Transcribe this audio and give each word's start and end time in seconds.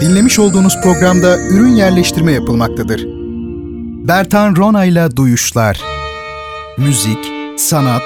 Dinlemiş 0.00 0.38
olduğunuz 0.38 0.80
programda 0.82 1.38
ürün 1.38 1.76
yerleştirme 1.76 2.32
yapılmaktadır. 2.32 3.04
Bertan 4.08 4.56
Ronayla 4.56 5.16
Duyuşlar 5.16 5.80
Müzik, 6.78 7.18
sanat, 7.56 8.02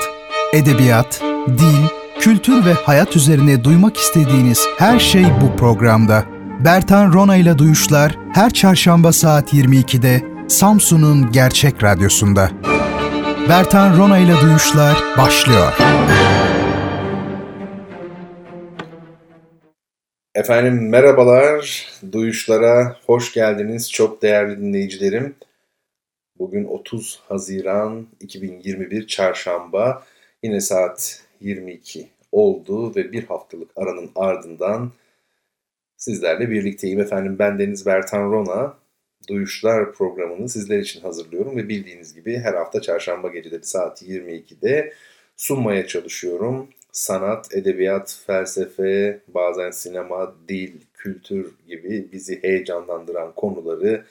edebiyat, 0.53 1.23
dil, 1.49 1.87
kültür 2.21 2.65
ve 2.65 2.73
hayat 2.73 3.17
üzerine 3.17 3.65
duymak 3.65 3.97
istediğiniz 3.97 4.67
her 4.79 4.99
şey 4.99 5.25
bu 5.25 5.57
programda. 5.57 6.25
Bertan 6.65 7.13
Ronayla 7.13 7.59
Duyuşlar 7.59 8.19
her 8.35 8.51
çarşamba 8.51 9.13
saat 9.13 9.55
22'de 9.55 10.23
Samsun'un 10.49 11.33
Gerçek 11.33 11.83
Radyosu'nda. 11.83 12.51
Bertan 13.49 13.97
Ronayla 13.97 14.41
Duyuşlar 14.41 14.97
başlıyor. 15.19 15.73
Efendim 20.35 20.89
merhabalar, 20.89 21.89
duyuşlara 22.13 22.97
hoş 23.07 23.33
geldiniz 23.33 23.93
çok 23.93 24.23
değerli 24.23 24.61
dinleyicilerim. 24.61 25.35
Bugün 26.39 26.65
30 26.65 27.21
Haziran 27.29 28.07
2021 28.21 29.07
Çarşamba, 29.07 30.07
yine 30.43 30.61
saat 30.61 31.23
22 31.41 32.09
oldu 32.33 32.97
ve 32.97 33.13
bir 33.13 33.25
haftalık 33.25 33.71
aranın 33.77 34.11
ardından 34.15 34.93
sizlerle 35.97 36.51
birlikteyim. 36.51 37.01
Efendim 37.01 37.37
ben 37.39 37.59
Deniz 37.59 37.87
Bertan 37.87 38.33
Rona, 38.33 38.75
Duyuşlar 39.29 39.93
programını 39.93 40.49
sizler 40.49 40.79
için 40.79 41.01
hazırlıyorum 41.01 41.57
ve 41.57 41.69
bildiğiniz 41.69 42.15
gibi 42.15 42.39
her 42.39 42.55
hafta 42.55 42.81
çarşamba 42.81 43.29
geceleri 43.29 43.65
saat 43.65 44.03
22'de 44.03 44.93
sunmaya 45.37 45.87
çalışıyorum 45.87 46.69
sanat, 46.93 47.55
edebiyat, 47.55 48.19
felsefe, 48.27 49.21
bazen 49.29 49.71
sinema, 49.71 50.35
dil, 50.49 50.73
kültür 50.95 51.55
gibi 51.67 52.09
bizi 52.13 52.43
heyecanlandıran 52.43 53.35
konuları 53.35 54.05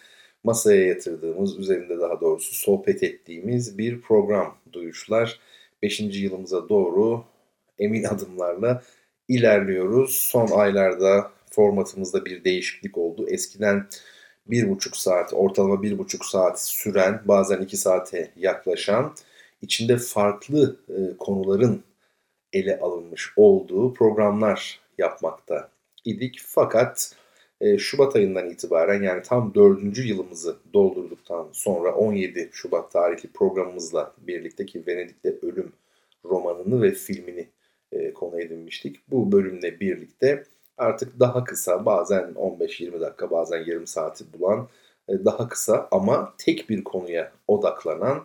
masaya 0.43 0.85
yatırdığımız, 0.85 1.59
üzerinde 1.59 1.99
daha 1.99 2.21
doğrusu 2.21 2.55
sohbet 2.55 3.03
ettiğimiz 3.03 3.77
bir 3.77 4.01
program 4.01 4.57
Duyuşlar. 4.73 5.39
Beşinci 5.83 6.19
yılımıza 6.19 6.69
doğru 6.69 7.23
emin 7.79 8.03
adımlarla 8.03 8.83
ilerliyoruz. 9.27 10.15
Son 10.15 10.47
aylarda 10.47 11.31
formatımızda 11.51 12.25
bir 12.25 12.43
değişiklik 12.43 12.97
oldu. 12.97 13.27
Eskiden 13.29 13.87
bir 14.47 14.69
buçuk 14.69 14.97
saat, 14.97 15.33
ortalama 15.33 15.81
bir 15.81 15.97
buçuk 15.97 16.25
saat 16.25 16.61
süren, 16.61 17.21
bazen 17.25 17.61
iki 17.61 17.77
saate 17.77 18.31
yaklaşan, 18.35 19.13
içinde 19.61 19.97
farklı 19.97 20.79
e, 20.89 21.17
konuların 21.17 21.83
ele 22.53 22.79
alınmış 22.79 23.33
olduğu 23.35 23.93
programlar 23.93 24.79
yapmakta 24.97 25.69
idik. 26.05 26.39
Fakat 26.45 27.15
e, 27.61 27.77
Şubat 27.77 28.15
ayından 28.15 28.49
itibaren 28.49 29.03
yani 29.03 29.21
tam 29.21 29.53
dördüncü 29.55 30.07
yılımızı 30.07 30.57
doldurduktan 30.73 31.47
sonra 31.51 31.95
17 31.95 32.49
Şubat 32.53 32.91
tarihli 32.91 33.29
programımızla 33.29 34.13
birlikte 34.17 34.65
ki 34.65 34.83
Venedik'te 34.87 35.35
Ölüm 35.41 35.73
romanını 36.25 36.81
ve 36.81 36.91
filmini 36.91 37.47
e, 37.91 38.13
konu 38.13 38.41
edinmiştik. 38.41 38.99
Bu 39.11 39.31
bölümle 39.31 39.79
birlikte 39.79 40.43
artık 40.77 41.19
daha 41.19 41.43
kısa 41.43 41.85
bazen 41.85 42.23
15-20 42.23 42.99
dakika 42.99 43.31
bazen 43.31 43.65
yarım 43.65 43.87
saati 43.87 44.25
bulan 44.33 44.67
e, 45.09 45.25
daha 45.25 45.49
kısa 45.49 45.87
ama 45.91 46.33
tek 46.37 46.69
bir 46.69 46.83
konuya 46.83 47.31
odaklanan 47.47 48.23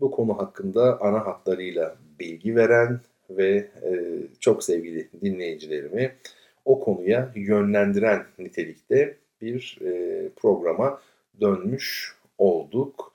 bu 0.00 0.10
konu 0.10 0.38
hakkında 0.38 1.00
ana 1.00 1.26
hatlarıyla 1.26 1.96
bilgi 2.20 2.56
veren 2.56 3.00
ve 3.30 3.68
e, 3.82 3.90
çok 4.40 4.64
sevgili 4.64 5.08
dinleyicilerimi 5.22 6.12
o 6.64 6.80
konuya 6.80 7.32
yönlendiren 7.34 8.26
nitelikte 8.38 9.16
bir 9.42 9.78
e, 9.84 10.28
programa 10.36 11.00
dönmüş 11.40 12.14
olduk. 12.38 13.12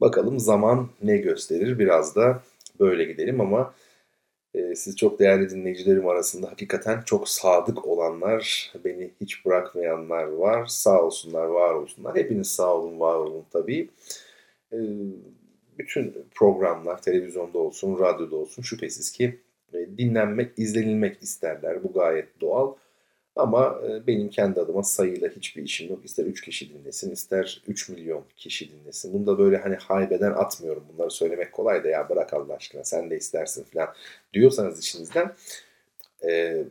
Bakalım 0.00 0.38
zaman 0.38 0.88
ne 1.02 1.16
gösterir 1.16 1.78
biraz 1.78 2.16
da 2.16 2.42
böyle 2.80 3.04
gidelim 3.04 3.40
ama 3.40 3.74
e, 4.54 4.74
siz 4.74 4.96
çok 4.96 5.18
değerli 5.18 5.50
dinleyicilerim 5.50 6.08
arasında 6.08 6.50
hakikaten 6.50 7.02
çok 7.02 7.28
sadık 7.28 7.86
olanlar, 7.86 8.72
beni 8.84 9.10
hiç 9.20 9.46
bırakmayanlar 9.46 10.24
var. 10.24 10.66
Sağ 10.66 11.02
olsunlar, 11.02 11.46
var 11.46 11.74
olsunlar. 11.74 12.16
Hepiniz 12.16 12.50
sağ 12.50 12.74
olun, 12.74 13.00
var 13.00 13.14
olun 13.14 13.44
tabii. 13.52 13.88
E, 14.72 14.78
bütün 15.78 16.14
programlar 16.34 17.02
televizyonda 17.02 17.58
olsun, 17.58 17.98
radyoda 17.98 18.36
olsun 18.36 18.62
şüphesiz 18.62 19.12
ki 19.12 19.38
dinlenmek, 19.72 20.58
izlenilmek 20.58 21.22
isterler. 21.22 21.84
Bu 21.84 21.92
gayet 21.92 22.40
doğal. 22.40 22.74
Ama 23.36 23.80
e, 23.88 24.06
benim 24.06 24.30
kendi 24.30 24.60
adıma 24.60 24.82
sayıyla 24.82 25.28
hiçbir 25.28 25.62
işim 25.62 25.90
yok. 25.90 26.04
İster 26.04 26.24
3 26.24 26.40
kişi 26.40 26.74
dinlesin, 26.74 27.10
ister 27.10 27.62
3 27.66 27.88
milyon 27.88 28.24
kişi 28.36 28.72
dinlesin. 28.72 29.14
Bunu 29.14 29.26
da 29.26 29.38
böyle 29.38 29.56
hani 29.56 29.76
haybeden 29.76 30.32
atmıyorum. 30.32 30.84
Bunları 30.92 31.10
söylemek 31.10 31.52
kolay 31.52 31.84
da 31.84 31.88
ya 31.88 32.08
bırak 32.08 32.34
Allah 32.34 32.54
aşkına 32.54 32.84
sen 32.84 33.10
de 33.10 33.16
istersin 33.16 33.64
falan 33.64 33.88
diyorsanız 34.32 34.78
içinizden. 34.78 35.34
E, 36.28 36.64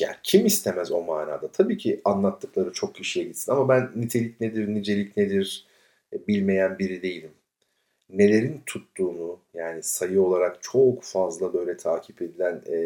ya 0.00 0.16
kim 0.22 0.46
istemez 0.46 0.92
o 0.92 1.02
manada? 1.02 1.48
Tabii 1.48 1.78
ki 1.78 2.00
anlattıkları 2.04 2.72
çok 2.72 2.94
kişiye 2.94 3.26
gitsin 3.26 3.52
ama 3.52 3.68
ben 3.68 3.90
nitelik 3.96 4.40
nedir, 4.40 4.68
nicelik 4.68 5.16
nedir 5.16 5.66
e, 6.12 6.26
bilmeyen 6.26 6.78
biri 6.78 7.02
değilim 7.02 7.30
nelerin 8.18 8.62
tuttuğunu 8.66 9.40
yani 9.54 9.82
sayı 9.82 10.22
olarak 10.22 10.62
çok 10.62 11.02
fazla 11.02 11.54
böyle 11.54 11.76
takip 11.76 12.22
edilen 12.22 12.62
e, 12.66 12.76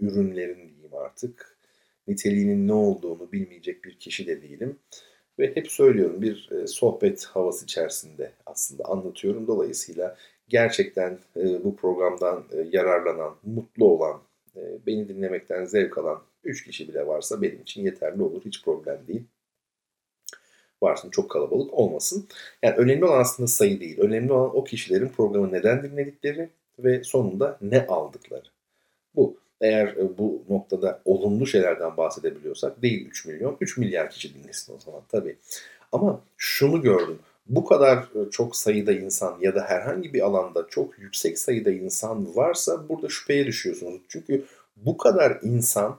ürünlerin 0.00 0.68
diyeyim 0.68 0.94
artık 0.94 1.56
niteliğinin 2.08 2.68
ne 2.68 2.72
olduğunu 2.72 3.32
bilmeyecek 3.32 3.84
bir 3.84 3.98
kişi 3.98 4.26
de 4.26 4.42
değilim. 4.42 4.78
Ve 5.38 5.56
hep 5.56 5.70
söylüyorum 5.70 6.22
bir 6.22 6.50
e, 6.52 6.66
sohbet 6.66 7.24
havası 7.24 7.64
içerisinde 7.64 8.32
aslında 8.46 8.84
anlatıyorum. 8.84 9.46
Dolayısıyla 9.46 10.16
gerçekten 10.48 11.18
e, 11.36 11.64
bu 11.64 11.76
programdan 11.76 12.44
e, 12.52 12.68
yararlanan, 12.72 13.36
mutlu 13.42 13.84
olan, 13.84 14.22
e, 14.56 14.60
beni 14.86 15.08
dinlemekten 15.08 15.64
zevk 15.64 15.98
alan 15.98 16.22
3 16.44 16.64
kişi 16.64 16.88
bile 16.88 17.06
varsa 17.06 17.42
benim 17.42 17.62
için 17.62 17.84
yeterli 17.84 18.22
olur. 18.22 18.42
Hiç 18.44 18.64
problem 18.64 19.06
değil 19.08 19.24
varsın 20.84 21.10
çok 21.10 21.30
kalabalık 21.30 21.74
olmasın. 21.74 22.26
Yani 22.62 22.74
önemli 22.76 23.04
olan 23.04 23.20
aslında 23.20 23.46
sayı 23.46 23.80
değil. 23.80 23.98
Önemli 24.00 24.32
olan 24.32 24.56
o 24.56 24.64
kişilerin 24.64 25.08
programı 25.08 25.52
neden 25.52 25.82
dinledikleri 25.82 26.48
ve 26.78 27.04
sonunda 27.04 27.58
ne 27.60 27.86
aldıkları. 27.86 28.46
Bu. 29.16 29.36
Eğer 29.60 29.86
e, 29.86 30.18
bu 30.18 30.42
noktada 30.48 31.00
olumlu 31.04 31.46
şeylerden 31.46 31.96
bahsedebiliyorsak 31.96 32.82
değil 32.82 33.06
3 33.06 33.26
milyon, 33.26 33.56
3 33.60 33.78
milyar 33.78 34.10
kişi 34.10 34.34
dinlesin 34.34 34.74
o 34.76 34.80
zaman 34.80 35.02
tabii. 35.08 35.36
Ama 35.92 36.20
şunu 36.36 36.82
gördüm. 36.82 37.18
Bu 37.46 37.64
kadar 37.64 37.98
e, 37.98 38.30
çok 38.30 38.56
sayıda 38.56 38.92
insan 38.92 39.38
ya 39.40 39.54
da 39.54 39.60
herhangi 39.60 40.14
bir 40.14 40.20
alanda 40.20 40.66
çok 40.70 40.98
yüksek 40.98 41.38
sayıda 41.38 41.70
insan 41.70 42.36
varsa 42.36 42.88
burada 42.88 43.08
şüpheye 43.08 43.46
düşüyorsunuz. 43.46 44.00
Çünkü 44.08 44.44
bu 44.76 44.96
kadar 44.96 45.38
insan 45.42 45.96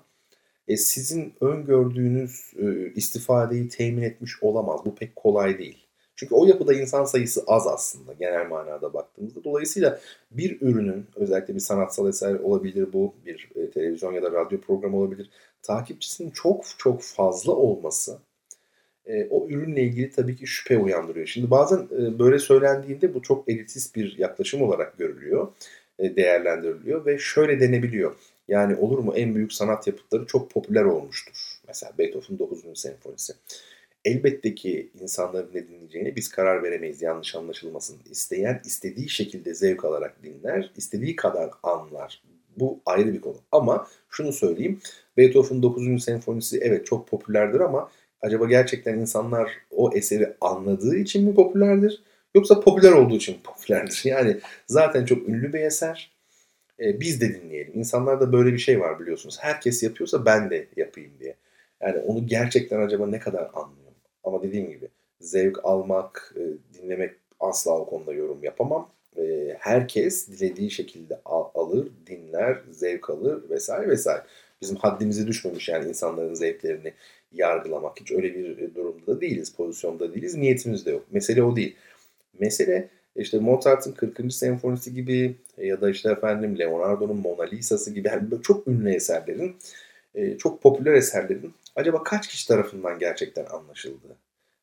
e, 0.67 0.77
sizin 0.77 1.33
öngördüğünüz 1.41 2.53
e, 2.59 2.93
istifadeyi 2.95 3.69
temin 3.69 4.01
etmiş 4.01 4.43
olamaz. 4.43 4.81
Bu 4.85 4.95
pek 4.95 5.15
kolay 5.15 5.57
değil. 5.59 5.85
Çünkü 6.15 6.35
o 6.35 6.45
yapıda 6.45 6.73
insan 6.73 7.05
sayısı 7.05 7.43
az 7.47 7.67
aslında 7.67 8.13
genel 8.13 8.47
manada 8.47 8.93
baktığımızda. 8.93 9.43
Dolayısıyla 9.43 9.99
bir 10.31 10.61
ürünün 10.61 11.05
özellikle 11.15 11.55
bir 11.55 11.59
sanatsal 11.59 12.09
eser 12.09 12.33
olabilir 12.33 12.93
bu, 12.93 13.13
bir 13.25 13.49
e, 13.55 13.69
televizyon 13.71 14.13
ya 14.13 14.23
da 14.23 14.31
radyo 14.31 14.61
programı 14.61 14.97
olabilir. 14.97 15.29
Takipçisinin 15.63 16.31
çok 16.31 16.65
çok 16.77 17.01
fazla 17.01 17.51
olması 17.51 18.19
e, 19.05 19.27
o 19.29 19.47
ürünle 19.49 19.83
ilgili 19.83 20.09
tabii 20.09 20.35
ki 20.35 20.47
şüphe 20.47 20.77
uyandırıyor. 20.77 21.27
Şimdi 21.27 21.51
bazen 21.51 21.77
e, 21.77 22.19
böyle 22.19 22.39
söylendiğinde 22.39 23.13
bu 23.13 23.21
çok 23.21 23.49
elitist 23.49 23.95
bir 23.95 24.17
yaklaşım 24.17 24.61
olarak 24.61 24.97
görülüyor, 24.97 25.47
e, 25.99 26.15
değerlendiriliyor 26.15 27.05
ve 27.05 27.17
şöyle 27.17 27.59
denebiliyor. 27.59 28.15
Yani 28.47 28.75
olur 28.75 29.00
mu 29.00 29.13
en 29.16 29.35
büyük 29.35 29.53
sanat 29.53 29.88
yapıtları 29.88 30.25
çok 30.25 30.51
popüler 30.51 30.83
olmuştur. 30.83 31.35
Mesela 31.67 31.91
Beethoven 31.97 32.39
9. 32.39 32.79
senfonisi. 32.79 33.33
Elbette 34.05 34.55
ki 34.55 34.90
insanların 35.02 35.49
ne 35.53 35.67
dinleyeceğine 35.67 36.16
biz 36.16 36.29
karar 36.29 36.64
veremeyiz 36.64 37.02
yanlış 37.02 37.35
anlaşılmasın. 37.35 37.97
İsteyen 38.11 38.61
istediği 38.66 39.09
şekilde 39.09 39.53
zevk 39.53 39.85
alarak 39.85 40.23
dinler, 40.23 40.72
istediği 40.78 41.16
kadar 41.16 41.49
anlar. 41.64 42.23
Bu 42.58 42.79
ayrı 42.85 43.14
bir 43.14 43.22
konu. 43.22 43.37
Ama 43.52 43.87
şunu 44.09 44.34
söyleyeyim. 44.34 44.79
Beethoven 45.17 45.61
9. 45.61 46.03
senfonisi 46.03 46.59
evet 46.61 46.85
çok 46.85 47.08
popülerdir 47.08 47.59
ama 47.59 47.91
acaba 48.22 48.46
gerçekten 48.46 48.97
insanlar 48.97 49.52
o 49.72 49.91
eseri 49.93 50.34
anladığı 50.41 50.96
için 50.96 51.28
mi 51.28 51.35
popülerdir? 51.35 52.03
Yoksa 52.35 52.59
popüler 52.59 52.91
olduğu 52.91 53.16
için 53.16 53.37
popülerdir. 53.43 54.02
Yani 54.03 54.37
zaten 54.67 55.05
çok 55.05 55.29
ünlü 55.29 55.53
bir 55.53 55.59
eser 55.59 56.15
e, 56.79 56.99
biz 56.99 57.22
de 57.22 57.33
dinleyelim. 57.41 57.73
İnsanlarda 57.79 58.33
böyle 58.33 58.53
bir 58.53 58.57
şey 58.57 58.79
var 58.79 58.99
biliyorsunuz. 58.99 59.37
Herkes 59.41 59.83
yapıyorsa 59.83 60.25
ben 60.25 60.49
de 60.49 60.67
yapayım 60.75 61.11
diye. 61.19 61.35
Yani 61.81 61.99
onu 61.99 62.27
gerçekten 62.27 62.81
acaba 62.81 63.07
ne 63.07 63.19
kadar 63.19 63.49
anlıyor? 63.53 63.91
Ama 64.23 64.43
dediğim 64.43 64.69
gibi 64.69 64.89
zevk 65.19 65.66
almak, 65.66 66.35
e, 66.37 66.43
dinlemek 66.77 67.16
asla 67.39 67.72
o 67.79 67.85
konuda 67.85 68.13
yorum 68.13 68.43
yapamam. 68.43 68.89
E, 69.17 69.55
herkes 69.59 70.27
dilediği 70.27 70.72
şekilde 70.72 71.19
al, 71.25 71.45
alır, 71.53 71.87
dinler, 72.07 72.57
zevk 72.72 73.09
alır 73.09 73.49
vesaire 73.49 73.87
vesaire. 73.87 74.23
Bizim 74.61 74.75
haddimize 74.75 75.28
düşmemiş 75.28 75.69
yani 75.69 75.89
insanların 75.89 76.33
zevklerini 76.33 76.93
yargılamak. 77.31 77.99
Hiç 77.99 78.11
öyle 78.11 78.35
bir 78.35 78.75
durumda 78.75 79.07
da 79.07 79.21
değiliz, 79.21 79.53
pozisyonda 79.53 80.13
değiliz. 80.13 80.35
Niyetimiz 80.35 80.85
de 80.85 80.91
yok. 80.91 81.05
Mesele 81.11 81.43
o 81.43 81.55
değil. 81.55 81.75
Mesele 82.39 82.89
işte 83.16 83.40
Mozart'ın 83.40 83.91
40. 83.91 84.34
senfonisi 84.34 84.94
gibi 84.94 85.35
ya 85.58 85.82
da 85.82 85.90
işte 85.90 86.12
efendim 86.12 86.59
Leonardo'nun 86.59 87.17
Mona 87.17 87.44
Lisa'sı 87.44 87.91
gibi 87.91 88.08
yani 88.08 88.41
çok 88.44 88.67
ünlü 88.67 88.94
eserlerin, 88.94 89.56
e, 90.16 90.38
çok 90.38 90.62
popüler 90.62 90.94
eserlerin 90.94 91.53
acaba 91.76 92.03
kaç 92.03 92.28
kişi 92.28 92.47
tarafından 92.47 93.00
gerçekten 93.00 93.46
anlaşıldığı? 93.46 94.16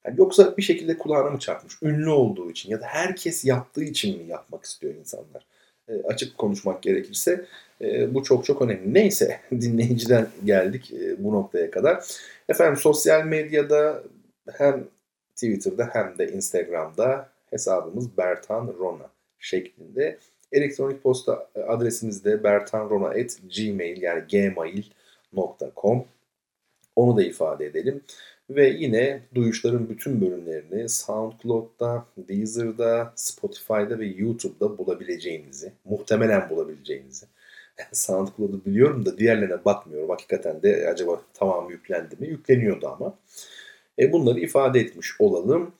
Yani 0.07 0.15
yoksa 0.19 0.57
bir 0.57 0.63
şekilde 0.63 0.99
kulağına 0.99 1.31
mı 1.31 1.39
çarpmış? 1.39 1.83
Ünlü 1.83 2.11
olduğu 2.11 2.51
için 2.51 2.71
ya 2.71 2.81
da 2.81 2.87
herkes 2.87 3.45
yaptığı 3.45 3.85
için 3.85 4.23
mi 4.23 4.31
yapmak 4.31 4.65
istiyor 4.65 4.95
insanlar? 4.95 5.47
E, 5.89 6.03
açık 6.03 6.39
konuşmak 6.39 6.83
gerekirse 6.83 7.47
e, 7.81 8.15
bu 8.15 8.23
çok 8.23 8.45
çok 8.45 8.63
önemli. 8.63 8.95
Neyse 8.95 9.41
dinleyiciden 9.51 10.29
geldik 10.45 10.93
e, 10.93 11.25
bu 11.25 11.33
noktaya 11.33 11.71
kadar. 11.71 12.05
Efendim 12.49 12.77
sosyal 12.77 13.25
medyada 13.25 14.03
hem 14.53 14.85
Twitter'da 15.35 15.91
hem 15.93 16.19
de 16.19 16.33
Instagram'da 16.33 17.32
hesabımız 17.53 18.17
Bertan 18.17 18.75
Rona 18.79 19.11
şeklinde. 19.39 20.19
Elektronik 20.53 21.03
posta 21.03 21.49
adresimiz 21.69 22.25
de 22.25 22.45
bertanrona.gmail 22.45 24.03
yani 24.03 24.25
gmail.com 24.31 26.05
onu 26.97 27.17
da 27.17 27.23
ifade 27.23 27.67
edelim. 27.67 28.03
Ve 28.51 28.69
yine 28.69 29.23
Duyuşların 29.35 29.89
bütün 29.89 30.21
bölümlerini 30.21 30.89
SoundCloud'da, 30.89 32.05
Deezer'da, 32.17 33.13
Spotify'da 33.17 33.99
ve 33.99 34.07
YouTube'da 34.07 34.79
bulabileceğinizi, 34.79 35.73
muhtemelen 35.85 36.51
bulabileceğinizi. 36.51 37.27
SoundCloud'u 37.93 38.65
biliyorum 38.65 39.07
da 39.07 39.19
diğerlerine 39.19 39.65
bakmıyorum. 39.65 40.09
Hakikaten 40.11 40.63
de 40.63 40.89
acaba 40.89 41.23
tamam 41.35 41.71
yüklendi 41.71 42.17
mi? 42.19 42.27
Yükleniyordu 42.27 42.89
ama. 42.89 43.15
E 43.99 44.13
bunları 44.13 44.41
ifade 44.41 44.81
etmiş 44.81 45.21
olalım. 45.21 45.73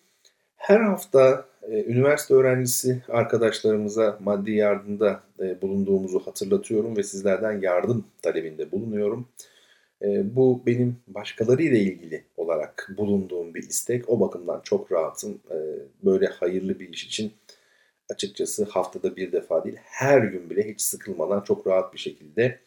Her 0.57 0.81
hafta 0.81 1.31
e, 1.31 1.52
üniversite 1.69 2.35
öğrencisi 2.35 3.03
arkadaşlarımıza 3.09 4.19
maddi 4.21 4.51
yardımda 4.51 5.23
e, 5.41 5.63
bulunduğumuzu 5.63 6.21
hatırlatıyorum 6.21 6.97
ve 6.97 7.03
sizlerden 7.03 7.61
yardım 7.61 8.05
talebinde 8.23 8.73
bulunuyorum. 8.73 9.29
E, 10.03 10.37
bu 10.37 10.63
benim 10.67 10.97
başkalarıyla 11.07 11.79
ilgili 11.79 12.25
olarak 12.37 12.91
bulunduğum 12.99 13.55
bir 13.55 13.63
istek. 13.63 14.09
O 14.09 14.21
bakımdan 14.21 14.61
çok 14.65 14.93
rahatım. 14.93 15.41
E, 15.51 15.57
böyle 16.05 16.27
hayırlı 16.27 16.81
bir 16.81 16.89
iş 16.89 17.05
için 17.07 17.33
açıkçası 18.11 18.65
haftada 18.65 19.17
bir 19.17 19.33
defa 19.33 19.65
değil 19.65 19.77
her 19.83 20.23
gün 20.23 20.51
bile 20.51 20.69
hiç 20.69 20.81
sıkılmadan 20.81 21.41
çok 21.41 21.67
rahat 21.67 21.95
bir 21.95 21.99
şekilde 21.99 22.59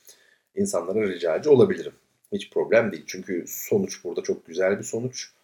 insanlara 0.55 1.07
ricacı 1.07 1.51
olabilirim. 1.51 1.93
Hiç 2.31 2.51
problem 2.51 2.91
değil. 2.91 3.03
Çünkü 3.07 3.45
sonuç 3.47 4.03
burada 4.03 4.21
çok 4.21 4.45
güzel 4.45 4.79
bir 4.79 4.83
sonuç. 4.83 5.34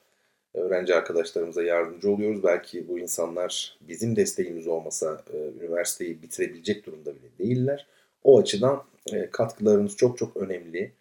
Öğrenci 0.54 0.96
arkadaşlarımıza 0.96 1.64
yardımcı 1.64 2.12
oluyoruz. 2.12 2.44
Belki 2.44 2.88
bu 2.88 3.00
insanlar 3.00 3.78
bizim 3.82 4.16
desteğimiz 4.16 4.68
olmasa 4.68 5.24
e, 5.34 5.38
üniversiteyi 5.38 6.22
bitirebilecek 6.22 6.86
durumda 6.86 7.16
bile 7.16 7.28
değiller. 7.40 7.88
O 8.24 8.40
açıdan 8.40 8.84
e, 9.14 9.30
katkılarınız 9.30 9.96
çok 9.96 10.18
çok 10.18 10.38
önemli. 10.38 10.92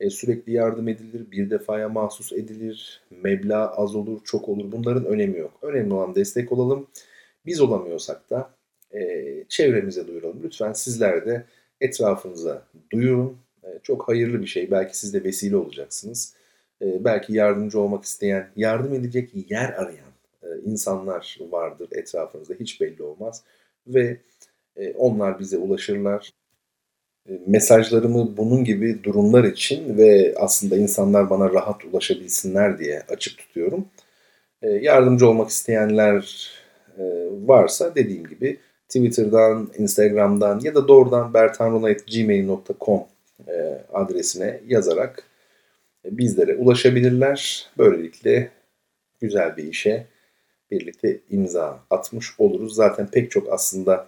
E, 0.00 0.10
sürekli 0.10 0.52
yardım 0.52 0.88
edilir, 0.88 1.30
bir 1.30 1.50
defaya 1.50 1.88
mahsus 1.88 2.32
edilir, 2.32 3.02
meblağ 3.10 3.70
az 3.70 3.96
olur, 3.96 4.20
çok 4.24 4.48
olur. 4.48 4.72
Bunların 4.72 5.04
önemi 5.04 5.38
yok. 5.38 5.58
Önemli 5.62 5.94
olan 5.94 6.14
destek 6.14 6.52
olalım. 6.52 6.86
Biz 7.46 7.60
olamıyorsak 7.60 8.30
da 8.30 8.50
çevremize 9.48 10.06
duyuralım. 10.06 10.40
Lütfen 10.44 10.72
sizler 10.72 11.26
de 11.26 11.46
etrafınıza 11.80 12.62
duyurun. 12.92 13.38
Çok 13.82 14.08
hayırlı 14.08 14.40
bir 14.40 14.46
şey. 14.46 14.70
Belki 14.70 14.98
siz 14.98 15.14
de 15.14 15.24
vesile 15.24 15.56
olacaksınız. 15.56 16.34
E, 16.82 17.04
belki 17.04 17.32
yardımcı 17.32 17.80
olmak 17.80 18.04
isteyen, 18.04 18.48
yardım 18.56 18.94
edecek 18.94 19.50
yer 19.50 19.72
arayan 19.72 20.12
e, 20.42 20.46
insanlar 20.64 21.38
vardır 21.50 21.88
etrafınızda. 21.92 22.54
Hiç 22.60 22.80
belli 22.80 23.02
olmaz. 23.02 23.42
Ve 23.86 24.16
e, 24.76 24.92
onlar 24.92 25.38
bize 25.38 25.58
ulaşırlar. 25.58 26.30
E, 27.28 27.32
mesajlarımı 27.46 28.36
bunun 28.36 28.64
gibi 28.64 29.04
durumlar 29.04 29.44
için 29.44 29.98
ve 29.98 30.34
aslında 30.38 30.76
insanlar 30.76 31.30
bana 31.30 31.52
rahat 31.52 31.84
ulaşabilsinler 31.84 32.78
diye 32.78 33.02
açık 33.08 33.38
tutuyorum. 33.38 33.88
E, 34.62 34.70
yardımcı 34.70 35.28
olmak 35.28 35.50
isteyenler 35.50 36.50
e, 36.98 37.02
varsa 37.46 37.94
dediğim 37.94 38.26
gibi 38.26 38.58
Twitter'dan, 38.88 39.72
Instagram'dan 39.78 40.60
ya 40.60 40.74
da 40.74 40.88
doğrudan 40.88 41.34
bertanrona.gmail.com 41.34 43.04
adresine 43.92 44.60
yazarak 44.66 45.24
bizlere 46.10 46.56
ulaşabilirler. 46.56 47.70
Böylelikle 47.78 48.50
güzel 49.20 49.56
bir 49.56 49.64
işe 49.64 50.06
birlikte 50.70 51.20
imza 51.30 51.80
atmış 51.90 52.40
oluruz. 52.40 52.74
Zaten 52.74 53.06
pek 53.10 53.30
çok 53.30 53.52
aslında 53.52 54.06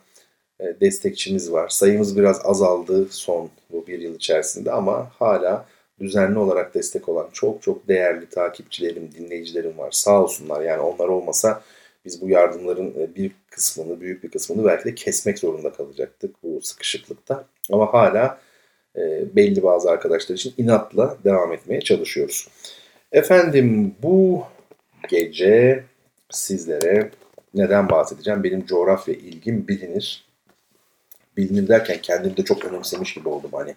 e, 0.60 0.64
destekçimiz 0.80 1.52
var. 1.52 1.68
Sayımız 1.68 2.16
biraz 2.16 2.40
azaldı 2.44 3.06
son 3.10 3.50
bu 3.72 3.86
bir 3.86 3.98
yıl 3.98 4.14
içerisinde 4.14 4.72
ama 4.72 5.10
hala 5.18 5.66
düzenli 6.00 6.38
olarak 6.38 6.74
destek 6.74 7.08
olan 7.08 7.28
çok 7.32 7.62
çok 7.62 7.88
değerli 7.88 8.28
takipçilerim, 8.28 9.10
dinleyicilerim 9.18 9.78
var. 9.78 9.90
Sağ 9.90 10.22
olsunlar 10.22 10.60
yani 10.60 10.80
onlar 10.80 11.08
olmasa 11.08 11.62
biz 12.04 12.22
bu 12.22 12.28
yardımların 12.28 12.94
e, 13.00 13.14
bir 13.14 13.32
kısmını, 13.50 14.00
büyük 14.00 14.24
bir 14.24 14.30
kısmını 14.30 14.64
belki 14.64 14.84
de 14.84 14.94
kesmek 14.94 15.38
zorunda 15.38 15.72
kalacaktık 15.72 16.42
bu 16.42 16.60
sıkışıklıkta. 16.60 17.44
Ama 17.72 17.92
hala 17.92 18.40
belli 19.36 19.62
bazı 19.62 19.90
arkadaşlar 19.90 20.36
için 20.36 20.54
inatla 20.58 21.16
devam 21.24 21.52
etmeye 21.52 21.80
çalışıyoruz. 21.80 22.48
Efendim 23.12 23.94
bu 24.02 24.44
gece 25.08 25.84
sizlere 26.30 27.10
neden 27.54 27.90
bahsedeceğim? 27.90 28.44
Benim 28.44 28.66
coğrafya 28.66 29.14
ilgim 29.14 29.68
bilinir 29.68 30.28
bilinir 31.38 31.68
derken 31.68 31.98
kendimi 32.02 32.36
de 32.36 32.44
çok 32.44 32.64
önemsemiş 32.64 33.14
gibi 33.14 33.28
oldum. 33.28 33.50
Hani 33.52 33.74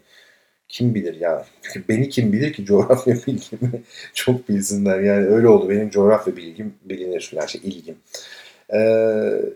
kim 0.70 0.96
bilir 0.96 1.20
ya. 1.20 1.46
Çünkü 1.62 1.88
beni 1.88 2.10
kim 2.10 2.34
bilir 2.34 2.54
ki 2.54 2.66
coğrafya 2.66 3.16
bilgimi 3.28 3.82
çok 4.14 4.50
bilsinler. 4.50 5.00
Yani 5.00 5.28
öyle 5.28 5.48
oldu. 5.48 5.70
Benim 5.70 5.90
coğrafya 5.90 6.36
bilgim 6.36 6.74
bilinir. 6.86 7.32
Yani 7.36 7.50
şey 7.50 7.62
ilgim. 7.64 7.96
Ee, 8.70 8.78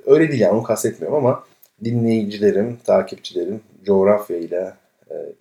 öyle 0.06 0.30
değil 0.30 0.42
yani 0.42 0.54
onu 0.54 0.64
kastetmiyorum 0.64 1.18
ama 1.18 1.44
dinleyicilerim, 1.84 2.78
takipçilerim 2.86 3.62
coğrafya 3.86 4.38
ile 4.38 4.56
e, 4.56 4.74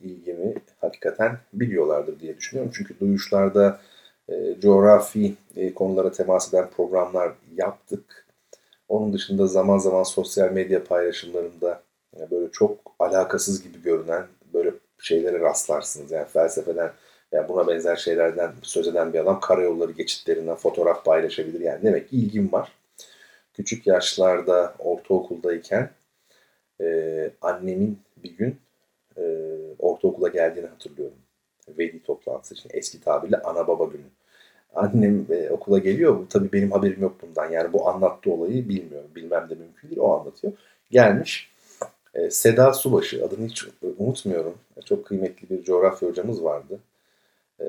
ilgimi 0.02 0.54
hakikaten 0.80 1.38
biliyorlardır 1.52 2.20
diye 2.20 2.36
düşünüyorum. 2.36 2.72
Çünkü 2.76 3.00
duyuşlarda 3.00 3.80
e, 4.28 4.60
coğrafi 4.60 5.34
e, 5.56 5.74
konulara 5.74 6.12
temas 6.12 6.54
eden 6.54 6.70
programlar 6.70 7.32
yaptık. 7.56 8.26
Onun 8.88 9.12
dışında 9.12 9.46
zaman 9.46 9.78
zaman 9.78 10.02
sosyal 10.02 10.52
medya 10.52 10.84
paylaşımlarında 10.84 11.82
böyle 12.30 12.50
çok 12.52 12.78
alakasız 12.98 13.62
gibi 13.62 13.82
görünen 13.82 14.26
böyle 14.54 14.72
şeylere 14.98 15.40
rastlarsınız. 15.40 16.10
Yani 16.10 16.26
felsefeden 16.28 16.92
yani 17.32 17.48
buna 17.48 17.68
benzer 17.68 17.96
şeylerden 17.96 18.52
söz 18.62 18.88
eden 18.88 19.12
bir 19.12 19.18
adam 19.18 19.40
karayolları 19.40 19.92
geçitlerinden 19.92 20.54
fotoğraf 20.54 21.04
paylaşabilir. 21.04 21.60
Yani 21.60 21.82
demek 21.82 22.08
ki 22.08 22.16
ilgim 22.16 22.52
var. 22.52 22.72
Küçük 23.54 23.86
yaşlarda 23.86 24.74
ortaokuldayken 24.78 25.90
e, 26.80 27.30
annemin 27.40 27.98
bir 28.16 28.36
gün 28.36 28.56
e, 29.18 29.22
ortaokula 29.78 30.28
geldiğini 30.28 30.66
hatırlıyorum. 30.66 31.16
Veli 31.78 32.02
toplantısı 32.02 32.54
için 32.54 32.70
eski 32.72 33.00
tabirle 33.00 33.36
ana 33.36 33.66
baba 33.66 33.84
günü. 33.84 34.06
Annem 34.74 35.26
e, 35.30 35.50
okula 35.50 35.78
geliyor. 35.78 36.18
Bu, 36.18 36.28
tabii 36.28 36.52
benim 36.52 36.72
haberim 36.72 37.02
yok 37.02 37.16
bundan. 37.22 37.50
Yani 37.50 37.72
bu 37.72 37.88
anlattığı 37.88 38.30
olayı 38.30 38.68
bilmiyorum. 38.68 39.10
Bilmem 39.14 39.50
de 39.50 39.54
mümkün 39.54 39.88
değil. 39.88 40.00
O 40.00 40.20
anlatıyor. 40.20 40.52
Gelmiş 40.90 41.54
e, 42.14 42.30
Seda 42.30 42.72
Subaşı 42.72 43.24
adını 43.24 43.46
hiç 43.46 43.64
unutmuyorum. 43.98 44.58
Çok 44.84 45.06
kıymetli 45.06 45.50
bir 45.50 45.64
coğrafya 45.64 46.08
hocamız 46.08 46.44
vardı. 46.44 46.80
E, 47.60 47.66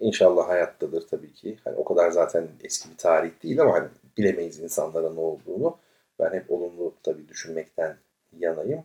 inşallah 0.00 0.48
hayattadır 0.48 1.06
tabii 1.10 1.32
ki. 1.32 1.58
Hani 1.64 1.76
o 1.76 1.84
kadar 1.84 2.10
zaten 2.10 2.48
eski 2.64 2.90
bir 2.90 2.96
tarih 2.96 3.30
değil 3.42 3.60
ama 3.62 3.72
hani 3.72 3.88
bilemeyiz 4.18 4.60
insanlara 4.60 5.12
ne 5.12 5.20
olduğunu. 5.20 5.76
Ben 6.18 6.32
hep 6.32 6.50
olumlu 6.50 6.94
tabii 7.02 7.28
düşünmekten 7.28 7.96
yanayım. 8.38 8.82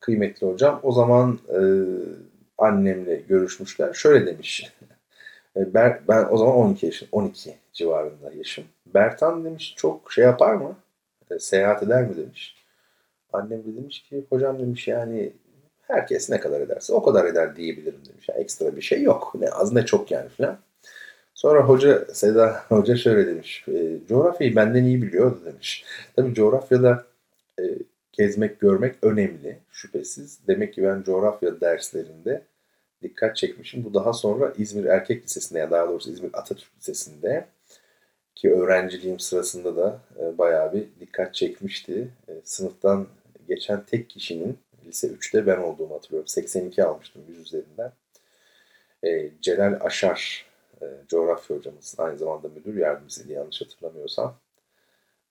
Kıymetli 0.00 0.46
hocam 0.46 0.80
o 0.82 0.92
zaman 0.92 1.38
e, 1.48 1.60
annemle 2.58 3.16
görüşmüşler. 3.28 3.92
Şöyle 3.92 4.26
demiş. 4.26 4.72
E, 5.56 5.74
ben, 5.74 6.00
ben 6.08 6.26
o 6.30 6.36
zaman 6.36 6.54
12 6.54 6.86
yaşım, 6.86 7.08
12 7.12 7.56
civarında 7.72 8.32
yaşım. 8.32 8.64
Bertan 8.86 9.44
demiş 9.44 9.74
çok 9.76 10.12
şey 10.12 10.24
yapar 10.24 10.54
mı? 10.54 10.76
E, 11.30 11.38
seyahat 11.38 11.82
eder 11.82 12.02
mi 12.02 12.16
demiş. 12.16 12.56
Annem 13.32 13.64
de 13.64 13.76
demiş 13.76 14.02
ki 14.02 14.24
hocam 14.30 14.58
demiş 14.58 14.88
yani 14.88 15.32
herkes 15.82 16.30
ne 16.30 16.40
kadar 16.40 16.60
ederse 16.60 16.92
o 16.92 17.02
kadar 17.02 17.24
eder 17.24 17.56
diyebilirim 17.56 18.00
demiş. 18.08 18.28
Yani 18.28 18.40
ekstra 18.40 18.76
bir 18.76 18.82
şey 18.82 19.02
yok. 19.02 19.32
Ne 19.40 19.48
az 19.48 19.72
ne 19.72 19.86
çok 19.86 20.10
yani 20.10 20.28
falan. 20.28 20.58
Sonra 21.34 21.60
hoca 21.60 22.04
Seda 22.12 22.64
Hoca 22.68 22.96
şöyle 22.96 23.26
demiş. 23.26 23.64
E, 23.68 23.98
coğrafyayı 24.08 24.56
benden 24.56 24.84
iyi 24.84 25.02
biliyordu 25.02 25.40
demiş. 25.44 25.84
Tabii 26.16 26.34
coğrafyada 26.34 27.04
e, 27.58 27.62
gezmek, 28.18 28.60
görmek 28.60 28.94
önemli 29.02 29.58
şüphesiz. 29.70 30.40
Demek 30.46 30.74
ki 30.74 30.82
ben 30.82 31.02
coğrafya 31.02 31.60
derslerinde 31.60 32.42
dikkat 33.02 33.36
çekmişim. 33.36 33.84
Bu 33.84 33.94
daha 33.94 34.12
sonra 34.12 34.52
İzmir 34.58 34.84
Erkek 34.84 35.24
Lisesi'nde 35.24 35.58
yani 35.58 35.70
daha 35.70 35.88
doğrusu 35.88 36.10
İzmir 36.10 36.30
Atatürk 36.32 36.76
Lisesi'nde 36.76 37.46
ki 38.34 38.52
öğrenciliğim 38.52 39.20
sırasında 39.20 39.76
da 39.76 40.00
e, 40.20 40.38
bayağı 40.38 40.72
bir 40.72 40.84
dikkat 41.00 41.34
çekmişti. 41.34 42.08
E, 42.28 42.32
sınıftan 42.44 43.06
geçen 43.48 43.84
tek 43.84 44.10
kişinin 44.10 44.58
lise 44.86 45.06
3'te 45.06 45.46
ben 45.46 45.58
olduğumu 45.58 45.94
hatırlıyorum. 45.94 46.28
82 46.28 46.84
almıştım 46.84 47.22
100 47.28 47.38
üzerinden. 47.38 47.92
E, 49.04 49.30
Celal 49.42 49.78
Aşar 49.80 50.48
coğrafya 51.08 51.56
hocamız 51.56 51.94
aynı 51.98 52.18
zamanda 52.18 52.48
müdür 52.48 52.76
yardımcısıydı 52.76 53.32
yanlış 53.32 53.60
hatırlamıyorsam. 53.60 54.36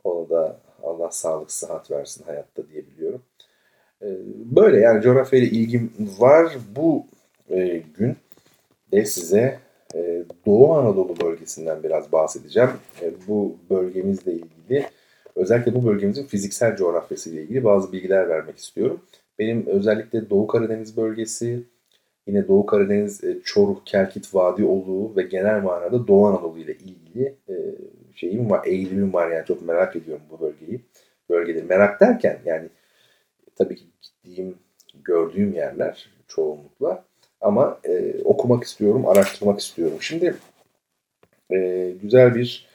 Ona 0.03 0.29
da 0.29 0.59
Allah 0.87 1.11
sağlık 1.11 1.51
sıhhat 1.51 1.91
versin 1.91 2.23
hayatta 2.23 2.69
diyebiliyorum. 2.69 3.21
E, 4.01 4.07
böyle 4.55 4.79
yani 4.79 5.01
coğrafya 5.01 5.39
ile 5.39 5.45
ilgim 5.45 5.91
var. 6.19 6.57
Bu 6.75 7.05
e, 7.49 7.81
gün 7.97 8.15
de 8.91 9.05
size 9.05 9.59
e, 9.95 10.23
Doğu 10.45 10.73
Anadolu 10.73 11.19
bölgesinden 11.19 11.83
biraz 11.83 12.11
bahsedeceğim. 12.11 12.69
E, 13.01 13.11
bu 13.27 13.55
bölgemizle 13.69 14.31
ilgili 14.31 14.85
özellikle 15.35 15.75
bu 15.75 15.85
bölgemizin 15.85 16.25
fiziksel 16.25 16.75
coğrafyası 16.75 17.29
ile 17.29 17.41
ilgili 17.41 17.63
bazı 17.63 17.91
bilgiler 17.91 18.29
vermek 18.29 18.57
istiyorum. 18.57 19.01
Benim 19.39 19.65
özellikle 19.67 20.29
Doğu 20.29 20.47
Karadeniz 20.47 20.97
bölgesi, 20.97 21.63
yine 22.27 22.47
Doğu 22.47 22.65
Karadeniz, 22.65 23.21
Çoruh, 23.43 23.77
Kelkit, 23.85 24.35
Vadi 24.35 24.65
olduğu 24.65 25.15
ve 25.15 25.23
genel 25.23 25.63
manada 25.63 26.07
Doğu 26.07 26.27
Anadolu 26.27 26.59
ile 26.59 26.73
ilgili 26.73 27.35
şeyim 28.17 28.49
var, 28.49 28.65
eğilimim 28.65 29.13
var 29.13 29.31
yani 29.31 29.45
çok 29.45 29.61
merak 29.61 29.95
ediyorum 29.95 30.23
bu 30.29 30.39
bölgeyi. 30.39 30.81
Bölgeleri 31.29 31.63
merak 31.63 32.01
derken 32.01 32.39
yani 32.45 32.69
tabii 33.55 33.75
ki 33.75 33.83
gittiğim, 34.01 34.57
gördüğüm 35.03 35.53
yerler 35.53 36.09
çoğunlukla 36.27 37.03
ama 37.41 37.79
e, 37.83 38.23
okumak 38.23 38.63
istiyorum, 38.63 39.07
araştırmak 39.07 39.59
istiyorum. 39.59 39.97
Şimdi 40.01 40.35
e, 41.51 41.91
güzel 42.01 42.35
bir 42.35 42.67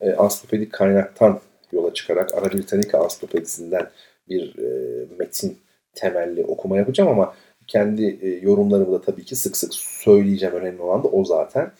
e, 0.00 0.12
ansiklopedik 0.12 0.72
kaynaktan 0.72 1.40
yola 1.72 1.94
çıkarak 1.94 2.34
Ara 2.34 2.52
Britannica 2.52 2.98
ansiklopedisinden 2.98 3.90
bir 4.28 4.58
e, 4.58 5.06
metin 5.18 5.58
temelli 5.94 6.44
okuma 6.44 6.76
yapacağım 6.76 7.10
ama 7.10 7.34
kendi 7.66 8.18
e, 8.22 8.28
yorumlarımı 8.28 8.92
da 8.92 9.00
tabii 9.00 9.24
ki 9.24 9.36
sık 9.36 9.56
sık 9.56 9.74
söyleyeceğim. 9.74 10.54
Önemli 10.54 10.82
olan 10.82 11.02
da 11.02 11.08
o 11.08 11.24
zaten. 11.24 11.72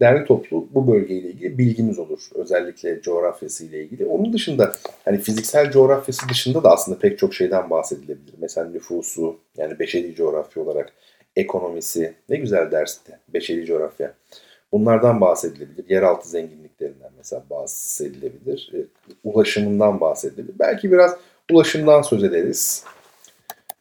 Derli 0.00 0.24
toplu 0.24 0.68
bu 0.74 0.92
bölgeyle 0.92 1.28
ilgili 1.28 1.58
bilginiz 1.58 1.98
olur. 1.98 2.20
Özellikle 2.34 3.02
coğrafyası 3.02 3.64
ile 3.64 3.84
ilgili. 3.84 4.06
Onun 4.06 4.32
dışında 4.32 4.72
hani 5.04 5.18
fiziksel 5.18 5.70
coğrafyası 5.70 6.28
dışında 6.28 6.64
da 6.64 6.72
aslında 6.72 6.98
pek 6.98 7.18
çok 7.18 7.34
şeyden 7.34 7.70
bahsedilebilir. 7.70 8.34
Mesela 8.38 8.68
nüfusu 8.68 9.36
yani 9.56 9.78
beşeri 9.78 10.14
coğrafya 10.14 10.62
olarak 10.62 10.92
ekonomisi 11.36 12.14
ne 12.28 12.36
güzel 12.36 12.70
dersti 12.70 13.18
beşeri 13.28 13.66
coğrafya. 13.66 14.14
Bunlardan 14.72 15.20
bahsedilebilir. 15.20 15.88
Yeraltı 15.88 16.28
zenginliklerinden 16.28 17.10
mesela 17.16 17.44
bahsedilebilir. 17.50 18.72
E, 18.74 18.78
ulaşımından 19.24 20.00
bahsedilebilir. 20.00 20.58
Belki 20.58 20.92
biraz 20.92 21.16
ulaşımdan 21.50 22.02
söz 22.02 22.24
ederiz. 22.24 22.84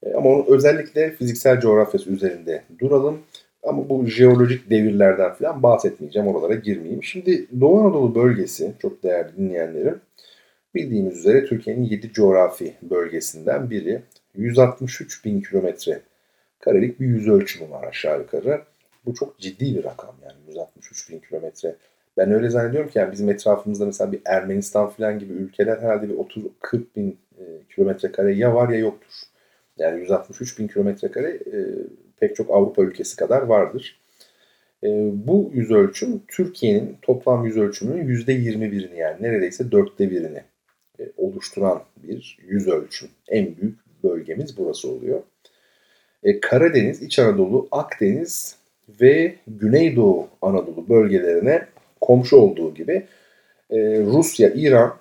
E, 0.04 0.14
ama 0.14 0.46
özellikle 0.48 1.12
fiziksel 1.12 1.60
coğrafyası 1.60 2.10
üzerinde 2.10 2.64
duralım. 2.80 3.20
Ama 3.66 3.90
bu 3.90 4.06
jeolojik 4.06 4.70
devirlerden 4.70 5.34
falan 5.34 5.64
bahsetmeyeceğim. 5.64 6.28
Oralara 6.28 6.56
girmeyeyim. 6.56 7.04
Şimdi 7.04 7.48
Doğu 7.62 7.80
Anadolu 7.80 8.16
bölgesi 8.16 8.74
çok 8.82 9.04
değerli 9.04 9.38
dinleyenlerim. 9.38 10.02
Bildiğimiz 10.76 11.18
üzere 11.18 11.46
Türkiye'nin 11.46 11.84
7 11.84 12.12
coğrafi 12.12 12.74
bölgesinden 12.82 13.70
biri. 13.70 14.02
163 14.36 15.26
bin 15.26 15.42
kilometre 15.42 16.02
karelik 16.60 17.00
bir 17.00 17.06
yüz 17.06 17.28
ölçümü 17.28 17.72
var 17.72 17.84
aşağı 17.88 18.20
yukarı. 18.20 18.62
Bu 19.06 19.14
çok 19.14 19.40
ciddi 19.40 19.76
bir 19.76 19.84
rakam 19.84 20.16
yani 20.24 20.38
163 20.48 21.12
bin 21.12 21.20
kilometre. 21.20 21.76
Ben 22.18 22.32
öyle 22.32 22.50
zannediyorum 22.50 22.90
ki 22.90 23.00
yani 23.00 23.12
bizim 23.12 23.30
etrafımızda 23.30 23.86
mesela 23.86 24.12
bir 24.12 24.22
Ermenistan 24.26 24.90
falan 24.90 25.20
gibi 25.20 25.34
ülkeler 25.34 25.78
herhalde 25.78 26.10
bir 26.10 26.14
30-40 26.14 26.84
bin 26.96 27.18
e, 27.38 27.44
kilometre 27.76 28.12
kare 28.12 28.34
ya 28.34 28.56
var 28.56 28.70
ya 28.70 28.80
yoktur. 28.80 29.14
Yani 29.78 30.00
163 30.00 30.60
bin 30.60 30.68
kilometre 30.68 31.12
kare 31.12 31.30
e, 31.30 31.58
pek 32.20 32.36
çok 32.36 32.50
Avrupa 32.50 32.82
ülkesi 32.82 33.16
kadar 33.16 33.42
vardır. 33.42 34.00
E, 34.84 34.88
bu 35.28 35.52
yüz 35.54 35.72
ölçüm 35.72 36.22
Türkiye'nin 36.28 36.98
toplam 37.02 37.46
yüz 37.46 37.58
ölçümünün 37.58 38.16
%21'ini 38.16 38.96
yani 38.96 39.24
neredeyse 39.24 39.72
dörtte 39.72 40.12
birini 40.12 40.44
e, 41.00 41.04
oluşturan 41.18 41.84
bir 42.04 42.38
yüz 42.48 42.68
ölçüm. 42.68 43.10
En 43.28 43.58
büyük 43.58 44.04
bölgemiz 44.04 44.58
burası 44.58 44.92
oluyor. 44.92 45.24
E, 46.24 46.40
Karadeniz, 46.40 47.02
İç 47.02 47.20
Anadolu, 47.20 47.68
Akdeniz 47.72 48.56
ve 49.02 49.36
Güneydoğu 49.48 50.28
Anadolu 50.42 50.90
bölgelerine 50.90 51.66
komşu 52.02 52.38
olduğu 52.38 52.74
gibi 52.74 53.06
Rusya, 54.06 54.50
İran 54.50 54.96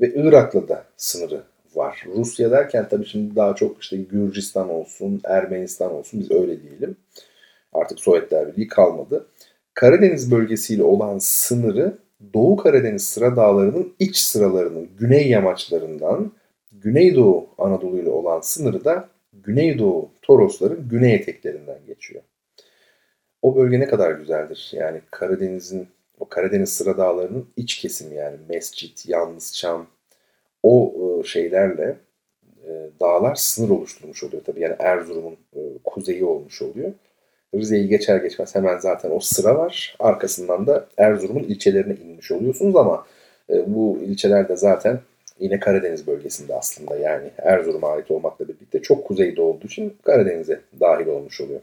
ve 0.00 0.12
Irak'la 0.14 0.68
da 0.68 0.84
sınırı 0.96 1.42
var. 1.78 2.04
Rusya 2.16 2.50
derken 2.50 2.88
tabii 2.88 3.06
şimdi 3.06 3.36
daha 3.36 3.54
çok 3.54 3.82
işte 3.82 3.96
Gürcistan 3.96 4.70
olsun, 4.70 5.20
Ermenistan 5.24 5.92
olsun 5.92 6.20
biz 6.20 6.30
öyle 6.30 6.62
diyelim. 6.62 6.96
Artık 7.72 8.00
Sovyetler 8.00 8.48
Birliği 8.48 8.68
kalmadı. 8.68 9.26
Karadeniz 9.74 10.30
bölgesiyle 10.30 10.82
olan 10.82 11.18
sınırı 11.18 11.98
Doğu 12.34 12.56
Karadeniz 12.56 13.08
sıra 13.08 13.36
dağlarının 13.36 13.94
iç 13.98 14.16
sıralarının 14.16 14.88
güney 14.98 15.28
yamaçlarından 15.28 16.32
Güneydoğu 16.72 17.48
Anadolu 17.58 17.98
ile 17.98 18.10
olan 18.10 18.40
sınırı 18.40 18.84
da 18.84 19.08
Güneydoğu 19.32 20.10
Torosların 20.22 20.88
güney 20.88 21.14
eteklerinden 21.14 21.78
geçiyor. 21.86 22.22
O 23.42 23.56
bölge 23.56 23.80
ne 23.80 23.86
kadar 23.86 24.10
güzeldir. 24.10 24.70
Yani 24.72 25.00
Karadeniz'in 25.10 25.88
o 26.18 26.28
Karadeniz 26.28 26.72
sıra 26.72 26.98
dağlarının 26.98 27.48
iç 27.56 27.78
kesimi 27.78 28.14
yani 28.14 28.36
Mescit, 28.48 29.08
Yalnızçam 29.08 29.86
o 30.62 30.94
e, 30.94 31.26
şeylerle 31.26 31.96
e, 32.66 32.90
dağlar 33.00 33.34
sınır 33.34 33.70
oluşturmuş 33.70 34.24
oluyor 34.24 34.44
tabii. 34.44 34.60
Yani 34.60 34.76
Erzurum'un 34.78 35.36
e, 35.56 35.60
kuzeyi 35.84 36.24
olmuş 36.24 36.62
oluyor. 36.62 36.92
Rize'yi 37.54 37.88
geçer 37.88 38.16
geçmez 38.16 38.54
hemen 38.54 38.78
zaten 38.78 39.10
o 39.10 39.20
sıra 39.20 39.58
var. 39.58 39.96
Arkasından 39.98 40.66
da 40.66 40.88
Erzurum'un 40.96 41.42
ilçelerine 41.42 41.94
inmiş 41.94 42.32
oluyorsunuz 42.32 42.76
ama 42.76 43.06
bu 43.66 43.98
ilçeler 44.02 44.48
de 44.48 44.56
zaten 44.56 45.00
yine 45.40 45.60
Karadeniz 45.60 46.06
bölgesinde 46.06 46.54
aslında 46.54 46.96
yani 46.96 47.30
Erzurum'a 47.38 47.88
ait 47.88 48.10
olmakla 48.10 48.48
birlikte 48.48 48.82
çok 48.82 49.04
kuzeyde 49.04 49.42
olduğu 49.42 49.66
için 49.66 49.96
Karadeniz'e 50.02 50.60
dahil 50.80 51.06
olmuş 51.06 51.40
oluyor. 51.40 51.60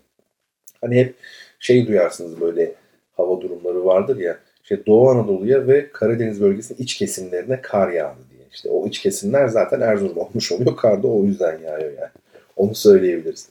Hani 0.81 0.95
hep 0.95 1.15
şey 1.59 1.87
duyarsınız 1.87 2.41
böyle 2.41 2.71
hava 3.17 3.41
durumları 3.41 3.85
vardır 3.85 4.17
ya 4.17 4.37
işte 4.63 4.85
Doğu 4.85 5.09
Anadolu'ya 5.09 5.67
ve 5.67 5.89
Karadeniz 5.91 6.41
bölgesinin 6.41 6.79
iç 6.79 6.95
kesimlerine 6.95 7.61
kar 7.61 7.91
yağdı 7.91 8.19
diye. 8.31 8.34
İşte 8.55 8.69
o 8.69 8.87
iç 8.87 8.99
kesimler 8.99 9.47
zaten 9.47 9.81
Erzurum 9.81 10.17
olmuş 10.17 10.51
oluyor. 10.51 10.77
Kar 10.77 11.03
da 11.03 11.07
o 11.07 11.23
yüzden 11.23 11.59
yağıyor 11.59 11.93
yani. 11.93 12.09
Onu 12.55 12.75
söyleyebiliriz. 12.75 13.49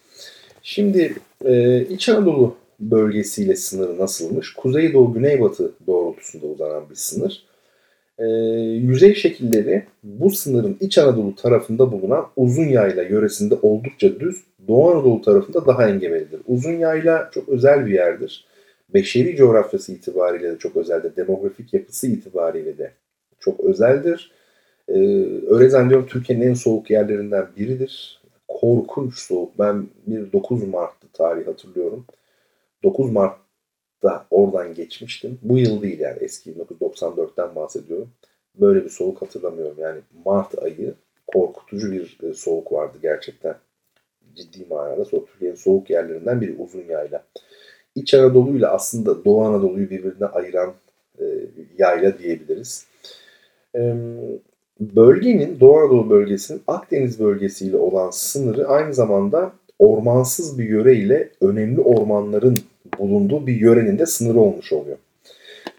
Şimdi 0.63 1.15
e, 1.45 1.83
İç 1.83 2.09
Anadolu 2.09 2.57
bölgesiyle 2.81 3.57
sınırı 3.57 3.99
nasılmış? 3.99 4.55
Kuzeydoğu 4.55 5.15
Güneybatı 5.15 5.73
doğrultusunda 5.87 6.47
uzanan 6.47 6.91
bir 6.91 6.95
sınır 6.95 7.45
e, 8.19 8.25
yüzey 8.65 9.15
şekilleri 9.15 9.85
bu 10.03 10.31
sınırın 10.31 10.77
İç 10.81 10.99
Anadolu 10.99 11.35
tarafında 11.37 11.93
bulunan 11.93 12.27
uzun 12.37 12.65
yayla 12.65 13.03
yöresinde 13.03 13.55
oldukça 13.63 14.21
düz, 14.21 14.43
Doğu 14.69 14.91
Anadolu 14.91 15.23
tarafında 15.23 15.67
daha 15.67 15.89
engebelidir. 15.89 16.41
Uzun 16.47 16.73
yayla 16.73 17.31
çok 17.35 17.49
özel 17.49 17.87
bir 17.87 17.93
yerdir. 17.93 18.45
Beşeri 18.95 19.37
coğrafyası 19.37 19.93
itibariyle 19.93 20.53
de 20.53 20.59
çok 20.59 20.77
özeldir. 20.77 21.17
Demografik 21.17 21.75
yapısı 21.75 22.07
itibariyle 22.07 22.79
de 22.79 22.93
çok 23.41 23.61
özeldir. 23.61 24.33
Ee, 24.88 24.95
öyle 25.49 25.69
zannediyorum 25.69 26.07
Türkiye'nin 26.07 26.49
en 26.49 26.55
soğuk 26.55 26.91
yerlerinden 26.91 27.49
biridir. 27.57 28.23
Korkunç 28.49 29.19
soğuk. 29.19 29.59
Ben 29.59 29.88
bir 30.07 30.33
9 30.33 30.69
Mart'tı 30.69 31.09
tarih 31.12 31.47
hatırlıyorum. 31.47 32.07
9 32.85 33.11
Mart 33.11 33.38
da 34.03 34.26
oradan 34.31 34.75
geçmiştim. 34.75 35.38
Bu 35.43 35.59
yıl 35.59 35.83
değil 35.83 36.00
yani 36.00 36.19
eski 36.21 36.53
1994'ten 36.53 37.55
bahsediyorum. 37.57 38.11
Böyle 38.61 38.85
bir 38.85 38.91
soğuk 38.91 39.23
hatırlamıyorum. 39.23 39.76
Yani 39.79 40.00
Mart 40.25 40.62
ayı 40.62 40.95
korkutucu 41.26 41.93
bir 41.93 42.19
e, 42.23 42.35
soğuk 42.35 42.73
vardı 42.73 42.99
gerçekten. 43.03 43.55
Ciddi 44.35 44.67
manada 44.71 45.05
soğuk. 45.05 45.29
Türkiye'nin 45.29 45.57
soğuk 45.57 45.91
yerlerinden 45.91 46.41
biri 46.41 46.57
uzun 46.59 46.85
yayla. 46.88 47.25
İç 47.95 48.14
Anadolu 48.14 48.57
ile 48.57 48.67
aslında 48.67 49.25
Doğu 49.25 49.45
Anadolu'yu 49.45 49.91
birbirine 49.91 50.26
ayıran 50.26 50.75
e, 51.21 51.25
yayla 51.79 52.19
diyebiliriz. 52.19 52.87
E, 53.76 53.95
bölgenin, 54.81 55.61
Doğu 55.61 55.78
Anadolu 55.78 56.11
bölgesinin 56.11 56.62
Akdeniz 56.66 57.21
bölgesiyle 57.21 57.76
olan 57.76 58.11
sınırı 58.11 58.69
aynı 58.69 58.95
zamanda 58.95 59.52
ormansız 59.78 60.59
bir 60.59 60.64
yöre 60.64 60.95
ile 60.95 61.28
önemli 61.40 61.81
ormanların 61.81 62.57
bulunduğu 62.99 63.47
bir 63.47 63.61
yörenin 63.61 63.99
de 63.99 64.07
sınırı 64.07 64.38
olmuş 64.38 64.73
oluyor. 64.73 64.97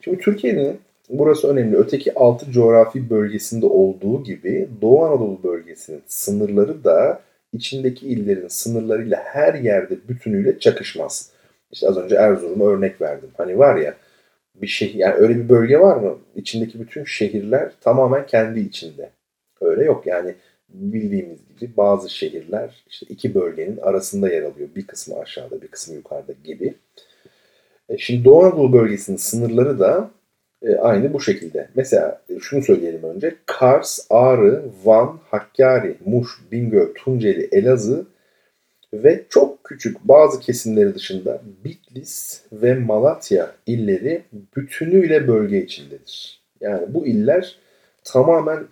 Şimdi 0.01 0.17
Türkiye'nin 0.17 0.77
burası 1.09 1.47
önemli. 1.47 1.77
Öteki 1.77 2.13
altı 2.15 2.51
coğrafi 2.51 3.09
bölgesinde 3.09 3.65
olduğu 3.65 4.23
gibi 4.23 4.67
Doğu 4.81 5.05
Anadolu 5.05 5.39
bölgesinin 5.43 6.01
sınırları 6.07 6.83
da 6.83 7.19
içindeki 7.53 8.07
illerin 8.07 8.47
sınırlarıyla 8.47 9.17
her 9.23 9.53
yerde 9.53 9.95
bütünüyle 10.09 10.59
çakışmaz. 10.59 11.29
İşte 11.71 11.87
az 11.87 11.97
önce 11.97 12.15
Erzurum'a 12.15 12.65
örnek 12.65 13.01
verdim. 13.01 13.29
Hani 13.37 13.57
var 13.57 13.75
ya 13.75 13.93
bir 14.61 14.67
şey 14.67 14.95
yani 14.95 15.13
öyle 15.13 15.35
bir 15.35 15.49
bölge 15.49 15.79
var 15.79 15.97
mı? 15.97 16.17
İçindeki 16.35 16.79
bütün 16.79 17.03
şehirler 17.03 17.71
tamamen 17.81 18.25
kendi 18.25 18.59
içinde. 18.59 19.09
Öyle 19.61 19.83
yok 19.83 20.07
yani 20.07 20.35
bildiğimiz 20.69 21.39
gibi 21.59 21.71
bazı 21.77 22.09
şehirler 22.09 22.83
işte 22.89 23.05
iki 23.09 23.35
bölgenin 23.35 23.77
arasında 23.77 24.29
yer 24.29 24.43
alıyor. 24.43 24.69
Bir 24.75 24.87
kısmı 24.87 25.19
aşağıda, 25.19 25.61
bir 25.61 25.67
kısmı 25.67 25.95
yukarıda 25.95 26.33
gibi. 26.43 26.73
E 27.89 27.97
şimdi 27.97 28.25
Doğu 28.25 28.43
Anadolu 28.43 28.73
bölgesinin 28.73 29.17
sınırları 29.17 29.79
da 29.79 30.11
e, 30.61 30.75
aynı 30.75 31.13
bu 31.13 31.21
şekilde. 31.21 31.69
Mesela 31.75 32.21
e, 32.29 32.39
şunu 32.39 32.63
söyleyelim 32.63 33.03
önce. 33.03 33.35
Kars, 33.45 33.99
Ağrı, 34.09 34.63
Van, 34.83 35.19
Hakkari, 35.29 35.95
Muş, 36.05 36.29
Bingöl, 36.51 36.93
Tunceli, 36.93 37.49
Elazığ 37.51 38.05
ve 39.03 39.25
çok 39.29 39.63
küçük 39.63 40.03
bazı 40.03 40.39
kesimleri 40.39 40.95
dışında 40.95 41.41
Bitlis 41.63 42.41
ve 42.51 42.75
Malatya 42.75 43.51
illeri 43.65 44.21
bütünüyle 44.55 45.27
bölge 45.27 45.63
içindedir. 45.63 46.41
Yani 46.61 46.93
bu 46.93 47.05
iller 47.05 47.55
tamamen 48.03 48.63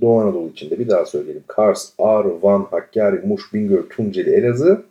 Doğu 0.00 0.20
Anadolu 0.20 0.48
içinde. 0.48 0.78
Bir 0.78 0.88
daha 0.88 1.06
söyleyelim. 1.06 1.44
Kars, 1.46 1.92
Ağrı, 1.98 2.42
Van, 2.42 2.66
Hakkari, 2.70 3.26
Muş, 3.26 3.54
Bingöl, 3.54 3.82
Tunceli, 3.82 4.30
Elazığ. 4.30 4.82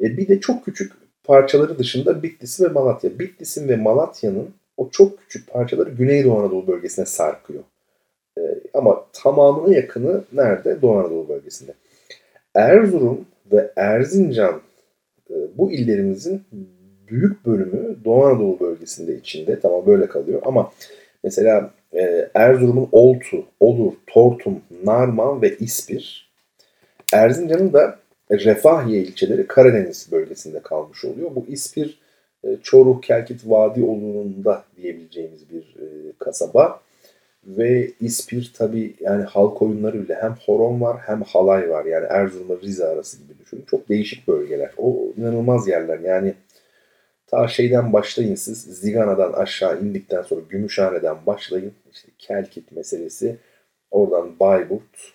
E 0.00 0.16
bir 0.16 0.28
de 0.28 0.40
çok 0.40 0.64
küçük 0.64 0.92
parçaları 1.24 1.78
dışında 1.78 2.22
Bitlis 2.22 2.60
ve 2.60 2.68
Malatya. 2.68 3.18
Bitlis'in 3.18 3.68
ve 3.68 3.76
Malatya'nın 3.76 4.50
o 4.76 4.88
çok 4.90 5.18
küçük 5.18 5.52
parçaları 5.52 5.90
Güneydoğu 5.90 6.38
Anadolu 6.38 6.66
bölgesine 6.66 7.06
sarkıyor. 7.06 7.62
E, 8.38 8.42
ama 8.74 9.06
tamamına 9.12 9.74
yakını 9.74 10.24
nerede? 10.32 10.82
Doğu 10.82 10.98
Anadolu 10.98 11.28
bölgesinde. 11.28 11.74
Erzurum 12.54 13.26
ve 13.52 13.72
Erzincan 13.76 14.60
e, 15.30 15.34
bu 15.58 15.72
illerimizin 15.72 16.42
büyük 17.08 17.46
bölümü 17.46 17.96
Doğu 18.04 18.24
Anadolu 18.24 18.60
bölgesinde 18.60 19.16
içinde. 19.16 19.60
Tamam 19.60 19.86
böyle 19.86 20.06
kalıyor 20.06 20.42
ama 20.44 20.72
mesela 21.24 21.70
e, 21.94 22.28
Erzurum'un 22.34 22.88
Oltu, 22.92 23.44
Olur, 23.60 23.92
Tortum, 24.06 24.60
Narman 24.84 25.42
ve 25.42 25.56
İspir. 25.56 26.32
Erzincan'ın 27.12 27.72
da 27.72 27.98
Refahiye 28.30 29.02
ilçeleri 29.02 29.46
Karadeniz 29.46 30.08
bölgesinde 30.12 30.60
kalmış 30.60 31.04
oluyor. 31.04 31.30
Bu 31.34 31.46
İspir 31.48 31.98
e, 32.44 32.56
Çoruh, 32.62 33.02
Kelkit, 33.02 33.40
Vadi 33.46 33.82
olununda 33.82 34.64
diyebileceğimiz 34.76 35.50
bir 35.50 35.76
kasaba. 36.18 36.80
Ve 37.46 37.90
İspir 38.00 38.52
tabi 38.56 38.94
yani 39.00 39.22
halk 39.22 39.62
oyunları 39.62 40.02
bile 40.02 40.14
hem 40.14 40.36
horon 40.46 40.80
var 40.80 40.96
hem 41.06 41.22
halay 41.22 41.70
var. 41.70 41.84
Yani 41.84 42.06
Erzurum'la 42.08 42.60
Rize 42.60 42.84
arası 42.84 43.16
gibi 43.16 43.41
düşünün. 43.52 43.66
Çok 43.70 43.88
değişik 43.88 44.28
bölgeler. 44.28 44.70
O 44.76 45.12
inanılmaz 45.16 45.68
yerler. 45.68 45.98
Yani 45.98 46.34
ta 47.26 47.48
şeyden 47.48 47.92
başlayın 47.92 48.34
siz 48.34 48.62
Zigana'dan 48.62 49.32
aşağı 49.32 49.80
indikten 49.80 50.22
sonra 50.22 50.40
Gümüşhane'den 50.48 51.16
başlayın. 51.26 51.72
İşte 51.92 52.08
Kelkit 52.18 52.72
meselesi. 52.72 53.36
Oradan 53.90 54.38
Bayburt, 54.40 55.14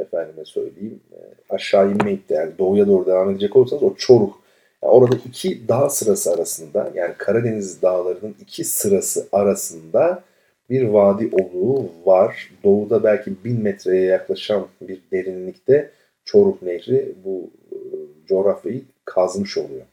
efendime 0.00 0.44
söyleyeyim 0.44 1.00
e, 1.12 1.18
aşağı 1.54 1.90
inmeyip 1.90 2.28
de 2.28 2.34
yani 2.34 2.52
doğuya 2.58 2.86
doğru 2.86 3.06
devam 3.06 3.30
edecek 3.30 3.56
olursanız 3.56 3.82
o 3.82 3.94
Çoruh 3.94 4.32
yani 4.82 4.92
orada 4.92 5.16
iki 5.28 5.68
dağ 5.68 5.90
sırası 5.90 6.32
arasında 6.32 6.90
yani 6.94 7.14
Karadeniz 7.18 7.82
dağlarının 7.82 8.36
iki 8.40 8.64
sırası 8.64 9.28
arasında 9.32 10.22
bir 10.70 10.82
vadi 10.82 11.30
oluğu 11.32 11.90
var. 12.04 12.50
Doğuda 12.64 13.04
belki 13.04 13.44
bin 13.44 13.62
metreye 13.62 14.04
yaklaşan 14.04 14.66
bir 14.80 15.00
derinlikte 15.12 15.90
Çoruh 16.24 16.62
Nehri 16.62 17.14
bu 17.24 17.50
coğrafyayı 18.30 18.82
kazmış 19.04 19.58
oluyor. 19.58 19.86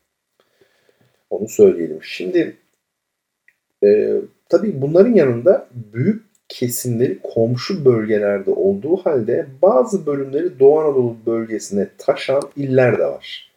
Onu 1.30 1.50
söyleyelim. 1.50 2.00
Şimdi 2.02 2.58
e, 3.84 4.22
tabii 4.50 4.82
bunların 4.82 5.14
yanında 5.14 5.68
büyük 5.94 6.24
kesimleri 6.50 7.20
komşu 7.24 7.86
bölgelerde 7.86 8.52
olduğu 8.52 8.98
halde 8.98 9.46
bazı 9.62 10.06
bölümleri 10.06 10.60
Doğu 10.60 10.80
Anadolu 10.80 11.16
bölgesine 11.26 11.88
taşan 11.98 12.42
iller 12.56 13.00
de 13.00 13.06
var. 13.06 13.52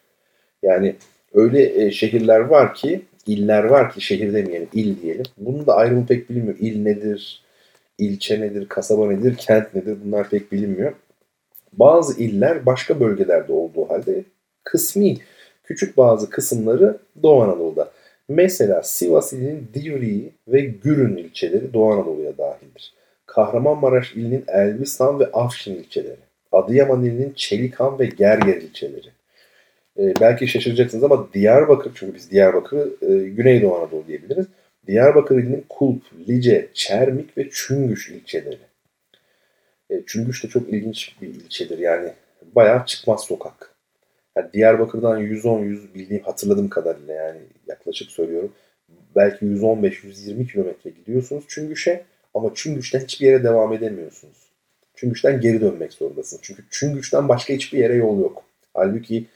Yani 0.63 0.97
öyle 1.35 1.85
e, 1.85 1.91
şehirler 1.91 2.41
var 2.41 2.75
ki, 2.75 3.03
iller 3.27 3.65
var 3.65 3.93
ki 3.93 4.01
şehir 4.01 4.33
demeyelim, 4.33 4.69
il 4.73 5.03
diyelim. 5.03 5.25
Bunun 5.39 5.67
da 5.67 5.75
ayrımı 5.75 6.07
pek 6.07 6.31
bilinmiyor. 6.31 6.59
İl 6.59 6.83
nedir, 6.83 7.43
ilçe 7.99 8.41
nedir, 8.41 8.69
kasaba 8.69 9.07
nedir, 9.07 9.37
kent 9.37 9.75
nedir 9.75 9.99
bunlar 10.05 10.31
pek 10.31 10.53
bilinmiyor. 10.53 10.93
Bazı 11.73 12.23
iller 12.23 12.67
başka 12.67 13.01
bölgelerde 13.01 13.53
olduğu 13.53 13.91
halde 13.91 14.25
kısmi 14.65 15.17
küçük 15.65 15.97
bazı 15.97 16.31
kısımları 16.31 16.99
Doğu 17.23 17.43
Anadolu'da. 17.43 17.91
Mesela 18.29 18.83
Sivas 18.83 19.33
ilinin 19.33 19.69
Divriği 19.75 20.33
ve 20.49 20.61
Gürün 20.61 21.17
ilçeleri 21.17 21.73
Doğu 21.73 21.93
Anadolu'ya 21.93 22.39
dahildir. 22.39 22.95
Kahramanmaraş 23.27 24.15
ilinin 24.15 24.45
Elbistan 24.49 25.21
ve 25.21 25.27
Afşin 25.27 25.75
ilçeleri. 25.75 26.17
Adıyaman 26.53 27.05
ilinin 27.05 27.33
Çelikan 27.37 27.99
ve 27.99 28.07
Gerger 28.07 28.57
ilçeleri. 28.57 29.09
Ee, 29.99 30.15
belki 30.21 30.49
şaşıracaksınız 30.49 31.05
ama 31.05 31.33
Diyarbakır, 31.35 31.93
çünkü 31.95 32.15
biz 32.15 32.31
Diyarbakır'ı 32.31 32.91
e, 33.03 33.29
Güneydoğu 33.29 33.77
Anadolu 33.77 34.07
diyebiliriz. 34.07 34.47
Diyarbakır 34.87 35.39
ilinin 35.39 35.65
Kulp, 35.69 36.03
Lice, 36.29 36.69
Çermik 36.75 37.39
ve 37.39 37.49
Çüngüş 37.53 38.11
ilçeleri. 38.11 38.59
E, 39.91 40.03
Çüngüş 40.07 40.45
de 40.45 40.49
çok 40.49 40.69
ilginç 40.69 41.17
bir 41.23 41.29
ilçedir. 41.29 41.79
Yani 41.79 42.13
bayağı 42.55 42.87
çıkmaz 42.87 43.25
sokak. 43.25 43.70
Yani 44.41 44.53
Diyarbakır'dan 44.53 45.19
110 45.19 45.59
100 45.61 45.95
bildiğim 45.95 46.23
hatırladığım 46.23 46.69
kadarıyla 46.69 47.15
yani 47.15 47.41
yaklaşık 47.67 48.11
söylüyorum. 48.11 48.53
Belki 49.17 49.47
115-120 49.47 50.53
kilometre 50.53 50.91
gidiyorsunuz 50.91 51.45
Çüngüş'e 51.49 52.05
ama 52.35 52.51
Çüngüş'ten 52.55 53.01
hiçbir 53.01 53.27
yere 53.27 53.45
devam 53.45 53.73
edemiyorsunuz. 53.73 54.37
Çüngüş'ten 54.95 55.41
geri 55.41 55.61
dönmek 55.61 55.93
zorundasınız. 55.93 56.43
Çünkü 56.43 56.63
Çüngüş'ten 56.71 57.29
başka 57.29 57.55
hiçbir 57.55 57.79
yere 57.79 57.95
yol 57.95 58.21
yok. 58.21 58.43
Halbuki 58.75 59.27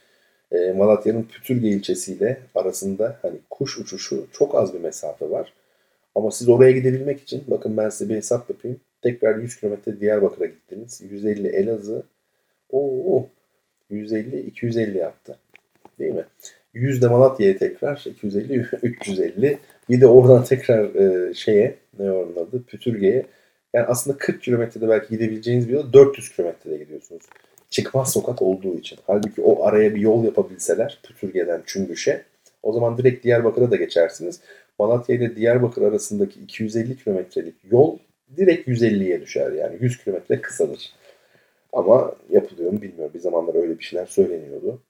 e, 0.53 0.73
Malatya'nın 0.73 1.23
Pütürge 1.23 1.69
ilçesiyle 1.69 2.39
arasında 2.55 3.19
hani 3.23 3.37
kuş 3.51 3.79
uçuşu 3.79 4.27
çok 4.33 4.55
az 4.55 4.75
bir 4.75 4.81
mesafe 4.81 5.31
var. 5.31 5.53
Ama 6.15 6.31
siz 6.31 6.49
oraya 6.49 6.73
gidebilmek 6.73 7.21
için 7.21 7.45
bakın 7.47 7.77
ben 7.77 7.89
size 7.89 8.11
bir 8.11 8.17
hesap 8.17 8.51
yapayım. 8.51 8.81
Tekrar 9.03 9.37
100 9.39 9.57
kilometre 9.61 10.01
Diyarbakır'a 10.01 10.47
gittiniz. 10.47 11.01
150 11.11 11.49
Elazığ. 11.49 12.03
Oo, 12.71 13.27
150-250 13.95 14.99
yaptı. 14.99 15.39
Değil 15.99 16.15
mi? 16.15 16.25
100 16.75 17.03
de 17.03 17.09
Malatya'ya 17.09 17.59
tekrar 17.59 18.05
250 18.07 18.67
350 18.83 19.59
bir 19.91 20.01
de 20.01 20.07
oradan 20.07 20.45
tekrar 20.45 20.95
e, 20.95 21.35
şeye 21.35 21.75
ne 21.99 22.13
onun 22.13 22.65
Pütürge'ye 22.69 23.27
yani 23.75 23.87
aslında 23.87 24.19
40 24.19 24.43
kilometrede 24.43 24.89
belki 24.89 25.09
gidebileceğiniz 25.09 25.69
bir 25.69 25.73
yol 25.73 25.93
400 25.93 26.37
kilometrede 26.37 26.77
gidiyorsunuz. 26.77 27.23
Çıkmaz 27.71 28.13
sokak 28.13 28.43
olduğu 28.43 28.79
için. 28.79 28.99
Halbuki 29.07 29.43
o 29.43 29.65
araya 29.65 29.95
bir 29.95 30.01
yol 30.01 30.25
yapabilseler 30.25 30.99
Pütürge'den 31.03 31.63
Çüngüş'e 31.67 32.25
o 32.63 32.73
zaman 32.73 32.99
direkt 32.99 33.25
Diyarbakır'a 33.25 33.71
da 33.71 33.77
geçersiniz. 33.77 34.41
Malatya 34.79 35.17
ile 35.17 35.37
Diyarbakır 35.37 35.83
arasındaki 35.83 36.41
250 36.41 36.97
kilometrelik 36.97 37.55
yol 37.71 37.99
direkt 38.37 38.69
150'ye 38.69 39.21
düşer. 39.21 39.53
Yani 39.53 39.77
100 39.81 40.05
kilometre 40.05 40.41
kısalır. 40.41 40.93
Ama 41.75 42.15
yapılıyor 42.31 42.73
mu 42.73 42.83
bilmiyorum. 42.83 43.15
Bir 43.15 43.21
zamanlar 43.21 43.55
öyle 43.55 43.79
bir 43.79 43.85
şeyler 43.85 44.07
söyleniyordu. 44.07 44.83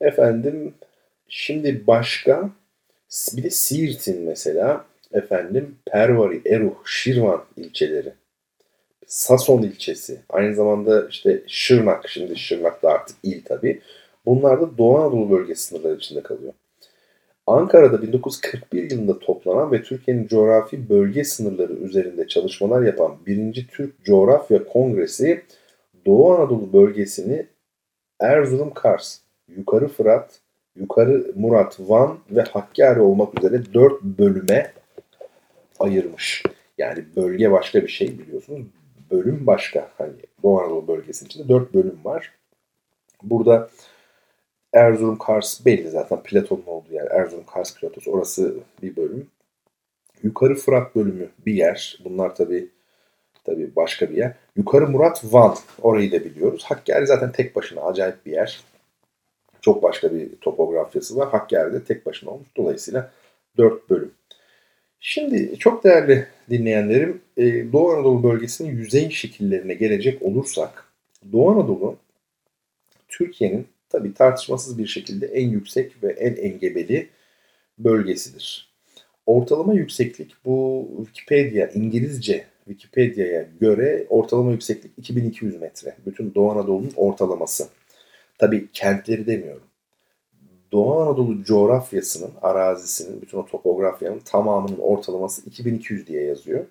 Efendim 0.00 0.74
şimdi 1.28 1.86
başka 1.86 2.50
bir 3.36 3.42
de 3.42 3.50
Siirt'in 3.50 4.22
mesela 4.22 4.84
efendim 5.12 5.76
Pervari, 5.86 6.40
Eruh, 6.46 6.74
Şirvan 6.84 7.44
ilçeleri. 7.56 8.12
Sason 9.06 9.62
ilçesi. 9.62 10.20
Aynı 10.28 10.54
zamanda 10.54 11.08
işte 11.08 11.42
Şırnak. 11.46 12.08
Şimdi 12.08 12.36
Şırnak 12.36 12.82
da 12.82 12.90
artık 12.90 13.16
il 13.22 13.44
tabi. 13.44 13.80
Bunlar 14.26 14.60
da 14.60 14.78
Doğu 14.78 14.98
Anadolu 14.98 15.30
bölgesi 15.30 15.62
sınırları 15.62 15.96
içinde 15.96 16.22
kalıyor. 16.22 16.52
Ankara'da 17.46 18.02
1941 18.02 18.90
yılında 18.90 19.18
toplanan 19.18 19.72
ve 19.72 19.82
Türkiye'nin 19.82 20.26
coğrafi 20.26 20.88
bölge 20.88 21.24
sınırları 21.24 21.72
üzerinde 21.72 22.28
çalışmalar 22.28 22.82
yapan 22.82 23.16
1. 23.26 23.66
Türk 23.72 24.04
Coğrafya 24.04 24.64
Kongresi 24.64 25.42
Doğu 26.06 26.34
Anadolu 26.34 26.72
bölgesini 26.72 27.46
Erzurum, 28.20 28.74
Kars, 28.74 29.18
Yukarı 29.48 29.88
Fırat, 29.88 30.40
Yukarı 30.76 31.32
Murat, 31.36 31.80
Van 31.80 32.18
ve 32.30 32.42
Hakkari 32.42 33.00
olmak 33.00 33.38
üzere 33.38 33.62
dört 33.74 34.02
bölüme 34.02 34.72
ayırmış. 35.78 36.42
Yani 36.78 37.04
bölge 37.16 37.50
başka 37.50 37.82
bir 37.82 37.88
şey 37.88 38.18
biliyorsunuz. 38.18 38.66
Bölüm 39.10 39.46
başka. 39.46 39.90
Hani 39.98 40.12
Doğu 40.42 40.60
Anadolu 40.60 40.88
bölgesinin 40.88 41.28
içinde 41.28 41.48
dört 41.48 41.74
bölüm 41.74 41.98
var. 42.04 42.32
Burada 43.22 43.70
Erzurum, 44.72 45.18
Kars 45.18 45.66
belli 45.66 45.90
zaten 45.90 46.22
Platon'un 46.22 46.66
olduğu 46.66 46.92
yer. 46.92 47.06
Erzurum, 47.06 47.44
Kars 47.46 47.78
platosu 47.78 48.10
orası 48.10 48.54
bir 48.82 48.96
bölüm. 48.96 49.26
Yukarı 50.22 50.54
Fırat 50.54 50.96
bölümü 50.96 51.28
bir 51.46 51.54
yer. 51.54 51.98
Bunlar 52.04 52.34
tabii 52.34 52.68
Tabii 53.44 53.76
başka 53.76 54.10
bir 54.10 54.16
yer. 54.16 54.34
Yukarı 54.56 54.88
Murat 54.88 55.24
Van. 55.24 55.56
Orayı 55.82 56.12
da 56.12 56.24
biliyoruz. 56.24 56.64
Hakkari 56.64 57.06
zaten 57.06 57.32
tek 57.32 57.56
başına 57.56 57.80
acayip 57.80 58.26
bir 58.26 58.32
yer. 58.32 58.60
çok 59.60 59.82
başka 59.82 60.14
bir 60.14 60.36
topografyası 60.36 61.16
var. 61.16 61.30
Hakkari'de 61.30 61.84
tek 61.84 62.06
başına 62.06 62.30
olmuş. 62.30 62.48
Dolayısıyla 62.56 63.10
4 63.56 63.90
bölüm. 63.90 64.12
Şimdi 65.00 65.58
çok 65.58 65.84
değerli 65.84 66.26
dinleyenlerim 66.50 67.20
e, 67.36 67.72
Doğu 67.72 67.90
Anadolu 67.90 68.22
bölgesinin 68.22 68.76
yüzey 68.76 69.10
şekillerine 69.10 69.74
gelecek 69.74 70.22
olursak 70.22 70.84
Doğu 71.32 71.50
Anadolu 71.50 71.96
Türkiye'nin 73.08 73.66
tabi 73.88 74.14
tartışmasız 74.14 74.78
bir 74.78 74.86
şekilde 74.86 75.26
en 75.26 75.48
yüksek 75.48 76.02
ve 76.02 76.08
en 76.12 76.36
engebeli 76.36 77.08
bölgesidir. 77.78 78.72
Ortalama 79.26 79.74
yükseklik 79.74 80.34
bu 80.44 80.88
Wikipedia 80.96 81.66
İngilizce 81.66 82.44
Wikipedia'ya 82.68 83.46
göre 83.60 84.06
ortalama 84.08 84.50
yükseklik 84.50 84.92
2200 84.98 85.60
metre. 85.60 85.96
Bütün 86.06 86.34
Doğu 86.34 86.50
Anadolu'nun 86.50 86.92
ortalaması. 86.96 87.68
Tabi 88.38 88.68
kentleri 88.72 89.26
demiyorum. 89.26 89.62
Doğu 90.72 91.00
Anadolu 91.00 91.44
coğrafyasının, 91.44 92.30
arazisinin, 92.42 93.22
bütün 93.22 93.38
o 93.38 93.46
topografyanın 93.46 94.18
tamamının 94.18 94.78
ortalaması 94.78 95.42
2200 95.46 96.06
diye 96.06 96.22
yazıyor. 96.22 96.64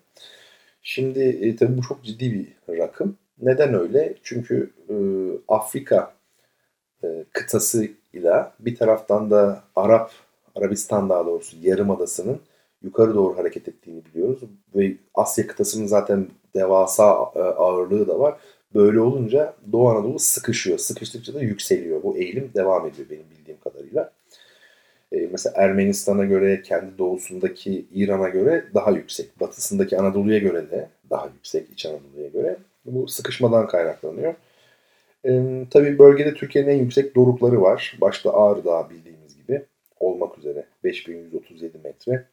Şimdi 0.83 1.19
e, 1.19 1.55
tabii 1.55 1.77
bu 1.77 1.81
çok 1.81 2.03
ciddi 2.03 2.33
bir 2.33 2.77
rakım. 2.77 3.17
Neden 3.41 3.73
öyle? 3.73 4.13
Çünkü 4.23 4.71
e, 4.89 4.95
Afrika 5.47 6.13
e, 7.03 7.25
kıtasıyla 7.33 8.53
bir 8.59 8.75
taraftan 8.75 9.31
da 9.31 9.63
Arap, 9.75 10.11
Arabistan 10.55 11.09
daha 11.09 11.25
doğrusu 11.25 11.57
Yarımadası'nın 11.61 12.39
yukarı 12.83 13.15
doğru 13.15 13.37
hareket 13.37 13.67
ettiğini 13.67 14.01
biliyoruz. 14.05 14.39
Ve 14.75 14.93
Asya 15.15 15.47
kıtasının 15.47 15.87
zaten 15.87 16.27
devasa 16.55 17.31
e, 17.35 17.39
ağırlığı 17.39 18.07
da 18.07 18.19
var. 18.19 18.35
Böyle 18.75 18.99
olunca 18.99 19.53
Doğu 19.71 19.89
Anadolu 19.89 20.19
sıkışıyor. 20.19 20.77
Sıkıştıkça 20.77 21.33
da 21.33 21.41
yükseliyor. 21.41 22.03
Bu 22.03 22.17
eğilim 22.17 22.51
devam 22.55 22.87
ediyor 22.87 23.09
benim 23.09 23.23
bildiğim 23.39 23.59
kadarıyla. 23.59 24.11
Ee, 25.13 25.27
mesela 25.31 25.53
Ermenistan'a 25.57 26.25
göre, 26.25 26.61
kendi 26.61 26.97
doğusundaki 26.97 27.85
İran'a 27.93 28.29
göre 28.29 28.65
daha 28.73 28.91
yüksek. 28.91 29.39
Batısındaki 29.39 29.97
Anadolu'ya 29.97 30.39
göre 30.39 30.71
de 30.71 30.89
daha 31.09 31.27
yüksek, 31.27 31.69
İç 31.73 31.85
Anadolu'ya 31.85 32.27
göre. 32.27 32.57
Bu 32.85 33.07
sıkışmadan 33.07 33.67
kaynaklanıyor. 33.67 34.33
Ee, 35.25 35.65
tabii 35.71 35.99
bölgede 35.99 36.33
Türkiye'nin 36.33 36.69
en 36.69 36.77
yüksek 36.77 37.15
dorukları 37.15 37.61
var. 37.61 37.97
Başta 38.01 38.33
Ağrı 38.33 38.65
Dağı 38.65 38.89
bildiğimiz 38.89 39.37
gibi 39.37 39.61
olmak 39.99 40.37
üzere 40.37 40.65
5137 40.83 41.77
metre. 41.83 42.25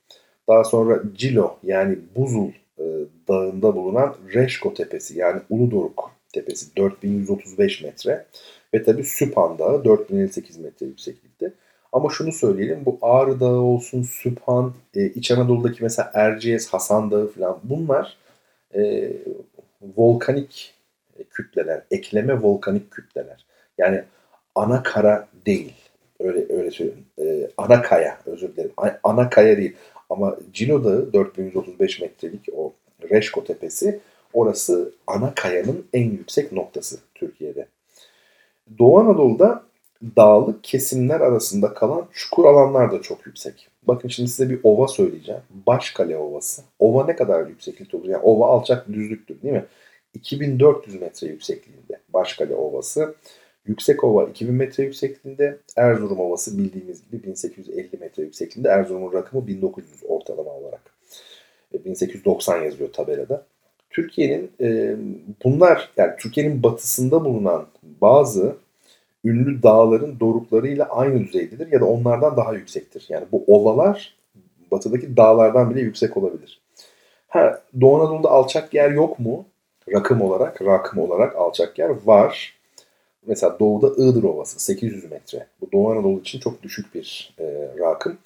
Daha 0.48 0.64
sonra 0.64 1.02
Cilo 1.14 1.56
yani 1.62 1.98
Buzul 2.16 2.50
e, 2.78 2.84
dağında 3.28 3.76
bulunan 3.76 4.16
Reşko 4.34 4.74
Tepesi 4.74 5.18
yani 5.18 5.40
Uludoruk 5.50 6.10
Tepesi 6.32 6.76
4135 6.76 7.82
metre 7.82 8.26
ve 8.74 8.82
tabi 8.82 9.04
Süphan 9.04 9.58
Dağı 9.58 9.84
4058 9.84 10.58
metre 10.58 10.86
yükseklikte. 10.86 11.52
Ama 11.92 12.10
şunu 12.10 12.32
söyleyelim 12.32 12.84
bu 12.86 12.98
Ağrı 13.02 13.40
Dağı 13.40 13.60
olsun, 13.60 14.02
Süphan, 14.02 14.74
e, 14.94 15.06
İç 15.06 15.30
Anadolu'daki 15.30 15.82
mesela 15.82 16.10
Erciyes, 16.14 16.68
Hasan 16.68 17.10
Dağı 17.10 17.28
falan 17.32 17.60
bunlar 17.64 18.16
e, 18.74 19.12
volkanik 19.96 20.74
kütleler, 21.30 21.82
ekleme 21.90 22.42
volkanik 22.42 22.90
kütleler. 22.90 23.44
Yani 23.78 24.02
ana 24.54 24.82
kara 24.82 25.28
değil. 25.46 25.74
Öyle 26.20 26.52
öyle 26.52 26.70
söyleyeyim. 26.70 27.04
E, 27.18 27.50
ana 27.56 27.82
kaya 27.82 28.18
özür 28.26 28.56
dilerim. 28.56 28.72
Ana 29.02 29.30
kaya 29.30 29.56
değil. 29.56 29.76
Ama 30.10 30.36
Cino 30.52 30.84
Dağı 30.84 31.12
4135 31.12 32.00
metrelik 32.00 32.48
o 32.56 32.72
Reşko 33.10 33.44
Tepesi 33.44 34.00
orası 34.32 34.92
ana 35.06 35.34
kayanın 35.34 35.86
en 35.92 36.10
yüksek 36.10 36.52
noktası 36.52 36.98
Türkiye'de. 37.14 37.66
Doğu 38.78 38.98
Anadolu'da 38.98 39.62
dağlık 40.16 40.64
kesimler 40.64 41.20
arasında 41.20 41.74
kalan 41.74 42.06
çukur 42.12 42.44
alanlar 42.44 42.92
da 42.92 43.02
çok 43.02 43.26
yüksek. 43.26 43.68
Bakın 43.82 44.08
şimdi 44.08 44.28
size 44.28 44.50
bir 44.50 44.60
ova 44.62 44.88
söyleyeceğim. 44.88 45.40
Başkale 45.66 46.16
Ovası. 46.16 46.62
Ova 46.78 47.04
ne 47.04 47.16
kadar 47.16 47.46
yükseklikte 47.46 47.96
olur? 47.96 48.08
Yani 48.08 48.22
ova 48.22 48.46
alçak 48.46 48.88
düzlüktür 48.88 49.42
değil 49.42 49.54
mi? 49.54 49.64
2400 50.14 51.00
metre 51.00 51.26
yüksekliğinde 51.26 52.00
Başkale 52.08 52.54
Ovası. 52.54 53.14
Yüksek 53.68 54.04
Ova 54.04 54.24
2000 54.24 54.54
metre 54.54 54.84
yüksekliğinde, 54.84 55.58
Erzurum 55.76 56.20
Ovası 56.20 56.58
bildiğimiz 56.58 57.10
gibi 57.10 57.22
1850 57.22 57.88
metre 58.00 58.22
yüksekliğinde. 58.22 58.68
Erzurum'un 58.68 59.12
rakımı 59.12 59.46
1900 59.46 60.02
ortalama 60.08 60.50
olarak. 60.50 60.80
1890 61.84 62.62
e, 62.62 62.64
yazıyor 62.64 62.92
tabelada. 62.92 63.46
Türkiye'nin 63.90 64.50
e, 64.60 64.96
bunlar 65.44 65.90
yani 65.96 66.12
Türkiye'nin 66.18 66.62
batısında 66.62 67.24
bulunan 67.24 67.66
bazı 67.82 68.56
ünlü 69.24 69.62
dağların 69.62 70.20
doruklarıyla 70.20 70.84
aynı 70.84 71.20
düzeydedir 71.20 71.72
ya 71.72 71.80
da 71.80 71.84
onlardan 71.84 72.36
daha 72.36 72.54
yüksektir. 72.54 73.06
Yani 73.08 73.24
bu 73.32 73.44
ovalar 73.46 74.16
batıdaki 74.70 75.16
dağlardan 75.16 75.70
bile 75.70 75.80
yüksek 75.80 76.16
olabilir. 76.16 76.60
Ha, 77.28 77.62
Doğu 77.80 78.00
Anadolu'da 78.00 78.30
alçak 78.30 78.74
yer 78.74 78.90
yok 78.90 79.18
mu? 79.18 79.46
Rakım 79.92 80.22
olarak, 80.22 80.62
rakım 80.62 80.98
olarak 80.98 81.36
alçak 81.36 81.78
yer 81.78 81.90
var. 82.04 82.57
Mesela 83.28 83.58
doğuda 83.60 84.02
Iğdır 84.02 84.22
Ovası 84.22 84.60
800 84.60 85.10
metre. 85.10 85.46
Bu 85.60 85.72
Doğu 85.72 85.90
Anadolu 85.90 86.20
için 86.20 86.40
çok 86.40 86.62
düşük 86.62 86.94
bir 86.94 87.34
e, 87.38 87.44
rakım. 87.78 88.18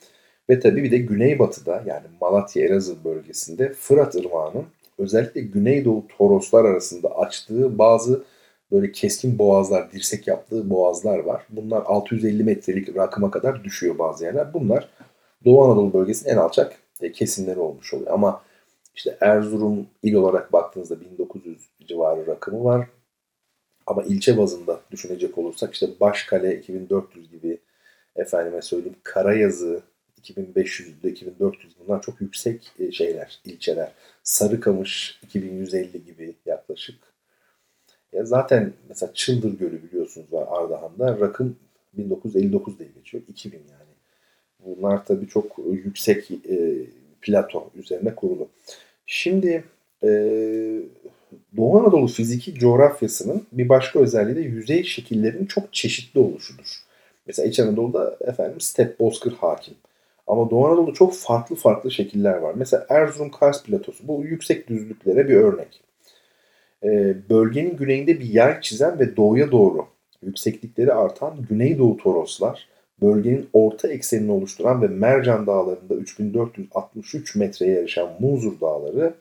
Ve 0.51 0.61
tabii 0.61 0.83
bir 0.83 0.91
de 0.91 0.99
güneybatıda 0.99 1.83
yani 1.87 2.07
Malatya 2.21 2.65
Elazığ 2.65 3.05
bölgesinde 3.05 3.73
Fırat 3.73 4.15
Irmağı'nın 4.15 4.65
özellikle 4.99 5.41
Güneydoğu 5.41 6.05
Toroslar 6.19 6.65
arasında 6.65 7.19
açtığı 7.19 7.79
bazı 7.79 8.25
böyle 8.73 8.93
keskin 8.93 9.38
boğazlar, 9.38 9.93
dirsek 9.93 10.27
yaptığı 10.27 10.71
boğazlar 10.71 11.19
var. 11.19 11.47
Bunlar 11.51 11.83
650 11.87 12.45
metrelik 12.45 12.97
rakıma 12.97 13.31
kadar 13.31 13.65
düşüyor 13.65 13.99
bazı 13.99 14.25
yerler. 14.25 14.55
Bunlar 14.55 14.88
Doğu 15.45 15.65
Anadolu 15.65 15.93
bölgesinin 15.93 16.33
en 16.33 16.37
alçak 16.37 16.77
e, 17.01 17.12
kesimleri 17.12 17.59
olmuş 17.59 17.95
oluyor. 17.95 18.11
Ama 18.11 18.43
işte 18.95 19.17
Erzurum 19.21 19.87
il 20.03 20.15
olarak 20.15 20.53
baktığınızda 20.53 21.01
1900 21.01 21.69
civarı 21.88 22.27
rakımı 22.27 22.65
var. 22.65 22.88
Ama 23.92 24.02
ilçe 24.02 24.38
bazında 24.38 24.81
düşünecek 24.90 25.38
olursak 25.38 25.74
işte 25.74 25.87
Başkale 26.00 26.59
2400 26.59 27.31
gibi 27.31 27.59
efendime 28.16 28.62
söyleyeyim 28.62 28.96
Karayazı 29.02 29.83
2500'de 30.22 31.11
2400 31.11 31.72
bunlar 31.78 32.02
çok 32.02 32.20
yüksek 32.20 32.72
e, 32.78 32.92
şeyler, 32.92 33.40
ilçeler. 33.44 33.92
Sarıkamış 34.22 35.20
2150 35.22 36.05
gibi 36.05 36.35
yaklaşık. 36.46 36.96
Ya 38.12 38.24
zaten 38.24 38.72
mesela 38.88 39.14
Çıldır 39.14 39.59
Gölü 39.59 39.83
biliyorsunuz 39.83 40.33
var 40.33 40.46
Ardahan'da. 40.50 41.20
Rakım 41.20 41.57
1959 41.92 42.78
diye 42.78 42.88
geçiyor. 42.88 43.22
2000 43.28 43.59
yani. 43.59 43.92
Bunlar 44.61 45.05
tabii 45.05 45.28
çok 45.28 45.59
yüksek 45.72 46.31
e, 46.31 46.87
plato 47.22 47.70
üzerine 47.74 48.14
kurulu. 48.14 48.48
Şimdi 49.07 49.64
e, 50.05 50.09
Doğu 51.57 51.81
Anadolu 51.81 52.07
fiziki 52.07 52.55
coğrafyasının 52.55 53.47
bir 53.53 53.68
başka 53.68 54.01
özelliği 54.01 54.37
de 54.37 54.40
yüzey 54.40 54.85
şekillerinin 54.85 55.47
çok 55.47 55.73
çeşitli 55.73 56.21
oluşudur. 56.21 56.83
Mesela 57.27 57.49
İç 57.49 57.61
Anadolu'da 57.61 58.16
efendim 58.21 58.61
step 58.61 59.01
bozkır 59.01 59.33
hakim. 59.33 59.75
Ama 60.27 60.51
Doğu 60.51 60.66
Anadolu'da 60.66 60.95
çok 60.95 61.14
farklı 61.14 61.57
farklı 61.57 61.90
şekiller 61.90 62.37
var. 62.37 62.55
Mesela 62.57 62.87
Erzurum 62.88 63.31
Kars 63.31 63.62
Platosu 63.62 64.09
bu 64.09 64.25
yüksek 64.25 64.68
düzlüklere 64.68 65.29
bir 65.29 65.35
örnek. 65.35 65.81
Ee, 66.85 67.14
bölgenin 67.31 67.77
güneyinde 67.77 68.21
bir 68.21 68.25
yer 68.27 68.61
çizen 68.61 68.99
ve 68.99 69.16
doğuya 69.16 69.53
doğru 69.53 69.87
yükseklikleri 70.23 70.92
artan 70.92 71.37
Güneydoğu 71.51 71.97
Toroslar, 71.97 72.68
bölgenin 73.03 73.49
orta 73.53 73.88
eksenini 73.88 74.33
oluşturan 74.33 74.83
ve 74.83 74.88
Mercan 74.88 75.47
Dağları'nda 75.47 75.95
3463 75.95 77.37
metreye 77.37 77.81
erişen 77.81 78.09
Muzur 78.21 78.61
Dağları, 78.61 79.14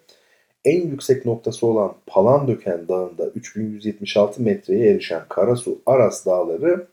en 0.66 0.88
yüksek 0.88 1.26
noktası 1.26 1.68
olan 1.68 1.94
Palandöken 2.06 2.88
Dağı'nda 2.88 3.28
3176 3.28 4.42
metreye 4.42 4.92
erişen 4.92 5.22
Karasu 5.30 5.80
Aras 5.86 6.26
Dağları 6.26 6.88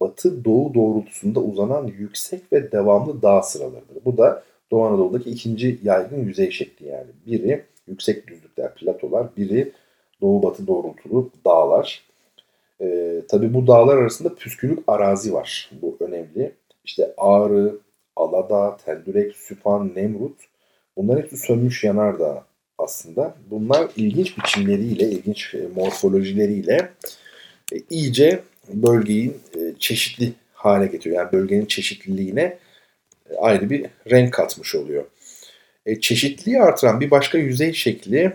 batı-doğu 0.00 0.74
doğrultusunda 0.74 1.40
uzanan 1.40 1.86
yüksek 1.86 2.52
ve 2.52 2.72
devamlı 2.72 3.22
dağ 3.22 3.42
sıralarıdır. 3.42 4.04
Bu 4.04 4.18
da 4.18 4.42
Doğu 4.70 4.84
Anadolu'daki 4.84 5.30
ikinci 5.30 5.78
yaygın 5.82 6.24
yüzey 6.24 6.50
şekli 6.50 6.86
yani. 6.88 7.10
Biri 7.26 7.64
yüksek 7.88 8.26
düzlükler, 8.26 8.74
platolar, 8.74 9.26
biri 9.36 9.72
doğu-batı 10.20 10.66
doğrultulu 10.66 11.30
dağlar. 11.44 12.02
Ee, 12.80 13.22
tabii 13.28 13.54
bu 13.54 13.66
dağlar 13.66 13.96
arasında 13.96 14.34
püskülük 14.34 14.78
arazi 14.86 15.34
var. 15.34 15.70
Bu 15.82 15.96
önemli. 16.00 16.52
İşte 16.84 17.14
Ağrı, 17.16 17.78
Aladağ, 18.16 18.76
Teldürek, 18.76 19.36
Süphan, 19.36 19.92
Nemrut 19.96 20.38
bunlar 20.96 21.22
hepsi 21.22 21.36
sönmüş 21.36 21.84
yanardağ 21.84 22.44
aslında. 22.84 23.34
Bunlar 23.50 23.88
ilginç 23.96 24.38
biçimleriyle, 24.38 25.10
ilginç 25.10 25.54
e, 25.54 25.68
morfolojileriyle 25.76 26.90
e, 27.72 27.76
iyice 27.90 28.40
bölgeyi 28.68 29.36
e, 29.56 29.60
çeşitli 29.78 30.32
hale 30.52 30.86
getiriyor. 30.86 31.16
Yani 31.16 31.32
bölgenin 31.32 31.66
çeşitliliğine 31.66 32.58
ayrı 33.38 33.70
bir 33.70 33.86
renk 34.10 34.32
katmış 34.32 34.74
oluyor. 34.74 35.04
çeşitliliği 36.00 36.62
artıran 36.62 37.00
bir 37.00 37.10
başka 37.10 37.38
yüzey 37.38 37.72
şekli 37.72 38.32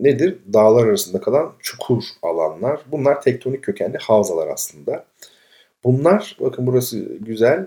nedir? 0.00 0.38
Dağlar 0.52 0.86
arasında 0.86 1.20
kalan 1.20 1.52
çukur 1.60 2.04
alanlar. 2.22 2.80
Bunlar 2.86 3.22
tektonik 3.22 3.64
kökenli 3.64 3.98
havzalar 3.98 4.48
aslında. 4.48 5.04
Bunlar 5.84 6.36
bakın 6.40 6.66
burası 6.66 6.98
güzel 7.20 7.66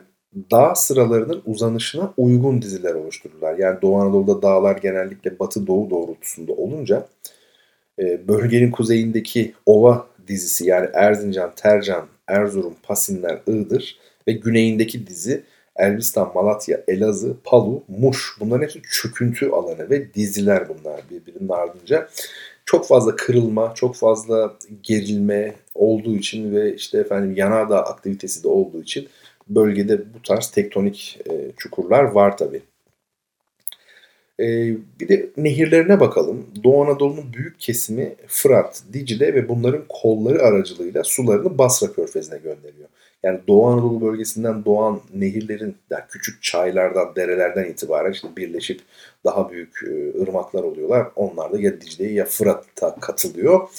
dağ 0.51 0.75
sıralarının 0.75 1.41
uzanışına 1.45 2.13
uygun 2.17 2.61
diziler 2.61 2.93
oluştururlar. 2.93 3.57
Yani 3.57 3.81
Doğu 3.81 4.01
Anadolu'da 4.01 4.41
dağlar 4.41 4.77
genellikle 4.77 5.39
batı 5.39 5.67
doğu 5.67 5.89
doğrultusunda 5.89 6.53
olunca 6.53 7.07
e, 7.99 8.27
bölgenin 8.27 8.71
kuzeyindeki 8.71 9.53
ova 9.65 10.07
dizisi 10.27 10.65
yani 10.65 10.89
Erzincan, 10.93 11.51
Tercan, 11.55 12.05
Erzurum, 12.27 12.75
Pasinler, 12.83 13.39
Iğdır 13.47 13.99
ve 14.27 14.31
güneyindeki 14.31 15.07
dizi 15.07 15.43
Elbistan, 15.75 16.31
Malatya, 16.35 16.83
Elazığ, 16.87 17.35
Palu, 17.43 17.83
Muş 17.87 18.37
bunların 18.39 18.63
hepsi 18.63 18.81
çöküntü 18.91 19.49
alanı 19.49 19.89
ve 19.89 20.13
diziler 20.13 20.69
bunlar 20.69 21.01
birbirinin 21.11 21.49
ardınca. 21.49 22.09
Çok 22.65 22.87
fazla 22.87 23.15
kırılma, 23.15 23.73
çok 23.75 23.95
fazla 23.95 24.53
gerilme 24.83 25.55
olduğu 25.75 26.15
için 26.15 26.55
ve 26.55 26.75
işte 26.75 26.97
efendim 26.97 27.33
yanardağ 27.35 27.83
aktivitesi 27.83 28.43
de 28.43 28.47
olduğu 28.47 28.81
için 28.81 29.07
bölgede 29.47 30.13
bu 30.13 30.21
tarz 30.21 30.51
tektonik 30.51 31.19
e, 31.29 31.51
çukurlar 31.57 32.03
var 32.03 32.37
tabi. 32.37 32.61
E, 34.39 34.45
bir 34.99 35.07
de 35.07 35.29
nehirlerine 35.37 35.99
bakalım. 35.99 36.45
Doğu 36.63 36.83
Anadolu'nun 36.83 37.33
büyük 37.33 37.59
kesimi 37.59 38.15
Fırat, 38.27 38.83
Dicle 38.93 39.33
ve 39.33 39.49
bunların 39.49 39.83
kolları 39.89 40.41
aracılığıyla 40.41 41.03
sularını 41.03 41.57
Basra 41.57 41.93
Körfezi'ne 41.93 42.37
gönderiyor. 42.37 42.89
Yani 43.23 43.39
Doğu 43.47 43.67
Anadolu 43.67 44.01
bölgesinden 44.01 44.65
doğan 44.65 45.01
nehirlerin 45.13 45.75
yani 45.89 46.03
küçük 46.09 46.43
çaylardan, 46.43 47.15
derelerden 47.15 47.65
itibaren 47.65 48.11
işte 48.11 48.27
birleşip 48.37 48.81
daha 49.25 49.51
büyük 49.51 49.79
e, 49.83 50.21
ırmaklar 50.21 50.63
oluyorlar. 50.63 51.07
Onlar 51.15 51.51
da 51.51 51.59
ya 51.59 51.81
Dicle'ye 51.81 52.13
ya 52.13 52.25
Fırat'a 52.25 52.95
katılıyor. 52.95 53.69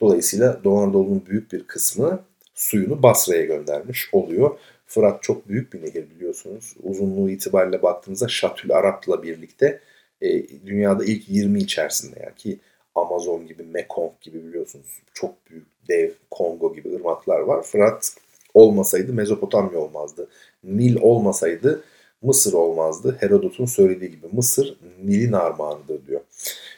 Dolayısıyla 0.00 0.60
Doğu 0.64 0.78
Anadolu'nun 0.78 1.22
büyük 1.26 1.52
bir 1.52 1.64
kısmı 1.64 2.22
suyunu 2.54 3.02
Basra'ya 3.02 3.44
göndermiş 3.44 4.08
oluyor. 4.12 4.58
Fırat 4.94 5.22
çok 5.22 5.48
büyük 5.48 5.72
bir 5.72 5.82
nehir 5.82 6.10
biliyorsunuz. 6.10 6.74
Uzunluğu 6.82 7.30
itibariyle 7.30 7.82
baktığınızda 7.82 8.28
Şatül 8.28 8.72
Arap'la 8.72 9.22
birlikte 9.22 9.80
e, 10.22 10.48
dünyada 10.66 11.04
ilk 11.04 11.28
20 11.28 11.60
içerisinde 11.60 12.20
yani 12.22 12.34
ki 12.36 12.58
Amazon 12.94 13.46
gibi, 13.46 13.62
Mekong 13.62 14.12
gibi 14.20 14.44
biliyorsunuz 14.44 14.86
çok 15.14 15.50
büyük 15.50 15.66
dev 15.88 16.10
Kongo 16.30 16.74
gibi 16.74 16.94
ırmaklar 16.94 17.40
var. 17.40 17.62
Fırat 17.62 18.16
olmasaydı 18.54 19.12
Mezopotamya 19.12 19.78
olmazdı. 19.78 20.28
Nil 20.64 20.96
olmasaydı 21.00 21.84
Mısır 22.22 22.52
olmazdı. 22.52 23.16
Herodot'un 23.20 23.66
söylediği 23.66 24.10
gibi 24.10 24.26
Mısır 24.32 24.78
Nil'in 25.04 25.32
armağanıdır 25.32 26.06
diyor. 26.06 26.20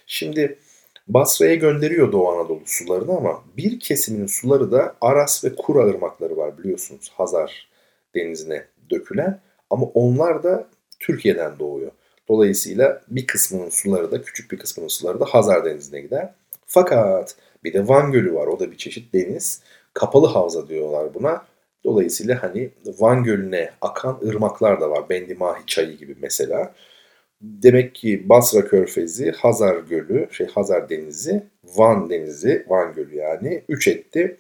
Şimdi 0.07 0.59
Basra'ya 1.09 1.55
gönderiyor 1.55 2.13
Doğu 2.13 2.29
Anadolu 2.29 2.61
sularını 2.67 3.17
ama 3.17 3.45
bir 3.57 3.81
kesiminin 3.81 4.27
suları 4.27 4.73
da 4.73 4.97
Aras 5.01 5.45
ve 5.45 5.55
Kura 5.55 5.87
ırmakları 5.87 6.37
var 6.37 6.59
biliyorsunuz. 6.59 7.13
Hazar 7.17 7.69
denizine 8.17 8.65
dökülen 8.91 9.41
ama 9.71 9.87
onlar 9.87 10.43
da 10.43 10.69
Türkiye'den 11.01 11.59
doğuyor. 11.59 11.93
Dolayısıyla 12.29 13.03
bir 13.09 13.27
kısmının 13.27 13.69
suları 13.69 14.11
da 14.13 14.23
küçük 14.23 14.53
bir 14.53 14.59
kısmının 14.59 14.89
suları 14.89 15.21
da 15.21 15.25
Hazar 15.25 15.65
Denizi'ne 15.65 16.01
gider. 16.01 16.35
Fakat 16.67 17.37
bir 17.65 17.73
de 17.73 17.89
Van 17.89 18.13
Gölü 18.13 18.35
var. 18.35 18.47
O 18.47 18.61
da 18.61 18.71
bir 18.71 18.77
çeşit 18.77 19.15
deniz. 19.15 19.63
Kapalı 19.95 20.27
havza 20.27 20.69
diyorlar 20.69 21.15
buna. 21.15 21.45
Dolayısıyla 21.85 22.43
hani 22.43 22.71
Van 22.99 23.25
Gölü'ne 23.25 23.71
akan 23.81 24.21
ırmaklar 24.27 24.81
da 24.81 24.91
var. 24.91 25.09
Bendimahi 25.09 25.67
çayı 25.67 25.97
gibi 25.97 26.17
mesela. 26.21 26.75
Demek 27.41 27.95
ki 27.95 28.29
Basra 28.29 28.65
Körfezi, 28.69 29.31
Hazar 29.31 29.77
Gölü, 29.77 30.29
şey 30.31 30.47
Hazar 30.47 30.89
Denizi, 30.89 31.43
Van 31.65 32.11
Denizi, 32.11 32.67
Van 32.69 32.95
Gölü 32.95 33.17
yani 33.17 33.63
üç 33.69 33.89
etti. 33.89 34.37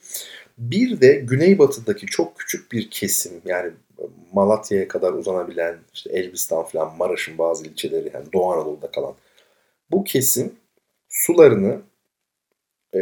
Bir 0.59 1.01
de 1.01 1.12
güneybatıdaki 1.14 2.07
çok 2.07 2.38
küçük 2.38 2.73
bir 2.73 2.90
kesim 2.90 3.33
yani 3.45 3.73
Malatya'ya 4.33 4.88
kadar 4.88 5.12
uzanabilen 5.12 5.79
işte 5.95 6.11
Elbistan 6.12 6.64
falan 6.64 6.97
Maraş'ın 6.97 7.38
bazı 7.38 7.66
ilçeleri 7.66 8.11
yani 8.14 8.33
Doğu 8.33 8.53
Anadolu'da 8.53 8.90
kalan 8.90 9.14
bu 9.90 10.05
kesim 10.05 10.53
sularını 11.09 11.81
e, 12.95 13.01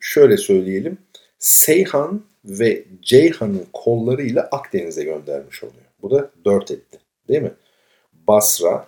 şöyle 0.00 0.36
söyleyelim 0.36 0.98
Seyhan 1.38 2.22
ve 2.44 2.84
Ceyhan'ın 3.02 3.66
kollarıyla 3.72 4.42
Akdeniz'e 4.42 5.04
göndermiş 5.04 5.64
oluyor. 5.64 5.84
Bu 6.02 6.10
da 6.10 6.30
dört 6.44 6.70
etti 6.70 6.98
değil 7.28 7.42
mi? 7.42 7.52
Basra, 8.12 8.86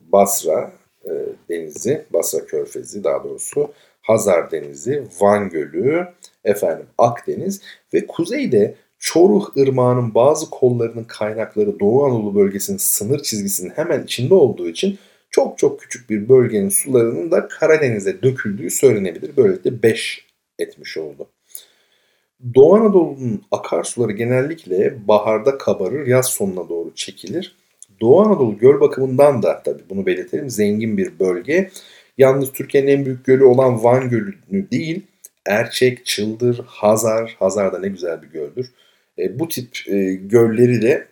Basra 0.00 0.72
e, 1.04 1.10
denizi, 1.48 2.04
Basra 2.10 2.46
körfezi 2.46 3.04
daha 3.04 3.24
doğrusu 3.24 3.72
Hazar 4.04 4.50
Denizi, 4.50 5.02
Van 5.20 5.50
Gölü, 5.50 6.06
efendim 6.44 6.86
Akdeniz 6.98 7.60
ve 7.94 8.06
kuzeyde 8.06 8.74
Çoruh 8.98 9.56
Irmağı'nın 9.56 10.14
bazı 10.14 10.50
kollarının 10.50 11.04
kaynakları 11.04 11.80
Doğu 11.80 12.04
Anadolu 12.04 12.34
bölgesinin 12.34 12.78
sınır 12.78 13.22
çizgisinin 13.22 13.70
hemen 13.70 14.02
içinde 14.02 14.34
olduğu 14.34 14.68
için 14.68 14.98
çok 15.30 15.58
çok 15.58 15.80
küçük 15.80 16.10
bir 16.10 16.28
bölgenin 16.28 16.68
sularının 16.68 17.30
da 17.30 17.48
Karadeniz'e 17.48 18.22
döküldüğü 18.22 18.70
söylenebilir. 18.70 19.36
Böylelikle 19.36 19.82
5 19.82 20.26
etmiş 20.58 20.96
oldu. 20.96 21.28
Doğu 22.54 22.74
Anadolu'nun 22.74 23.42
akarsuları 23.50 24.12
genellikle 24.12 25.08
baharda 25.08 25.58
kabarır, 25.58 26.06
yaz 26.06 26.26
sonuna 26.26 26.68
doğru 26.68 26.94
çekilir. 26.94 27.56
Doğu 28.00 28.20
Anadolu 28.20 28.58
göl 28.58 28.80
bakımından 28.80 29.42
da 29.42 29.62
tabii 29.64 29.82
bunu 29.90 30.06
belirtelim 30.06 30.50
zengin 30.50 30.96
bir 30.96 31.18
bölge. 31.18 31.70
Yalnız 32.18 32.52
Türkiye'nin 32.52 32.88
en 32.88 33.06
büyük 33.06 33.24
gölü 33.24 33.44
olan 33.44 33.84
Van 33.84 34.08
Gölü'nü 34.08 34.70
değil, 34.70 35.02
Erçek, 35.46 36.06
Çıldır, 36.06 36.60
Hazar, 36.66 37.36
Hazar 37.38 37.72
da 37.72 37.78
ne 37.78 37.88
güzel 37.88 38.22
bir 38.22 38.28
göldür. 38.28 38.70
E, 39.18 39.38
bu 39.38 39.48
tip 39.48 39.68
e, 39.86 40.14
gölleri 40.14 40.82
de 40.82 41.06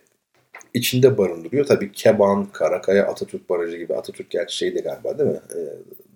içinde 0.73 1.17
barındırıyor. 1.17 1.65
Tabii 1.65 1.91
Keban, 1.91 2.45
Karakaya, 2.45 3.07
Atatürk 3.07 3.49
Barajı 3.49 3.77
gibi. 3.77 3.95
Atatürk 3.95 4.29
gerçi 4.29 4.57
şeyde 4.57 4.79
galiba 4.79 5.19
değil 5.19 5.29
mi? 5.29 5.39
E, 5.55 5.59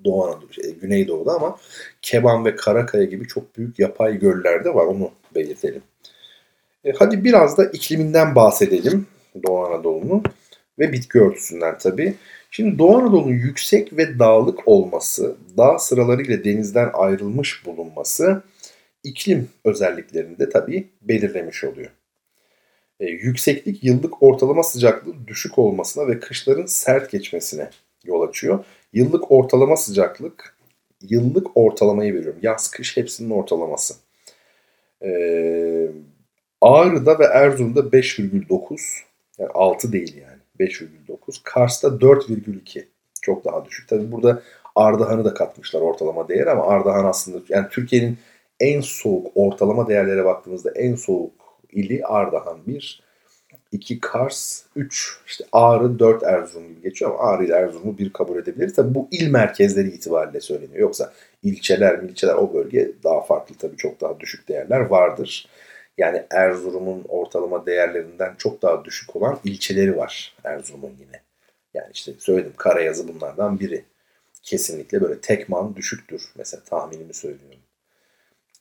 Doğu 0.06 0.26
Anadolu, 0.26 0.54
şey, 0.54 0.76
Güneydoğu'da 0.76 1.34
ama 1.34 1.58
Keban 2.02 2.46
ve 2.46 2.56
Karakaya 2.56 3.04
gibi 3.04 3.28
çok 3.28 3.58
büyük 3.58 3.80
yapay 3.80 4.20
göller 4.20 4.66
de 4.66 4.74
var. 4.74 4.86
Onu 4.86 5.12
belirtelim. 5.36 5.82
E, 6.86 6.92
hadi 6.92 7.24
biraz 7.24 7.58
da 7.58 7.66
ikliminden 7.66 8.36
bahsedelim 8.36 9.08
Doğu 9.48 9.66
Anadolu'nun 9.66 10.24
ve 10.80 10.94
bitki 10.94 11.20
örtüsünden 11.20 11.78
tabii. 11.78 12.16
Şimdi 12.52 12.80
Doğu 12.80 12.98
Anadolu'nun 12.98 13.34
yüksek 13.34 13.98
ve 13.98 14.20
dağlık 14.20 14.68
olması, 14.68 15.36
dağ 15.58 15.80
sıralarıyla 15.80 16.44
denizden 16.44 16.90
ayrılmış 16.94 17.66
bulunması 17.66 18.44
iklim 19.04 19.50
özelliklerini 19.66 20.40
de 20.40 20.50
tabii 20.50 20.88
belirlemiş 21.02 21.64
oluyor. 21.64 21.92
E, 23.00 23.06
yükseklik 23.06 23.84
yıllık 23.84 24.24
ortalama 24.24 24.64
sıcaklığı 24.64 25.28
düşük 25.28 25.60
olmasına 25.60 26.08
ve 26.08 26.20
kışların 26.20 26.66
sert 26.66 27.12
geçmesine 27.12 27.70
yol 28.04 28.22
açıyor. 28.22 28.66
Yıllık 28.94 29.32
ortalama 29.32 29.78
sıcaklık, 29.78 30.58
yıllık 31.02 31.58
ortalamayı 31.58 32.14
veriyorum. 32.14 32.40
Yaz, 32.42 32.72
kış 32.72 32.98
hepsinin 32.98 33.30
ortalaması. 33.30 33.94
E, 35.02 35.10
Ağrı'da 36.62 37.20
ve 37.20 37.26
Erzurum'da 37.26 37.80
5,9 37.80 38.80
yani 39.40 39.50
6 39.54 39.92
değil 39.92 40.18
yani. 40.18 40.37
5,9. 40.60 41.40
Kars'ta 41.44 41.88
4,2. 41.88 42.86
Çok 43.22 43.46
daha 43.46 43.66
düşük. 43.66 43.88
Tabi 43.90 44.12
burada 44.12 44.42
Ardahan'ı 44.76 45.26
da 45.26 45.34
katmışlar 45.34 45.82
ortalama 45.82 46.28
değer 46.28 46.48
ama 46.48 46.68
Ardahan 46.68 47.06
aslında 47.06 47.38
yani 47.50 47.68
Türkiye'nin 47.72 48.18
en 48.60 48.82
soğuk 48.82 49.28
ortalama 49.36 49.88
değerlere 49.88 50.26
baktığımızda 50.26 50.72
en 50.72 50.96
soğuk 50.96 51.34
ili 51.72 52.06
Ardahan 52.06 52.58
1. 52.68 53.08
2 53.72 54.00
Kars, 54.00 54.64
3 54.76 55.20
işte 55.28 55.46
Ağrı, 55.52 56.00
4 56.00 56.24
Erzurum 56.24 56.68
gibi 56.68 56.82
geçiyor 56.82 57.12
ama 57.12 57.20
Ağrı 57.20 57.46
ile 57.46 57.54
Erzurum'u 57.54 57.98
bir 57.98 58.14
kabul 58.14 58.38
edebiliriz. 58.38 58.76
Tabi 58.76 58.96
bu 58.96 59.08
il 59.12 59.32
merkezleri 59.32 59.88
itibariyle 59.88 60.42
söyleniyor. 60.42 60.80
Yoksa 60.80 61.14
ilçeler, 61.44 62.00
ilçeler 62.00 62.34
o 62.34 62.54
bölge 62.54 62.92
daha 63.04 63.22
farklı 63.22 63.56
tabii 63.56 63.78
çok 63.78 64.02
daha 64.02 64.20
düşük 64.20 64.48
değerler 64.50 64.80
vardır. 64.80 65.48
Yani 65.98 66.24
Erzurum'un 66.30 67.06
ortalama 67.08 67.66
değerlerinden 67.66 68.36
çok 68.38 68.62
daha 68.62 68.86
düşük 68.86 69.16
olan 69.16 69.40
ilçeleri 69.44 69.98
var 69.98 70.36
Erzurum'un 70.44 70.96
yine. 71.00 71.22
Yani 71.74 71.92
işte 71.94 72.14
söyledim 72.20 72.54
Karayazı 72.58 73.08
bunlardan 73.08 73.60
biri. 73.60 73.86
Kesinlikle 74.44 75.02
böyle 75.02 75.22
tekman 75.22 75.76
düşüktür. 75.76 76.32
Mesela 76.36 76.64
tahminimi 76.64 77.14
söylüyorum. 77.14 77.60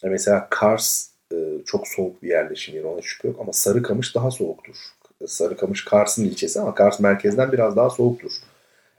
Mesela 0.05 0.47
Kars 0.51 1.09
e, 1.33 1.37
çok 1.67 1.89
soğuk 1.89 2.23
bir 2.23 2.29
yerleşim 2.29 2.75
yeri 2.75 2.87
ona 2.87 3.03
şüphe 3.03 3.29
yok 3.29 3.41
ama 3.41 3.53
Sarıkamış 3.53 4.15
daha 4.15 4.31
soğuktur. 4.31 4.77
Sarıkamış 5.27 5.85
Kars'ın 5.85 6.25
ilçesi 6.25 6.61
ama 6.61 6.75
Kars 6.75 7.01
merkezden 7.01 7.53
biraz 7.53 7.77
daha 7.77 7.91
soğuktur. 7.91 8.33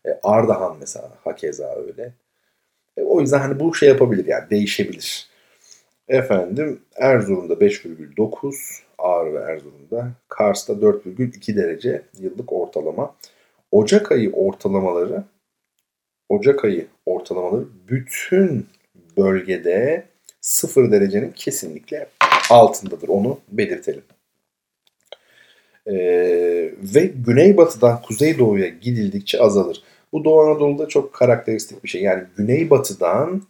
E, 0.06 0.10
Ardahan 0.24 0.78
mesela 0.80 1.12
hakeza 1.24 1.76
öyle. 1.76 2.14
E, 2.98 3.02
o 3.02 3.22
yüzden 3.22 3.40
hani 3.40 3.60
bu 3.60 3.76
şey 3.76 3.90
yapabilir 3.90 4.26
yani 4.26 4.50
değişebilir. 4.50 5.30
Efendim 6.08 6.82
Erzurum'da 6.96 7.54
5,9, 7.54 8.56
Ağrı 8.98 9.34
ve 9.34 9.40
Erzurum'da, 9.40 10.12
Kars'ta 10.28 10.74
4,2 10.74 11.56
derece 11.56 12.02
yıllık 12.20 12.54
ortalama. 12.54 13.16
Ocak 13.72 14.12
ayı 14.12 14.32
ortalamaları 14.34 15.24
Ocak 16.30 16.66
ayı 16.66 16.88
ortalamaları 17.06 17.66
bütün 17.90 18.68
bölgede 19.18 20.06
0 20.42 20.92
derecenin 20.92 21.32
kesinlikle 21.32 22.08
altındadır. 22.50 23.08
Onu 23.08 23.40
belirtelim. 23.52 24.04
Ee, 25.88 26.74
ve 26.96 27.12
güneybatıdan 27.26 28.02
kuzeydoğuya 28.02 28.68
gidildikçe 28.68 29.42
azalır. 29.42 29.84
Bu 30.14 30.24
Doğu 30.24 30.42
Anadolu'da 30.42 30.88
çok 30.88 31.14
karakteristik 31.14 31.84
bir 31.84 31.90
şey. 31.90 32.02
Yani 32.02 32.24
güneybatıdan 32.38 33.42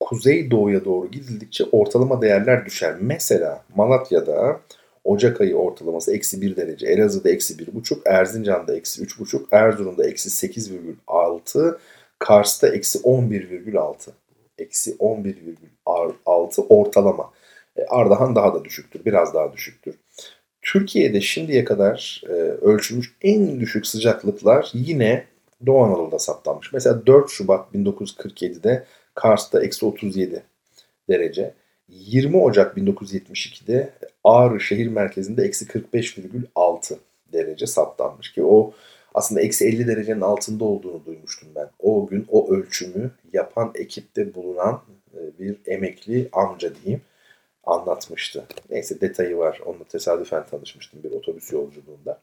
kuzeydoğuya 0.00 0.84
doğru 0.84 1.10
gidildikçe 1.10 1.64
ortalama 1.72 2.22
değerler 2.22 2.66
düşer. 2.66 2.94
Mesela 3.00 3.64
Malatya'da 3.76 4.60
Ocak 5.04 5.40
ayı 5.40 5.56
ortalaması 5.56 6.14
eksi 6.14 6.40
1 6.40 6.56
derece, 6.56 6.86
Elazığ'da 6.86 7.30
eksi 7.30 7.54
1,5, 7.54 7.98
Erzincan'da 8.06 8.76
eksi 8.76 9.02
3,5, 9.04 9.40
Erzurum'da 9.52 10.06
eksi 10.06 10.46
8,6, 10.46 11.78
Kars'ta 12.18 12.68
eksi 12.68 12.98
11,6. 12.98 14.10
Eksi 14.58 14.96
11,6 14.96 16.66
ortalama. 16.68 17.30
E, 17.76 17.84
Ardahan 17.84 18.36
daha 18.36 18.54
da 18.54 18.64
düşüktür, 18.64 19.04
biraz 19.04 19.34
daha 19.34 19.52
düşüktür. 19.52 19.94
Türkiye'de 20.62 21.20
şimdiye 21.20 21.64
kadar 21.64 22.22
e, 22.28 22.32
ölçülmüş 22.32 23.16
en 23.22 23.60
düşük 23.60 23.86
sıcaklıklar 23.86 24.70
yine 24.74 25.24
Doğu 25.66 25.84
Anadolu'da 25.84 26.18
saptanmış. 26.18 26.72
Mesela 26.72 27.06
4 27.06 27.30
Şubat 27.30 27.74
1947'de 27.74 28.84
Kars'ta 29.14 29.64
eksi 29.64 29.86
37 29.86 30.42
derece. 31.08 31.54
20 31.88 32.36
Ocak 32.36 32.76
1972'de 32.76 33.92
Ağrı 34.24 34.60
şehir 34.60 34.88
merkezinde 34.88 35.42
eksi 35.42 35.66
45,6 35.66 36.96
derece 37.32 37.66
saptanmış 37.66 38.32
ki 38.32 38.42
o 38.44 38.72
aslında 39.14 39.40
eksi 39.40 39.66
50 39.66 39.86
derecenin 39.86 40.20
altında 40.20 40.64
olduğunu 40.64 41.04
duymuştum 41.06 41.48
ben. 41.54 41.70
O 41.78 42.06
gün 42.06 42.26
o 42.30 42.50
ölçümü 42.50 43.10
yapan 43.32 43.72
ekipte 43.74 44.34
bulunan 44.34 44.82
e, 45.14 45.38
bir 45.38 45.56
emekli 45.66 46.28
amca 46.32 46.72
diyeyim 46.74 47.02
anlatmıştı. 47.64 48.44
Neyse 48.70 49.00
detayı 49.00 49.36
var. 49.38 49.60
Onunla 49.66 49.84
tesadüfen 49.84 50.46
tanışmıştım 50.46 51.02
bir 51.02 51.10
otobüs 51.10 51.52
yolculuğunda. 51.52 52.20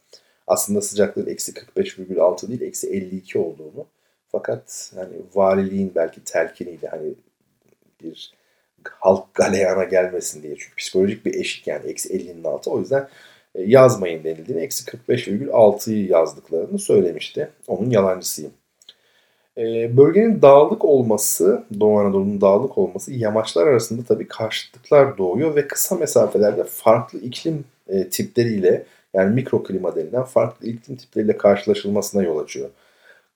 Aslında 0.47 0.81
sıcaklığın 0.81 1.27
eksi 1.27 1.51
45,6 1.51 2.47
değil 2.47 2.61
eksi 2.61 2.89
52 2.89 3.39
olduğunu 3.39 3.85
fakat 4.31 4.91
hani 4.95 5.13
valiliğin 5.33 5.91
belki 5.95 6.23
telkiniyle 6.23 6.87
hani 6.87 7.13
bir 8.03 8.33
halk 8.99 9.33
galeyana 9.33 9.83
gelmesin 9.83 10.43
diye. 10.43 10.55
Çünkü 10.57 10.75
psikolojik 10.75 11.25
bir 11.25 11.33
eşik 11.33 11.67
yani 11.67 11.89
eksi 11.89 12.09
50'nin 12.09 12.43
altı. 12.43 12.71
O 12.71 12.79
yüzden 12.79 13.07
e, 13.55 13.61
yazmayın 13.61 14.23
denildiğini 14.23 14.61
eksi 14.61 14.85
45,6'yı 14.85 16.07
yazdıklarını 16.07 16.79
söylemişti. 16.79 17.49
Onun 17.67 17.89
yalancısıyım. 17.89 18.51
E, 19.57 19.97
bölgenin 19.97 20.41
dağlık 20.41 20.85
olması, 20.85 21.63
Doğu 21.79 21.99
Anadolu'nun 21.99 22.41
dağlık 22.41 22.77
olması 22.77 23.13
yamaçlar 23.13 23.67
arasında 23.67 24.03
tabii 24.07 24.27
karşıtlıklar 24.27 25.17
doğuyor 25.17 25.55
ve 25.55 25.67
kısa 25.67 25.95
mesafelerde 25.95 26.63
farklı 26.63 27.19
iklim 27.19 27.65
e, 27.87 28.09
tipleriyle 28.09 28.85
yani 29.13 29.35
mikroklima 29.35 29.95
denilen 29.95 30.23
farklı 30.23 30.67
iklim 30.67 30.97
tipleriyle 30.97 31.37
karşılaşılmasına 31.37 32.23
yol 32.23 32.39
açıyor. 32.39 32.69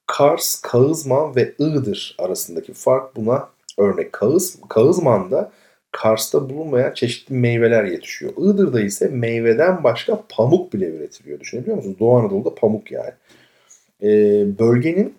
Kars, 0.07 0.61
Kağızman 0.61 1.35
ve 1.35 1.53
Iğdır 1.59 2.15
arasındaki 2.19 2.73
fark 2.73 3.15
buna 3.15 3.49
örnek. 3.77 4.13
Kağız, 4.13 4.59
Kağızman'da 4.69 5.51
Kars'ta 5.91 6.49
bulunmayan 6.49 6.93
çeşitli 6.93 7.35
meyveler 7.35 7.83
yetişiyor. 7.83 8.33
Iğdır'da 8.37 8.81
ise 8.81 9.07
meyveden 9.07 9.83
başka 9.83 10.23
pamuk 10.29 10.73
bile 10.73 10.85
üretiliyor. 10.85 11.39
Düşünebiliyor 11.39 11.77
musunuz? 11.77 11.99
Doğu 11.99 12.17
Anadolu'da 12.17 12.55
pamuk 12.55 12.91
yani. 12.91 13.11
Ee, 14.03 14.59
bölgenin 14.59 15.15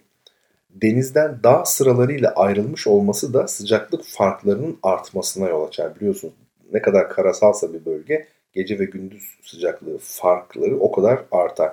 denizden 0.70 1.38
dağ 1.42 1.64
sıralarıyla 1.64 2.32
ayrılmış 2.36 2.86
olması 2.86 3.34
da 3.34 3.48
sıcaklık 3.48 4.04
farklarının 4.04 4.78
artmasına 4.82 5.48
yol 5.48 5.68
açar. 5.68 5.96
Biliyorsunuz 5.96 6.34
ne 6.72 6.82
kadar 6.82 7.08
karasalsa 7.10 7.72
bir 7.72 7.84
bölge 7.84 8.26
gece 8.52 8.78
ve 8.78 8.84
gündüz 8.84 9.22
sıcaklığı 9.42 9.98
farkları 9.98 10.80
o 10.80 10.92
kadar 10.92 11.22
artar. 11.30 11.72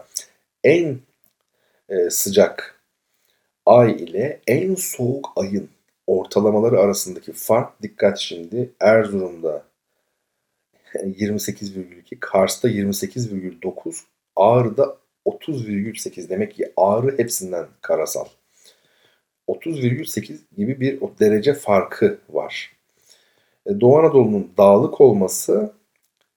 En 0.64 0.98
e, 1.90 2.10
sıcak 2.10 2.73
ay 3.74 3.92
ile 3.92 4.40
en 4.48 4.76
soğuk 4.76 5.32
ayın 5.36 5.70
ortalamaları 6.08 6.80
arasındaki 6.80 7.34
fark 7.34 7.82
dikkat 7.82 8.20
şimdi 8.20 8.70
Erzurum'da 8.80 9.64
28,2, 10.96 12.20
Kars'ta 12.20 12.70
28,9, 12.70 14.02
Ağrı'da 14.36 14.98
30,8 15.26 16.30
demek 16.30 16.56
ki 16.56 16.72
Ağrı 16.78 17.18
hepsinden 17.18 17.66
karasal. 17.82 18.26
30,8 19.48 20.38
gibi 20.58 20.80
bir 20.80 21.00
derece 21.20 21.54
farkı 21.54 22.20
var. 22.30 22.72
E, 23.66 23.82
Doğu 23.82 24.00
Anadolu'nun 24.00 24.52
dağlık 24.58 25.02
olması 25.02 25.74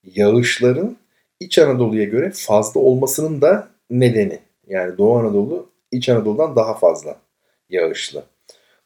yağışların 0.05 0.96
İç 1.40 1.59
Anadolu'ya 1.59 2.05
göre 2.05 2.33
fazla 2.35 2.81
olmasının 2.81 3.40
da 3.40 3.68
nedeni. 3.90 4.38
Yani 4.66 4.99
Doğu 4.99 5.18
Anadolu 5.18 5.70
İç 5.92 6.09
Anadolu'dan 6.09 6.57
daha 6.57 6.75
fazla 6.75 7.25
yağışlı. 7.68 8.24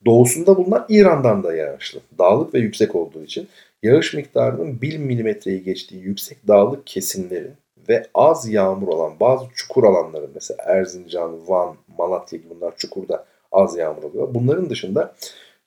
Doğusunda 0.07 0.57
bulunan 0.57 0.87
İran'dan 0.89 1.45
da 1.45 1.57
yağışlı. 1.57 2.01
Dağlık 2.19 2.55
ve 2.55 2.59
yüksek 2.59 2.97
olduğu 2.97 3.25
için 3.25 3.49
yağış 3.83 4.15
miktarının 4.15 4.81
1 4.81 4.99
milimetreyi 4.99 5.63
geçtiği 5.63 6.03
yüksek 6.03 6.49
dağlık 6.49 6.87
kesimlerin 6.87 7.53
ve 7.89 8.07
az 8.15 8.49
yağmur 8.49 8.89
olan 8.89 9.21
bazı 9.21 9.45
çukur 9.55 9.85
alanların 9.85 10.31
mesela 10.35 10.63
Erzincan, 10.67 11.49
Van, 11.49 11.77
Malatya 11.99 12.39
gibi 12.39 12.51
bunlar 12.51 12.77
çukurda 12.77 13.27
az 13.53 13.77
yağmur 13.77 14.03
oluyor. 14.03 14.35
Bunların 14.35 14.71
dışında 14.71 15.15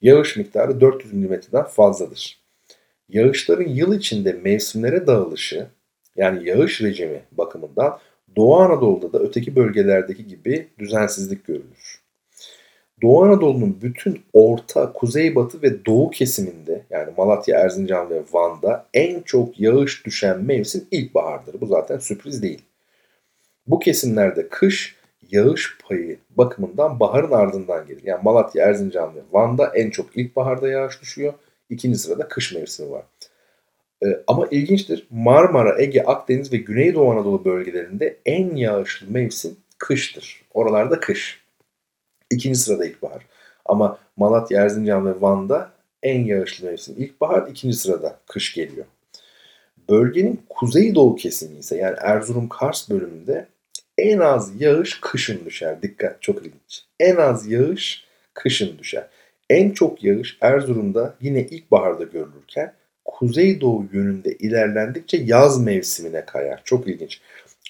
yağış 0.02 0.38
miktarı 0.38 0.82
400 0.82 1.14
milimetreden 1.14 1.64
fazladır. 1.64 2.44
Yağışların 3.10 3.70
yıl 3.70 3.96
içinde 3.96 4.34
mevsimlere 4.34 5.08
dağılışı 5.08 5.68
yani 6.16 6.50
yağış 6.50 6.82
rejimi 6.82 7.22
bakımından 7.32 8.00
Doğu 8.36 8.56
Anadolu'da 8.56 9.14
da 9.14 9.20
öteki 9.20 9.56
bölgelerdeki 9.56 10.28
gibi 10.28 10.68
düzensizlik 10.80 11.46
görülür. 11.46 12.03
Doğu 13.04 13.24
Anadolu'nun 13.24 13.80
bütün 13.82 14.22
orta, 14.34 14.94
kuzeybatı 14.94 15.62
ve 15.62 15.86
doğu 15.86 16.10
kesiminde 16.10 16.82
yani 16.90 17.14
Malatya, 17.18 17.60
Erzincan 17.60 18.10
ve 18.10 18.22
Van'da 18.32 18.86
en 18.94 19.22
çok 19.22 19.60
yağış 19.60 20.06
düşen 20.06 20.44
mevsim 20.44 20.86
ilkbahardır. 20.92 21.62
Bu 21.62 21.66
zaten 21.66 21.98
sürpriz 21.98 22.44
değil. 22.44 22.62
Bu 23.68 23.80
kesimlerde 23.80 24.48
kış 24.50 24.96
yağış 25.32 25.78
payı 25.88 26.18
bakımından 26.30 27.00
baharın 27.00 27.32
ardından 27.32 27.88
gelir. 27.88 28.02
Yani 28.04 28.24
Malatya, 28.24 28.66
Erzincan 28.66 29.16
ve 29.16 29.20
Van'da 29.32 29.72
en 29.76 29.90
çok 29.90 30.18
ilkbaharda 30.18 30.70
yağış 30.70 31.02
düşüyor. 31.02 31.34
İkinci 31.70 32.00
sırada 32.00 32.28
kış 32.28 32.54
mevsimi 32.54 32.92
var. 32.92 33.04
Ee, 34.06 34.24
ama 34.28 34.48
ilginçtir 34.52 35.08
Marmara, 35.12 35.82
Ege, 35.82 36.04
Akdeniz 36.04 36.54
ve 36.54 36.58
Güneydoğu 36.58 37.12
Anadolu 37.12 37.46
bölgelerinde 37.46 38.18
en 38.26 38.56
yağışlı 38.56 39.08
mevsim 39.10 39.58
kıştır. 39.78 40.42
Oralarda 40.54 41.00
kış. 41.00 41.43
İkinci 42.34 42.60
sırada 42.60 42.86
ilkbahar. 42.86 43.26
Ama 43.66 43.98
Malatya, 44.18 44.62
Erzincan 44.62 45.06
ve 45.06 45.22
Van'da 45.22 45.72
en 46.04 46.26
yağışlı 46.26 46.66
mevsim 46.66 46.96
ilkbahar, 46.98 47.48
ikinci 47.48 47.78
sırada 47.78 48.20
kış 48.28 48.54
geliyor. 48.54 48.86
Bölgenin 49.90 50.42
kuzeydoğu 50.50 51.16
kesimi 51.16 51.60
ise 51.60 51.78
yani 51.78 51.96
Erzurum-Kars 52.02 52.90
bölümünde 52.90 53.48
en 53.98 54.20
az 54.20 54.62
yağış 54.62 55.02
kışın 55.02 55.46
düşer. 55.46 55.82
Dikkat 55.82 56.22
çok 56.22 56.40
ilginç. 56.40 56.84
En 57.00 57.16
az 57.16 57.48
yağış 57.48 58.06
kışın 58.34 58.78
düşer. 58.78 59.08
En 59.50 59.72
çok 59.72 60.04
yağış 60.04 60.38
Erzurum'da 60.42 61.16
yine 61.22 61.42
ilkbaharda 61.42 62.04
görülürken 62.04 62.74
kuzeydoğu 63.06 63.86
yönünde 63.94 64.32
ilerlendikçe 64.32 65.18
yaz 65.18 65.62
mevsimine 65.62 66.26
kayar. 66.26 66.62
Çok 66.64 66.88
ilginç. 66.88 67.22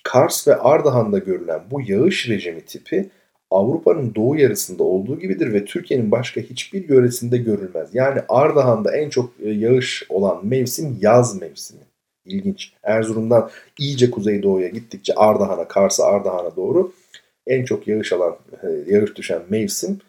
Kars 0.03 0.47
ve 0.47 0.55
Ardahan'da 0.55 1.17
görülen 1.17 1.61
bu 1.71 1.81
yağış 1.81 2.29
rejimi 2.29 2.61
tipi 2.61 3.09
Avrupa'nın 3.53 4.15
doğu 4.15 4.35
yarısında 4.35 4.83
olduğu 4.83 5.19
gibidir 5.19 5.53
ve 5.53 5.65
Türkiye'nin 5.65 6.11
başka 6.11 6.41
hiçbir 6.41 6.89
yöresinde 6.89 7.37
görülmez. 7.37 7.89
Yani 7.95 8.21
Ardahan'da 8.29 8.97
en 8.97 9.09
çok 9.09 9.29
e, 9.43 9.49
yağış 9.49 10.03
olan 10.09 10.47
mevsim 10.47 10.97
yaz 11.01 11.41
mevsimi. 11.41 11.81
İlginç. 12.25 12.73
Erzurum'dan 12.83 13.49
iyice 13.79 14.11
kuzeydoğuya 14.11 14.67
gittikçe 14.67 15.13
Ardahan'a, 15.13 15.67
Kars'a, 15.67 16.05
Ardahan'a 16.05 16.55
doğru 16.55 16.91
en 17.47 17.65
çok 17.65 17.87
yağış 17.87 18.13
alan, 18.13 18.35
e, 18.63 18.67
yağış 18.93 19.15
düşen 19.15 19.41
mevsim 19.49 19.99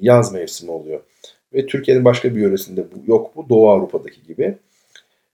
yaz 0.00 0.32
mevsimi 0.32 0.70
oluyor. 0.70 1.00
Ve 1.54 1.66
Türkiye'nin 1.66 2.04
başka 2.04 2.34
bir 2.34 2.40
yöresinde 2.40 2.84
bu 2.92 3.10
yok 3.10 3.36
bu. 3.36 3.48
Doğu 3.48 3.68
Avrupa'daki 3.68 4.22
gibi. 4.22 4.56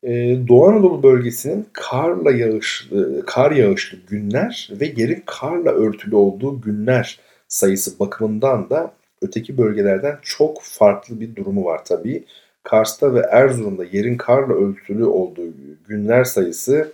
Ee, 0.02 0.38
Doğu 0.48 0.64
Anadolu 0.68 1.02
bölgesinin 1.02 1.66
karla 1.72 2.30
yağışlı, 2.30 3.26
kar 3.26 3.50
yağışlı 3.50 3.98
günler 4.08 4.68
ve 4.80 4.92
yerin 4.96 5.22
karla 5.26 5.70
örtülü 5.70 6.16
olduğu 6.16 6.60
günler 6.60 7.20
sayısı 7.48 7.98
bakımından 7.98 8.70
da 8.70 8.92
öteki 9.22 9.58
bölgelerden 9.58 10.18
çok 10.22 10.62
farklı 10.62 11.20
bir 11.20 11.36
durumu 11.36 11.64
var 11.64 11.84
tabii. 11.84 12.24
Kars'ta 12.62 13.14
ve 13.14 13.20
Erzurum'da 13.20 13.84
yerin 13.84 14.16
karla 14.16 14.54
örtülü 14.54 15.04
olduğu 15.04 15.54
günler 15.88 16.24
sayısı 16.24 16.92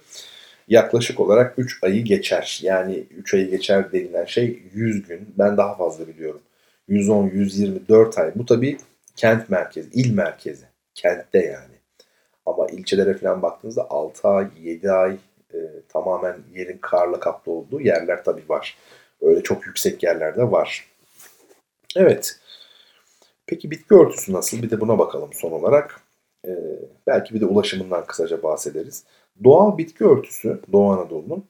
yaklaşık 0.68 1.20
olarak 1.20 1.54
3 1.58 1.78
ayı 1.84 2.04
geçer. 2.04 2.60
Yani 2.62 3.04
3 3.18 3.34
ayı 3.34 3.50
geçer 3.50 3.92
denilen 3.92 4.24
şey 4.24 4.62
100 4.74 5.08
gün. 5.08 5.28
Ben 5.38 5.56
daha 5.56 5.76
fazla 5.76 6.08
biliyorum. 6.08 6.40
110, 6.88 7.26
124 7.28 8.18
ay. 8.18 8.32
Bu 8.34 8.46
tabii 8.46 8.78
kent 9.16 9.50
merkezi, 9.50 9.90
il 9.92 10.14
merkezi. 10.14 10.64
Kentte 10.94 11.38
yani. 11.38 11.77
Ama 12.48 12.66
ilçelere 12.66 13.14
falan 13.14 13.42
baktığınızda 13.42 13.86
6 13.90 14.28
ay, 14.28 14.46
7 14.62 14.90
ay 14.90 15.16
e, 15.54 15.58
tamamen 15.88 16.36
yerin 16.54 16.78
karla 16.78 17.20
kaplı 17.20 17.52
olduğu 17.52 17.80
yerler 17.80 18.24
tabii 18.24 18.48
var. 18.48 18.76
Öyle 19.22 19.42
çok 19.42 19.66
yüksek 19.66 20.02
yerlerde 20.02 20.50
var. 20.50 20.88
Evet. 21.96 22.40
Peki 23.46 23.70
bitki 23.70 23.94
örtüsü 23.94 24.32
nasıl? 24.32 24.62
Bir 24.62 24.70
de 24.70 24.80
buna 24.80 24.98
bakalım 24.98 25.30
son 25.32 25.52
olarak. 25.52 26.00
Ee, 26.46 26.50
belki 27.06 27.34
bir 27.34 27.40
de 27.40 27.46
ulaşımından 27.46 28.04
kısaca 28.06 28.42
bahsederiz. 28.42 29.04
Doğal 29.44 29.78
bitki 29.78 30.04
örtüsü 30.04 30.60
Doğu 30.72 30.92
Anadolu'nun 30.92 31.44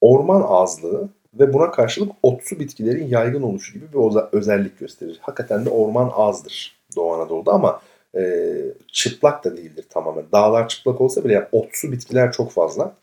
orman 0.00 0.44
azlığı 0.48 1.08
ve 1.34 1.52
buna 1.52 1.70
karşılık 1.70 2.12
otsu 2.22 2.60
bitkilerin 2.60 3.08
yaygın 3.08 3.42
oluşu 3.42 3.72
gibi 3.72 3.92
bir 3.92 4.36
özellik 4.38 4.78
gösterir. 4.78 5.18
Hakikaten 5.22 5.64
de 5.64 5.70
orman 5.70 6.10
azdır 6.14 6.78
Doğu 6.96 7.14
Anadolu'da 7.14 7.52
ama 7.52 7.80
e, 8.16 8.54
çıplak 8.92 9.44
da 9.44 9.56
değildir 9.56 9.84
tamamen. 9.90 10.24
Dağlar 10.32 10.68
çıplak 10.68 11.00
olsa 11.00 11.24
bile 11.24 11.32
yani 11.32 11.46
otsu 11.52 11.92
bitkiler 11.92 12.32
çok 12.32 12.52
fazla. 12.52 12.96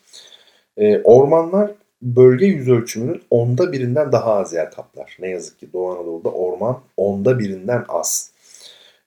E, 0.77 1.01
ormanlar 1.01 1.71
bölge 2.01 2.45
yüz 2.45 2.69
ölçümünün 2.69 3.21
onda 3.29 3.71
birinden 3.71 4.11
daha 4.11 4.33
az 4.33 4.53
yer 4.53 4.71
kaplar. 4.71 5.17
Ne 5.19 5.29
yazık 5.29 5.59
ki 5.59 5.73
Doğu 5.73 5.91
Anadolu'da 5.91 6.29
orman 6.29 6.81
onda 6.97 7.39
birinden 7.39 7.85
az. 7.89 8.31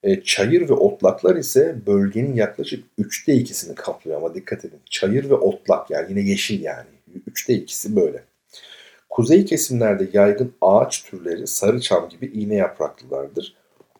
E, 0.02 0.22
çayır 0.22 0.68
ve 0.68 0.72
otlaklar 0.72 1.36
ise 1.36 1.76
bölgenin 1.86 2.34
yaklaşık 2.34 2.84
üçte 2.98 3.34
ikisini 3.34 3.74
kaplıyor 3.74 4.16
ama 4.16 4.34
dikkat 4.34 4.64
edin. 4.64 4.80
Çayır 4.90 5.30
ve 5.30 5.34
otlak 5.34 5.90
yani 5.90 6.06
yine 6.10 6.20
yeşil 6.20 6.62
yani. 6.62 6.88
Üçte 7.26 7.54
ikisi 7.54 7.96
böyle. 7.96 8.24
Kuzey 9.10 9.44
kesimlerde 9.44 10.08
yaygın 10.12 10.52
ağaç 10.60 11.02
türleri 11.02 11.46
sarı 11.46 11.80
çam 11.80 12.08
gibi 12.08 12.26
iğne 12.26 12.54
yapraklılardır. 12.54 13.54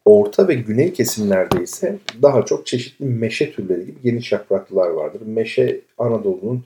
Orta 0.08 0.48
ve 0.48 0.54
güney 0.54 0.92
kesimlerde 0.92 1.62
ise 1.62 1.98
daha 2.22 2.44
çok 2.44 2.66
çeşitli 2.66 3.04
meşe 3.04 3.52
türleri 3.52 3.86
gibi 3.86 4.02
geniş 4.02 4.32
yapraklılar 4.32 4.90
vardır. 4.90 5.20
Meşe 5.26 5.80
Anadolu'nun 5.98 6.64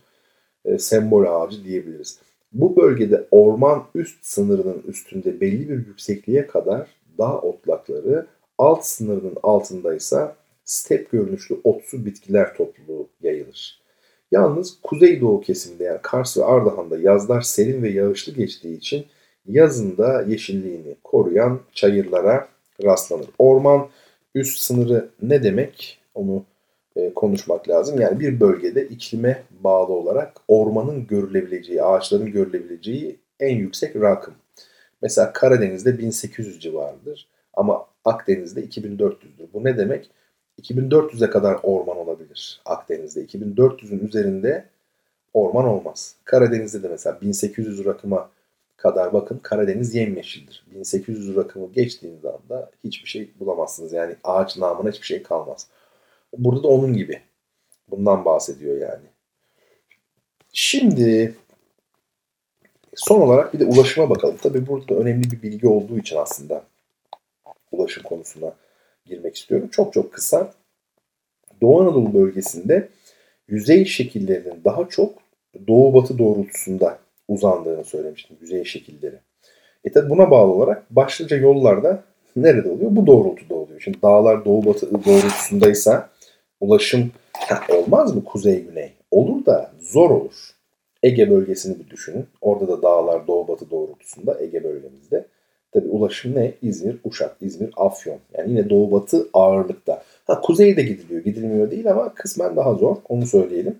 e, 0.65 0.79
sembol 0.79 1.25
ağacı 1.25 1.65
diyebiliriz. 1.65 2.19
Bu 2.53 2.77
bölgede 2.77 3.27
orman 3.31 3.85
üst 3.95 4.25
sınırının 4.25 4.83
üstünde 4.89 5.41
belli 5.41 5.69
bir 5.69 5.87
yüksekliğe 5.87 6.47
kadar 6.47 6.89
dağ 7.19 7.39
otlakları, 7.39 8.27
alt 8.59 8.85
sınırının 8.85 9.37
altındaysa 9.43 10.37
step 10.65 11.11
görünüşlü 11.11 11.57
otsu 11.65 12.07
bitkiler 12.07 12.55
topluluğu 12.55 13.09
yayılır. 13.23 13.81
Yalnız 14.33 14.79
kuzeydoğu 14.83 15.41
kesimde 15.41 15.85
yani 15.85 15.99
Kars 16.03 16.39
ve 16.39 16.45
Ardahan'da 16.45 16.99
yazlar 16.99 17.41
serin 17.41 17.83
ve 17.83 17.91
yağışlı 17.91 18.33
geçtiği 18.33 18.77
için 18.77 19.07
yazında 19.47 20.23
yeşilliğini 20.23 20.97
koruyan 21.05 21.61
çayırlara 21.73 22.52
rastlanır. 22.85 23.27
Orman 23.39 23.89
üst 24.35 24.59
sınırı 24.59 25.09
ne 25.23 25.43
demek? 25.43 25.99
Onu 26.15 26.45
e, 26.97 27.15
konuşmak 27.15 27.69
lazım. 27.69 28.01
Yani 28.01 28.21
bir 28.21 28.41
bölgede 28.41 28.89
iklime 28.89 29.43
bağlı 29.51 29.93
olarak 29.93 30.33
ormanın 30.49 31.07
görülebileceği, 31.07 31.83
ağaçların 31.83 32.33
görülebileceği 32.33 33.19
en 33.41 33.57
yüksek 33.57 33.97
rakım. 33.97 34.35
Mesela 35.03 35.33
Karadeniz'de 35.33 35.99
1800 35.99 36.61
civarıdır 36.61 37.29
ama 37.55 37.87
Akdeniz'de 38.05 38.61
2400'dür. 38.61 39.47
Bu 39.55 39.65
ne 39.65 39.79
demek? 39.79 40.11
2400'e 40.63 41.31
kadar 41.31 41.61
orman 41.63 41.97
olabilir 41.97 42.61
Akdeniz'de. 42.65 43.25
2400'ün 43.25 44.07
üzerinde 44.07 44.65
orman 45.35 45.65
olmaz. 45.65 46.17
Karadeniz'de 46.25 46.83
de 46.83 46.89
mesela 46.89 47.21
1800 47.21 47.85
rakıma 47.85 48.31
kadar 48.83 49.13
bakın 49.13 49.39
Karadeniz 49.39 49.95
yemyeşildir. 49.95 50.65
1800 50.75 51.37
rakımı 51.37 51.73
geçtiğiniz 51.73 52.25
anda 52.25 52.71
hiçbir 52.85 53.09
şey 53.09 53.31
bulamazsınız. 53.41 53.93
Yani 53.93 54.17
ağaç 54.25 54.57
namına 54.57 54.91
hiçbir 54.91 55.07
şey 55.07 55.23
kalmaz. 55.23 55.67
Burada 56.39 56.63
da 56.63 56.69
onun 56.69 56.93
gibi. 56.93 57.21
Bundan 57.89 58.25
bahsediyor 58.25 58.81
yani. 58.81 59.07
Şimdi 60.53 61.35
son 62.95 63.21
olarak 63.21 63.55
bir 63.55 63.61
de 63.61 63.65
ulaşıma 63.65 64.11
bakalım. 64.11 64.37
Tabii 64.43 64.67
burada 64.67 64.89
da 64.89 64.95
önemli 64.95 65.31
bir 65.31 65.43
bilgi 65.43 65.69
olduğu 65.69 65.99
için 65.99 66.17
aslında 66.17 66.65
ulaşım 67.73 68.03
konusuna 68.03 68.53
girmek 69.07 69.37
istiyorum. 69.37 69.69
Çok 69.69 69.93
çok 69.93 70.13
kısa. 70.13 70.53
Doğu 71.61 71.81
Anadolu 71.81 72.15
bölgesinde 72.15 72.89
yüzey 73.49 73.85
şekillerinin 73.85 74.65
daha 74.65 74.89
çok 74.89 75.19
doğu 75.69 75.95
batı 75.95 76.19
doğrultusunda 76.19 76.99
uzandığını 77.29 77.85
söylemiştim. 77.85 78.37
Yüzey 78.41 78.65
şekilleri. 78.65 79.17
E 79.85 79.93
tabi 79.93 80.11
buna 80.11 80.31
bağlı 80.31 80.53
olarak 80.53 80.91
başlıca 80.91 81.37
yollarda 81.37 82.03
nerede 82.37 82.69
oluyor? 82.69 82.97
Bu 82.97 83.07
doğrultuda 83.07 83.55
oluyor. 83.55 83.81
Şimdi 83.81 84.03
dağlar 84.03 84.45
doğu 84.45 84.67
batı 84.67 85.05
doğrultusundaysa 85.05 86.09
ulaşım 86.61 87.11
ha, 87.39 87.61
olmaz 87.69 88.15
mı 88.15 88.25
kuzey 88.25 88.65
güney? 88.65 88.93
Olur 89.11 89.47
da 89.47 89.71
zor 89.81 90.11
olur. 90.11 90.51
Ege 91.03 91.31
bölgesini 91.31 91.79
bir 91.79 91.91
düşünün. 91.91 92.27
Orada 92.41 92.69
da 92.69 92.83
dağlar 92.83 93.27
doğu 93.27 93.49
batı 93.49 93.71
doğrultusunda 93.71 94.41
Ege 94.41 94.65
bölgemizde. 94.65 95.27
Tabi 95.73 95.89
ulaşım 95.89 96.35
ne? 96.35 96.53
İzmir, 96.63 96.97
Uşak, 97.05 97.37
İzmir, 97.41 97.71
Afyon. 97.77 98.19
Yani 98.39 98.51
yine 98.51 98.71
doğu 98.71 98.93
batı 98.93 99.29
ağırlıkta. 99.33 100.03
Ha 100.27 100.41
kuzeyde 100.41 100.83
gidiliyor. 100.83 101.25
Gidilmiyor 101.25 101.71
değil 101.71 101.91
ama 101.91 102.15
kısmen 102.15 102.57
daha 102.57 102.75
zor. 102.75 102.97
Onu 103.09 103.27
söyleyelim. 103.27 103.79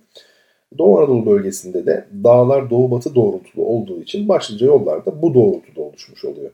Doğu 0.79 0.99
Anadolu 0.99 1.27
bölgesinde 1.27 1.87
de 1.87 2.07
dağlar 2.25 2.71
doğu 2.71 2.91
batı 2.91 3.15
doğrultulu 3.15 3.65
olduğu 3.65 4.03
için 4.03 4.29
başlıca 4.29 4.67
yollar 4.67 5.07
da 5.07 5.23
bu 5.23 5.35
doğrultuda 5.35 5.81
oluşmuş 5.81 6.25
oluyor. 6.25 6.51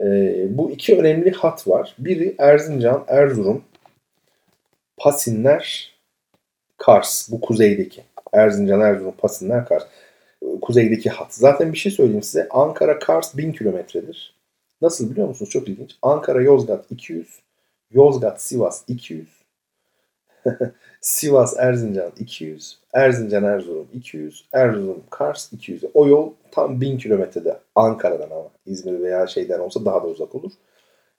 Ee, 0.00 0.46
bu 0.58 0.70
iki 0.70 0.96
önemli 0.98 1.30
hat 1.30 1.68
var. 1.68 1.94
Biri 1.98 2.34
Erzincan, 2.38 3.04
Erzurum, 3.08 3.62
Pasinler, 4.96 5.94
Kars. 6.76 7.32
Bu 7.32 7.40
kuzeydeki. 7.40 8.02
Erzincan, 8.32 8.80
Erzurum, 8.80 9.14
Pasinler, 9.18 9.66
Kars. 9.66 9.84
Kuzeydeki 10.62 11.10
hat. 11.10 11.34
Zaten 11.34 11.72
bir 11.72 11.78
şey 11.78 11.92
söyleyeyim 11.92 12.22
size. 12.22 12.48
Ankara, 12.50 12.98
Kars 12.98 13.36
1000 13.36 13.52
kilometredir. 13.52 14.34
Nasıl 14.82 15.10
biliyor 15.10 15.28
musunuz? 15.28 15.50
Çok 15.50 15.68
ilginç. 15.68 15.96
Ankara, 16.02 16.42
Yozgat 16.42 16.90
200. 16.90 17.28
Yozgat, 17.90 18.42
Sivas 18.42 18.84
200. 18.88 19.39
Sivas, 21.00 21.54
Erzincan 21.58 22.12
200. 22.18 22.78
Erzincan, 22.92 23.44
Erzurum 23.44 23.88
200. 23.94 24.44
Erzurum, 24.52 25.02
Kars 25.10 25.52
200. 25.52 25.84
O 25.94 26.06
yol 26.06 26.32
tam 26.50 26.80
1000 26.80 26.98
kilometrede 26.98 27.58
Ankara'dan 27.74 28.30
ama. 28.30 28.50
İzmir 28.66 29.02
veya 29.02 29.26
şeyden 29.26 29.58
olsa 29.58 29.84
daha 29.84 30.02
da 30.02 30.06
uzak 30.06 30.34
olur. 30.34 30.52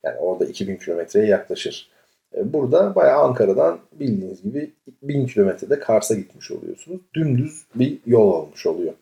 Yani 0.03 0.17
orada 0.17 0.45
2000 0.45 0.77
kilometreye 0.77 1.25
yaklaşır. 1.25 1.89
E, 2.37 2.53
burada 2.53 2.95
bayağı 2.95 3.23
Ankara'dan 3.23 3.79
bildiğiniz 3.91 4.41
gibi 4.41 4.71
1000 5.01 5.25
kilometrede 5.25 5.79
Kars'a 5.79 6.15
gitmiş 6.15 6.51
oluyorsunuz. 6.51 7.01
Dümdüz 7.13 7.65
bir 7.75 7.99
yol 8.05 8.33
olmuş 8.33 8.65
oluyor. 8.65 8.93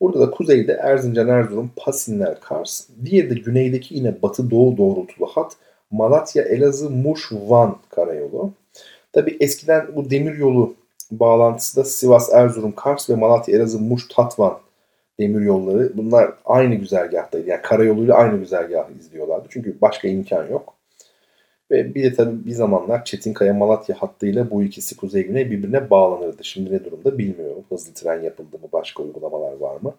Burada 0.00 0.20
da 0.20 0.30
kuzeyde 0.30 0.72
Erzincan, 0.72 1.28
Erzurum, 1.28 1.70
Pasinler, 1.76 2.40
Kars. 2.40 2.88
Diğeri 3.04 3.30
de 3.30 3.34
güneydeki 3.34 3.94
yine 3.94 4.22
batı 4.22 4.50
doğu 4.50 4.76
doğrultulu 4.76 5.26
hat 5.26 5.56
Malatya, 5.90 6.42
Elazığ, 6.42 6.90
Muş, 6.90 7.28
Van 7.32 7.76
karayolu. 7.90 8.52
Tabi 9.14 9.36
eskiden 9.40 9.96
bu 9.96 10.10
demir 10.10 10.34
yolu 10.34 10.74
bağlantısı 11.10 11.76
da 11.76 11.84
Sivas, 11.84 12.32
Erzurum, 12.32 12.72
Kars 12.72 13.10
ve 13.10 13.14
Malatya, 13.14 13.56
Elazığ, 13.56 13.78
Muş, 13.78 14.08
Tatvan 14.08 14.58
demir 15.20 15.40
yolları. 15.40 15.92
Bunlar 15.94 16.32
aynı 16.44 16.74
güzergahtaydı. 16.74 17.48
Yani 17.48 17.62
karayoluyla 17.62 18.14
aynı 18.14 18.38
güzergahı 18.38 18.92
izliyorlardı. 18.92 19.48
Çünkü 19.50 19.80
başka 19.80 20.08
imkan 20.08 20.46
yok. 20.46 20.74
Ve 21.70 21.94
bir 21.94 22.04
de 22.04 22.14
tabii 22.14 22.46
bir 22.46 22.50
zamanlar 22.52 23.04
Çetinkaya 23.04 23.54
Malatya 23.54 23.96
hattıyla 23.98 24.50
bu 24.50 24.62
ikisi 24.62 24.96
kuzey 24.96 25.26
güney 25.26 25.50
birbirine 25.50 25.90
bağlanırdı. 25.90 26.44
Şimdi 26.44 26.72
ne 26.72 26.84
durumda 26.84 27.18
bilmiyorum. 27.18 27.64
Hızlı 27.68 27.94
tren 27.94 28.22
yapıldı 28.22 28.58
mı? 28.58 28.68
Başka 28.72 29.02
uygulamalar 29.02 29.56
var 29.56 29.76
mı? 29.80 29.94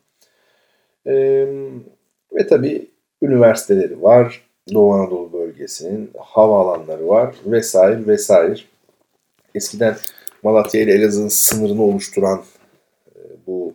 Ee, 1.07 1.47
ve 2.34 2.47
tabii 2.47 2.88
üniversiteleri 3.22 4.03
var. 4.03 4.41
Doğu 4.74 4.93
Anadolu 4.93 5.34
bölgesinin 5.34 6.11
havaalanları 6.18 7.07
var 7.07 7.36
vesaire 7.45 8.07
vesaire. 8.07 8.55
Eskiden 9.56 9.97
Malatya 10.43 10.82
ile 10.82 10.93
Elazığ'ın 10.93 11.28
sınırını 11.28 11.84
oluşturan 11.84 12.43
e, 13.16 13.20
bu 13.47 13.74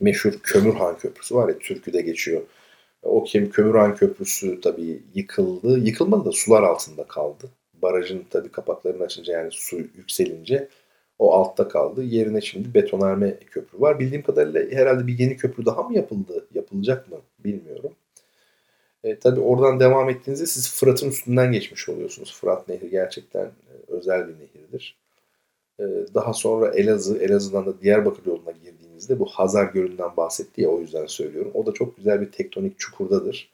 meşhur 0.00 0.32
Kömürhan 0.42 0.98
Köprüsü 0.98 1.34
var 1.34 1.48
ya 1.48 1.58
Türkü'de 1.58 2.00
geçiyor. 2.00 2.42
O 3.02 3.24
Kömürhan 3.52 3.96
Köprüsü 3.96 4.60
tabii 4.60 5.02
yıkıldı. 5.14 5.78
Yıkılmadı 5.78 6.24
da 6.24 6.32
sular 6.32 6.62
altında 6.62 7.04
kaldı. 7.04 7.50
Barajın 7.82 8.24
tabii 8.30 8.48
kapaklarını 8.48 9.02
açınca 9.02 9.32
yani 9.32 9.48
su 9.52 9.76
yükselince 9.76 10.68
o 11.18 11.32
altta 11.32 11.68
kaldı. 11.68 12.02
Yerine 12.02 12.40
şimdi 12.40 12.74
betonarme 12.74 13.36
köprü 13.50 13.80
var. 13.80 14.00
Bildiğim 14.00 14.22
kadarıyla 14.22 14.78
herhalde 14.78 15.06
bir 15.06 15.18
yeni 15.18 15.36
köprü 15.36 15.66
daha 15.66 15.82
mı 15.82 15.94
yapıldı? 15.94 16.46
Yapılacak 16.54 17.10
mı? 17.10 17.16
Bilmiyorum. 17.44 17.92
E, 19.04 19.18
tabii 19.18 19.40
oradan 19.40 19.80
devam 19.80 20.10
ettiğinizde 20.10 20.46
siz 20.46 20.74
Fırat'ın 20.74 21.08
üstünden 21.08 21.52
geçmiş 21.52 21.88
oluyorsunuz. 21.88 22.36
Fırat 22.40 22.68
Nehri 22.68 22.90
gerçekten 22.90 23.44
e, 23.44 23.72
özel 23.88 24.28
bir 24.28 24.34
nehirdir. 24.34 24.99
E, 25.80 26.14
daha 26.14 26.32
sonra 26.32 26.74
Elazığ, 26.74 27.18
Elazığ'dan 27.18 27.66
da 27.66 27.80
Diyarbakır 27.80 28.26
yoluna 28.26 28.50
girdiğinizde 28.50 29.18
bu 29.18 29.26
Hazar 29.26 29.64
Gölü'nden 29.64 30.16
bahsetti 30.16 30.62
ya 30.62 30.68
o 30.68 30.80
yüzden 30.80 31.06
söylüyorum. 31.06 31.50
O 31.54 31.66
da 31.66 31.72
çok 31.72 31.96
güzel 31.96 32.20
bir 32.20 32.32
tektonik 32.32 32.78
çukurdadır. 32.78 33.50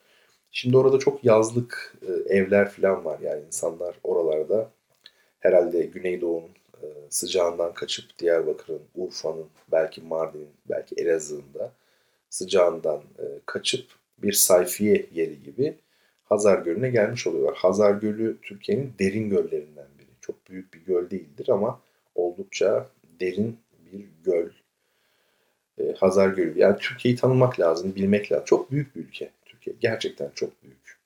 Şimdi 0.50 0.76
orada 0.76 0.98
çok 0.98 1.24
yazlık 1.24 1.96
e, 2.08 2.36
evler 2.36 2.70
falan 2.70 3.04
var 3.04 3.18
yani 3.20 3.42
insanlar 3.46 3.96
oralarda 4.04 4.70
herhalde 5.40 5.82
Güneydoğu'nun 5.82 6.50
e, 6.82 6.86
sıcağından 7.10 7.74
kaçıp 7.74 8.18
Diyarbakır'ın, 8.18 8.82
Urfa'nın, 8.94 9.46
belki 9.72 10.02
Mardin'in, 10.02 10.50
belki 10.70 10.94
Elazığ'ın 10.94 11.44
sıcağından 12.30 12.96
e, 12.96 13.24
kaçıp 13.46 13.86
bir 14.18 14.32
sayfiye 14.32 15.06
yeri 15.14 15.42
gibi 15.42 15.76
Hazar 16.24 16.58
Gölü'ne 16.58 16.90
gelmiş 16.90 17.26
oluyorlar. 17.26 17.56
Hazar 17.56 17.92
Gölü 17.92 18.36
Türkiye'nin 18.42 18.92
derin 18.98 19.30
göllerinden 19.30 19.86
biri. 19.98 20.08
Çok 20.20 20.50
büyük 20.50 20.74
bir 20.74 20.80
göl 20.80 21.10
değildir 21.10 21.48
ama 21.48 21.80
oldukça 22.16 22.88
derin 23.20 23.58
bir 23.92 24.04
göl. 24.24 24.50
E, 25.78 25.92
Hazar 25.92 26.28
Gölü. 26.28 26.58
Yani 26.58 26.76
Türkiye'yi 26.78 27.18
tanımak 27.18 27.60
lazım, 27.60 27.94
bilmek 27.94 28.32
lazım. 28.32 28.44
Çok 28.44 28.70
büyük 28.70 28.96
bir 28.96 29.00
ülke 29.00 29.30
Türkiye. 29.44 29.76
Gerçekten 29.80 30.30
çok 30.34 30.62
büyük. 30.62 30.98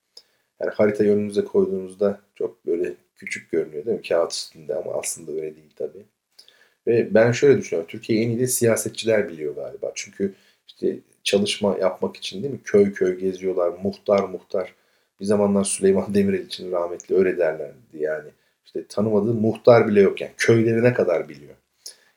Yani 0.61 0.71
harita 0.75 1.05
önünüze 1.05 1.45
koyduğunuzda 1.45 2.21
çok 2.35 2.67
böyle 2.67 2.95
küçük 3.17 3.51
görünüyor 3.53 3.87
değil 3.87 3.97
mi? 3.97 4.09
Kağıt 4.09 4.33
üstünde 4.33 4.75
ama 4.75 4.93
aslında 4.93 5.33
öyle 5.33 5.57
değil 5.57 5.71
tabii. 5.77 6.05
Ve 6.87 7.15
ben 7.15 7.33
şöyle 7.33 7.59
düşünüyorum. 7.59 7.91
Türkiye'yi 7.91 8.25
en 8.27 8.31
iyi 8.31 8.41
de 8.41 8.47
siyasetçiler 8.47 9.29
biliyor 9.29 9.55
galiba. 9.55 9.93
Çünkü 9.95 10.35
işte 10.67 10.99
çalışma 11.25 11.79
yapmak 11.79 12.17
için 12.17 12.43
değil 12.43 12.55
mi? 12.55 12.61
Köy 12.65 12.93
köy 12.93 13.19
geziyorlar. 13.19 13.69
Muhtar 13.83 14.25
muhtar. 14.25 14.75
Bir 15.21 15.25
zamanlar 15.25 15.65
Süleyman 15.65 16.15
Demirel 16.15 16.45
için 16.47 16.73
rahmetli 16.73 17.15
öyle 17.17 17.39
derlerdi 17.39 17.99
yani. 17.99 18.31
İşte 18.71 18.87
tanımadığı 18.87 19.35
muhtar 19.35 19.89
bile 19.89 20.01
yok 20.01 20.21
yani. 20.21 20.33
Köylerine 20.37 20.95
kadar 20.95 21.29
biliyor. 21.29 21.55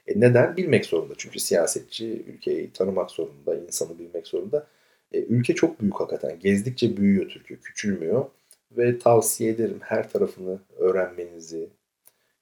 E 0.07 0.19
neden? 0.19 0.57
Bilmek 0.57 0.85
zorunda. 0.85 1.13
Çünkü 1.17 1.39
siyasetçi 1.39 2.23
ülkeyi 2.27 2.71
tanımak 2.71 3.11
zorunda, 3.11 3.55
insanı 3.55 3.99
bilmek 3.99 4.27
zorunda. 4.27 4.67
E, 5.11 5.19
ülke 5.19 5.55
çok 5.55 5.81
büyük 5.81 5.99
hakikaten. 5.99 6.39
Gezdikçe 6.39 6.97
büyüyor 6.97 7.29
Türkiye, 7.29 7.59
küçülmüyor. 7.59 8.25
Ve 8.71 8.99
tavsiye 8.99 9.51
ederim 9.51 9.79
her 9.81 10.09
tarafını 10.09 10.59
öğrenmenizi, 10.77 11.69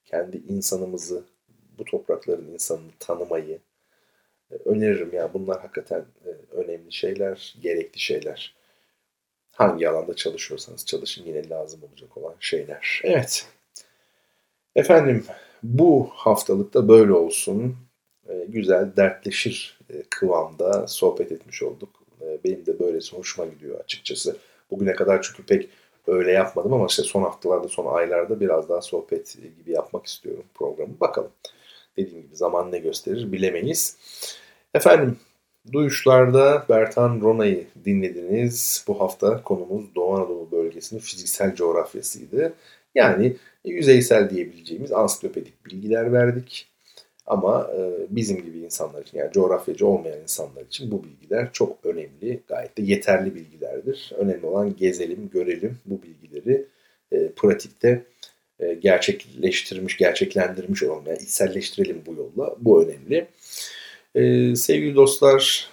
kendi 0.04 0.36
insanımızı, 0.36 1.24
bu 1.78 1.84
toprakların 1.84 2.52
insanını 2.52 2.90
tanımayı 2.98 3.58
e, 4.50 4.54
öneririm. 4.64 5.10
Yani 5.12 5.30
bunlar 5.34 5.60
hakikaten 5.60 6.04
e, 6.26 6.30
önemli 6.56 6.92
şeyler, 6.92 7.54
gerekli 7.62 8.00
şeyler. 8.00 8.54
Hangi 9.52 9.88
alanda 9.88 10.14
çalışıyorsanız 10.14 10.86
çalışın 10.86 11.24
yine 11.24 11.48
lazım 11.48 11.80
olacak 11.82 12.16
olan 12.16 12.34
şeyler. 12.40 13.00
Evet. 13.04 13.46
Efendim 14.76 15.24
bu 15.62 16.10
haftalıkta 16.12 16.88
böyle 16.88 17.12
olsun. 17.12 17.76
E, 18.28 18.44
güzel 18.48 18.96
dertleşir 18.96 19.80
kıvamda 20.10 20.86
sohbet 20.86 21.32
etmiş 21.32 21.62
olduk. 21.62 22.02
Benim 22.44 22.66
de 22.66 22.78
böylesi 22.78 23.16
hoşuma 23.16 23.48
gidiyor 23.48 23.80
açıkçası. 23.80 24.36
Bugüne 24.70 24.92
kadar 24.92 25.22
çünkü 25.22 25.46
pek 25.46 25.68
öyle 26.06 26.32
yapmadım 26.32 26.72
ama 26.72 26.86
işte 26.86 27.02
son 27.02 27.22
haftalarda, 27.22 27.68
son 27.68 27.94
aylarda 27.94 28.40
biraz 28.40 28.68
daha 28.68 28.80
sohbet 28.80 29.36
gibi 29.58 29.72
yapmak 29.72 30.06
istiyorum 30.06 30.44
programı. 30.54 31.00
Bakalım. 31.00 31.30
Dediğim 31.96 32.22
gibi 32.22 32.36
zaman 32.36 32.72
ne 32.72 32.78
gösterir 32.78 33.32
bilemeyiz. 33.32 33.96
Efendim, 34.74 35.16
Duyuşlarda 35.72 36.66
Bertan 36.68 37.20
Rona'yı 37.20 37.66
dinlediniz. 37.84 38.84
Bu 38.88 39.00
hafta 39.00 39.42
konumuz 39.42 39.94
Doğu 39.94 40.14
Anadolu 40.14 40.50
bölgesinin 40.52 41.00
fiziksel 41.00 41.54
coğrafyasıydı. 41.54 42.52
Yani 42.94 43.36
yüzeysel 43.64 44.30
diyebileceğimiz 44.30 44.92
ansiklopedik 44.92 45.66
bilgiler 45.66 46.12
verdik. 46.12 46.66
Ama 47.26 47.70
e, 47.78 48.06
bizim 48.10 48.44
gibi 48.44 48.58
insanlar 48.58 49.02
için 49.02 49.18
yani 49.18 49.32
coğrafyacı 49.32 49.86
olmayan 49.86 50.20
insanlar 50.20 50.62
için 50.62 50.90
bu 50.90 51.04
bilgiler 51.04 51.48
çok 51.52 51.86
önemli. 51.86 52.40
Gayet 52.48 52.78
de 52.78 52.82
yeterli 52.82 53.34
bilgilerdir. 53.34 54.12
Önemli 54.16 54.46
olan 54.46 54.76
gezelim, 54.76 55.30
görelim 55.32 55.78
bu 55.86 56.00
bilgileri 56.02 56.64
e, 57.12 57.28
pratikte 57.28 58.04
e, 58.60 58.74
gerçekleştirmiş, 58.74 59.96
gerçeklendirmiş 59.96 60.82
olalım. 60.82 61.04
Yani 61.06 61.18
içselleştirelim 61.18 62.02
bu 62.06 62.14
yolla. 62.14 62.56
Bu 62.58 62.84
önemli. 62.84 63.26
Sevgili 64.56 64.96
dostlar, 64.96 65.70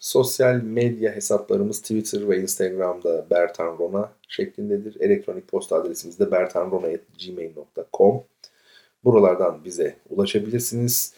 sosyal 0.00 0.54
medya 0.62 1.12
hesaplarımız 1.12 1.82
Twitter 1.82 2.28
ve 2.28 2.40
Instagram'da 2.40 3.30
Bertan 3.30 3.78
Rona 3.78 4.12
şeklindedir. 4.28 5.00
Elektronik 5.00 5.48
posta 5.48 5.76
adresimiz 5.76 6.18
de 6.18 6.30
bertanrona.gmail.com 6.30 8.24
Buralardan 9.04 9.64
bize 9.64 9.96
ulaşabilirsiniz. 10.10 11.14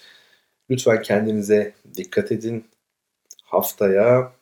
Lütfen 0.70 1.02
kendinize 1.02 1.72
dikkat 1.96 2.32
edin. 2.32 2.64
Haftaya 3.44 4.32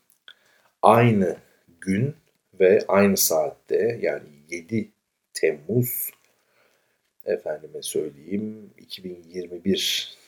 aynı 0.83 1.37
gün 1.81 2.15
ve 2.61 2.85
aynı 2.89 3.17
saatte 3.17 3.99
yani 4.03 4.29
7 4.51 4.91
Temmuz 5.35 6.11
efendime 7.25 7.83
söyleyeyim 7.83 8.71
2021 8.79 10.20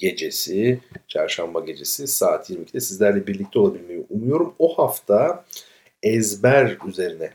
gecesi, 0.00 0.80
çarşamba 1.08 1.60
gecesi 1.60 2.06
saat 2.06 2.50
22'de 2.50 2.80
sizlerle 2.80 3.26
birlikte 3.26 3.58
olabilmeyi 3.58 4.06
umuyorum. 4.10 4.54
O 4.58 4.78
hafta 4.78 5.44
ezber 6.02 6.78
üzerine 6.88 7.30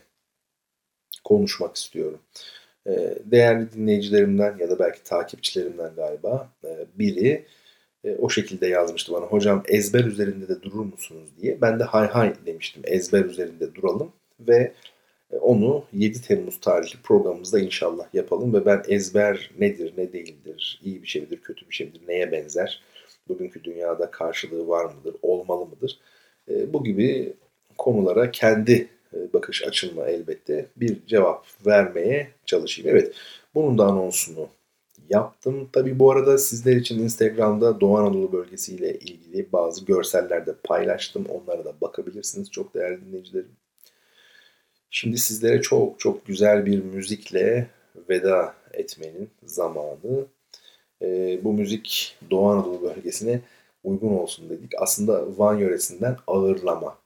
konuşmak 1.24 1.76
istiyorum. 1.76 2.20
Ee, 2.88 3.18
değerli 3.26 3.72
dinleyicilerimden 3.72 4.57
ya 4.57 4.70
da 4.70 4.80
belki 4.80 5.03
takipçilerimden 5.03 5.95
galiba 5.95 6.49
e, 6.63 6.86
biri 6.95 7.45
e, 8.03 8.16
o 8.16 8.30
şekilde 8.30 8.68
yazmıştı 8.68 9.13
bana. 9.13 9.26
Hocam 9.26 9.63
ezber 9.68 10.03
üzerinde 10.03 10.47
de 10.47 10.61
durur 10.61 10.86
musunuz 10.86 11.30
diye. 11.41 11.61
Ben 11.61 11.80
de 11.80 11.84
hay 11.84 12.07
hay 12.07 12.34
demiştim. 12.45 12.82
Ezber 12.86 13.26
üzerinde 13.26 13.76
duralım 13.76 14.11
ve 14.39 14.74
onu 15.41 15.83
7 15.93 16.21
Temmuz 16.21 16.59
tarihli 16.59 17.01
programımızda 17.03 17.59
inşallah 17.59 18.13
yapalım 18.13 18.53
ve 18.53 18.65
ben 18.65 18.83
ezber 18.88 19.51
nedir, 19.59 19.93
ne 19.97 20.13
değildir, 20.13 20.79
iyi 20.83 21.03
bir 21.03 21.07
şey 21.07 21.21
midir, 21.21 21.41
kötü 21.41 21.69
bir 21.69 21.75
şey 21.75 21.88
midir, 21.88 22.01
neye 22.07 22.31
benzer, 22.31 22.81
bugünkü 23.27 23.63
dünyada 23.63 24.11
karşılığı 24.11 24.67
var 24.67 24.86
mıdır, 24.86 25.15
olmalı 25.21 25.65
mıdır? 25.65 25.99
E, 26.49 26.73
bu 26.73 26.83
gibi 26.83 27.33
konulara 27.77 28.31
kendi 28.31 28.88
e, 29.13 29.33
bakış 29.33 29.63
açımla 29.63 30.09
elbette 30.09 30.65
bir 30.77 31.05
cevap 31.07 31.45
vermeye 31.65 32.27
çalışayım. 32.45 32.91
Evet, 32.91 33.15
bunun 33.55 33.77
da 33.77 33.86
anonsunu 33.86 34.49
yaptım. 35.09 35.69
Tabi 35.73 35.99
bu 35.99 36.11
arada 36.11 36.38
sizler 36.38 36.75
için 36.75 36.99
Instagram'da 36.99 37.81
Doğu 37.81 37.97
Anadolu 37.97 38.31
bölgesiyle 38.31 38.99
ilgili 38.99 39.51
bazı 39.53 39.86
görseller 39.86 40.45
de 40.45 40.55
paylaştım. 40.63 41.25
Onlara 41.29 41.65
da 41.65 41.73
bakabilirsiniz 41.81 42.51
çok 42.51 42.73
değerli 42.73 43.05
dinleyicilerim. 43.05 43.51
Şimdi 44.98 45.18
sizlere 45.18 45.62
çok 45.62 46.00
çok 46.00 46.26
güzel 46.26 46.66
bir 46.66 46.84
müzikle 46.84 47.68
veda 48.10 48.56
etmenin 48.74 49.30
zamanı. 49.43 50.26
E, 51.02 51.39
bu 51.43 51.54
müzik 51.54 52.18
Doğu 52.32 52.50
Anadolu 52.50 52.82
bölgesine 52.82 53.41
uygun 53.84 54.10
olsun 54.10 54.50
dedik. 54.50 54.72
Aslında 54.78 55.38
Van 55.38 55.56
yöresinden 55.58 56.18
ağırlama, 56.28 56.98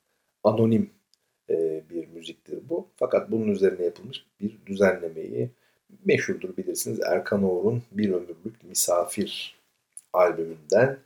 anonim 0.44 0.90
e, 1.50 1.82
bir 1.90 2.08
müziktir 2.08 2.60
bu. 2.70 2.88
Fakat 2.96 3.32
bunun 3.32 3.48
üzerine 3.48 3.86
yapılmış 3.86 4.26
bir 4.42 4.58
düzenlemeyi 4.66 5.50
meşhurdur 6.06 6.58
bilirsiniz. 6.58 7.00
Erkan 7.00 7.44
Oğur'un 7.44 7.84
Bir 7.92 8.10
Ömürlük 8.10 8.64
Misafir 8.64 9.56
albümünden 10.14 10.98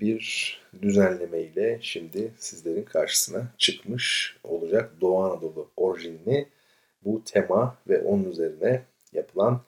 bir 0.00 0.60
düzenleme 0.82 1.40
ile 1.40 1.78
şimdi 1.82 2.32
sizlerin 2.38 2.82
karşısına 2.82 3.46
çıkmış 3.58 4.36
olacak 4.44 4.92
Doğu 5.00 5.22
Anadolu 5.22 5.70
orijinli 5.76 6.48
bu 7.04 7.22
tema 7.24 7.76
ve 7.88 8.02
onun 8.02 8.24
üzerine 8.24 8.82
yapılan 9.12 9.60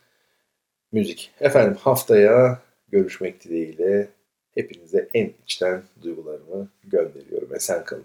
müzik. 0.92 1.30
Efendim 1.40 1.76
haftaya 1.80 2.62
görüşmek 2.88 3.44
dileğiyle 3.44 4.08
hepinize 4.54 5.08
en 5.14 5.32
içten 5.44 5.82
duygularımı 6.02 6.68
gönderiyorum. 6.84 7.54
Esen 7.54 7.84
kalın. 7.84 8.04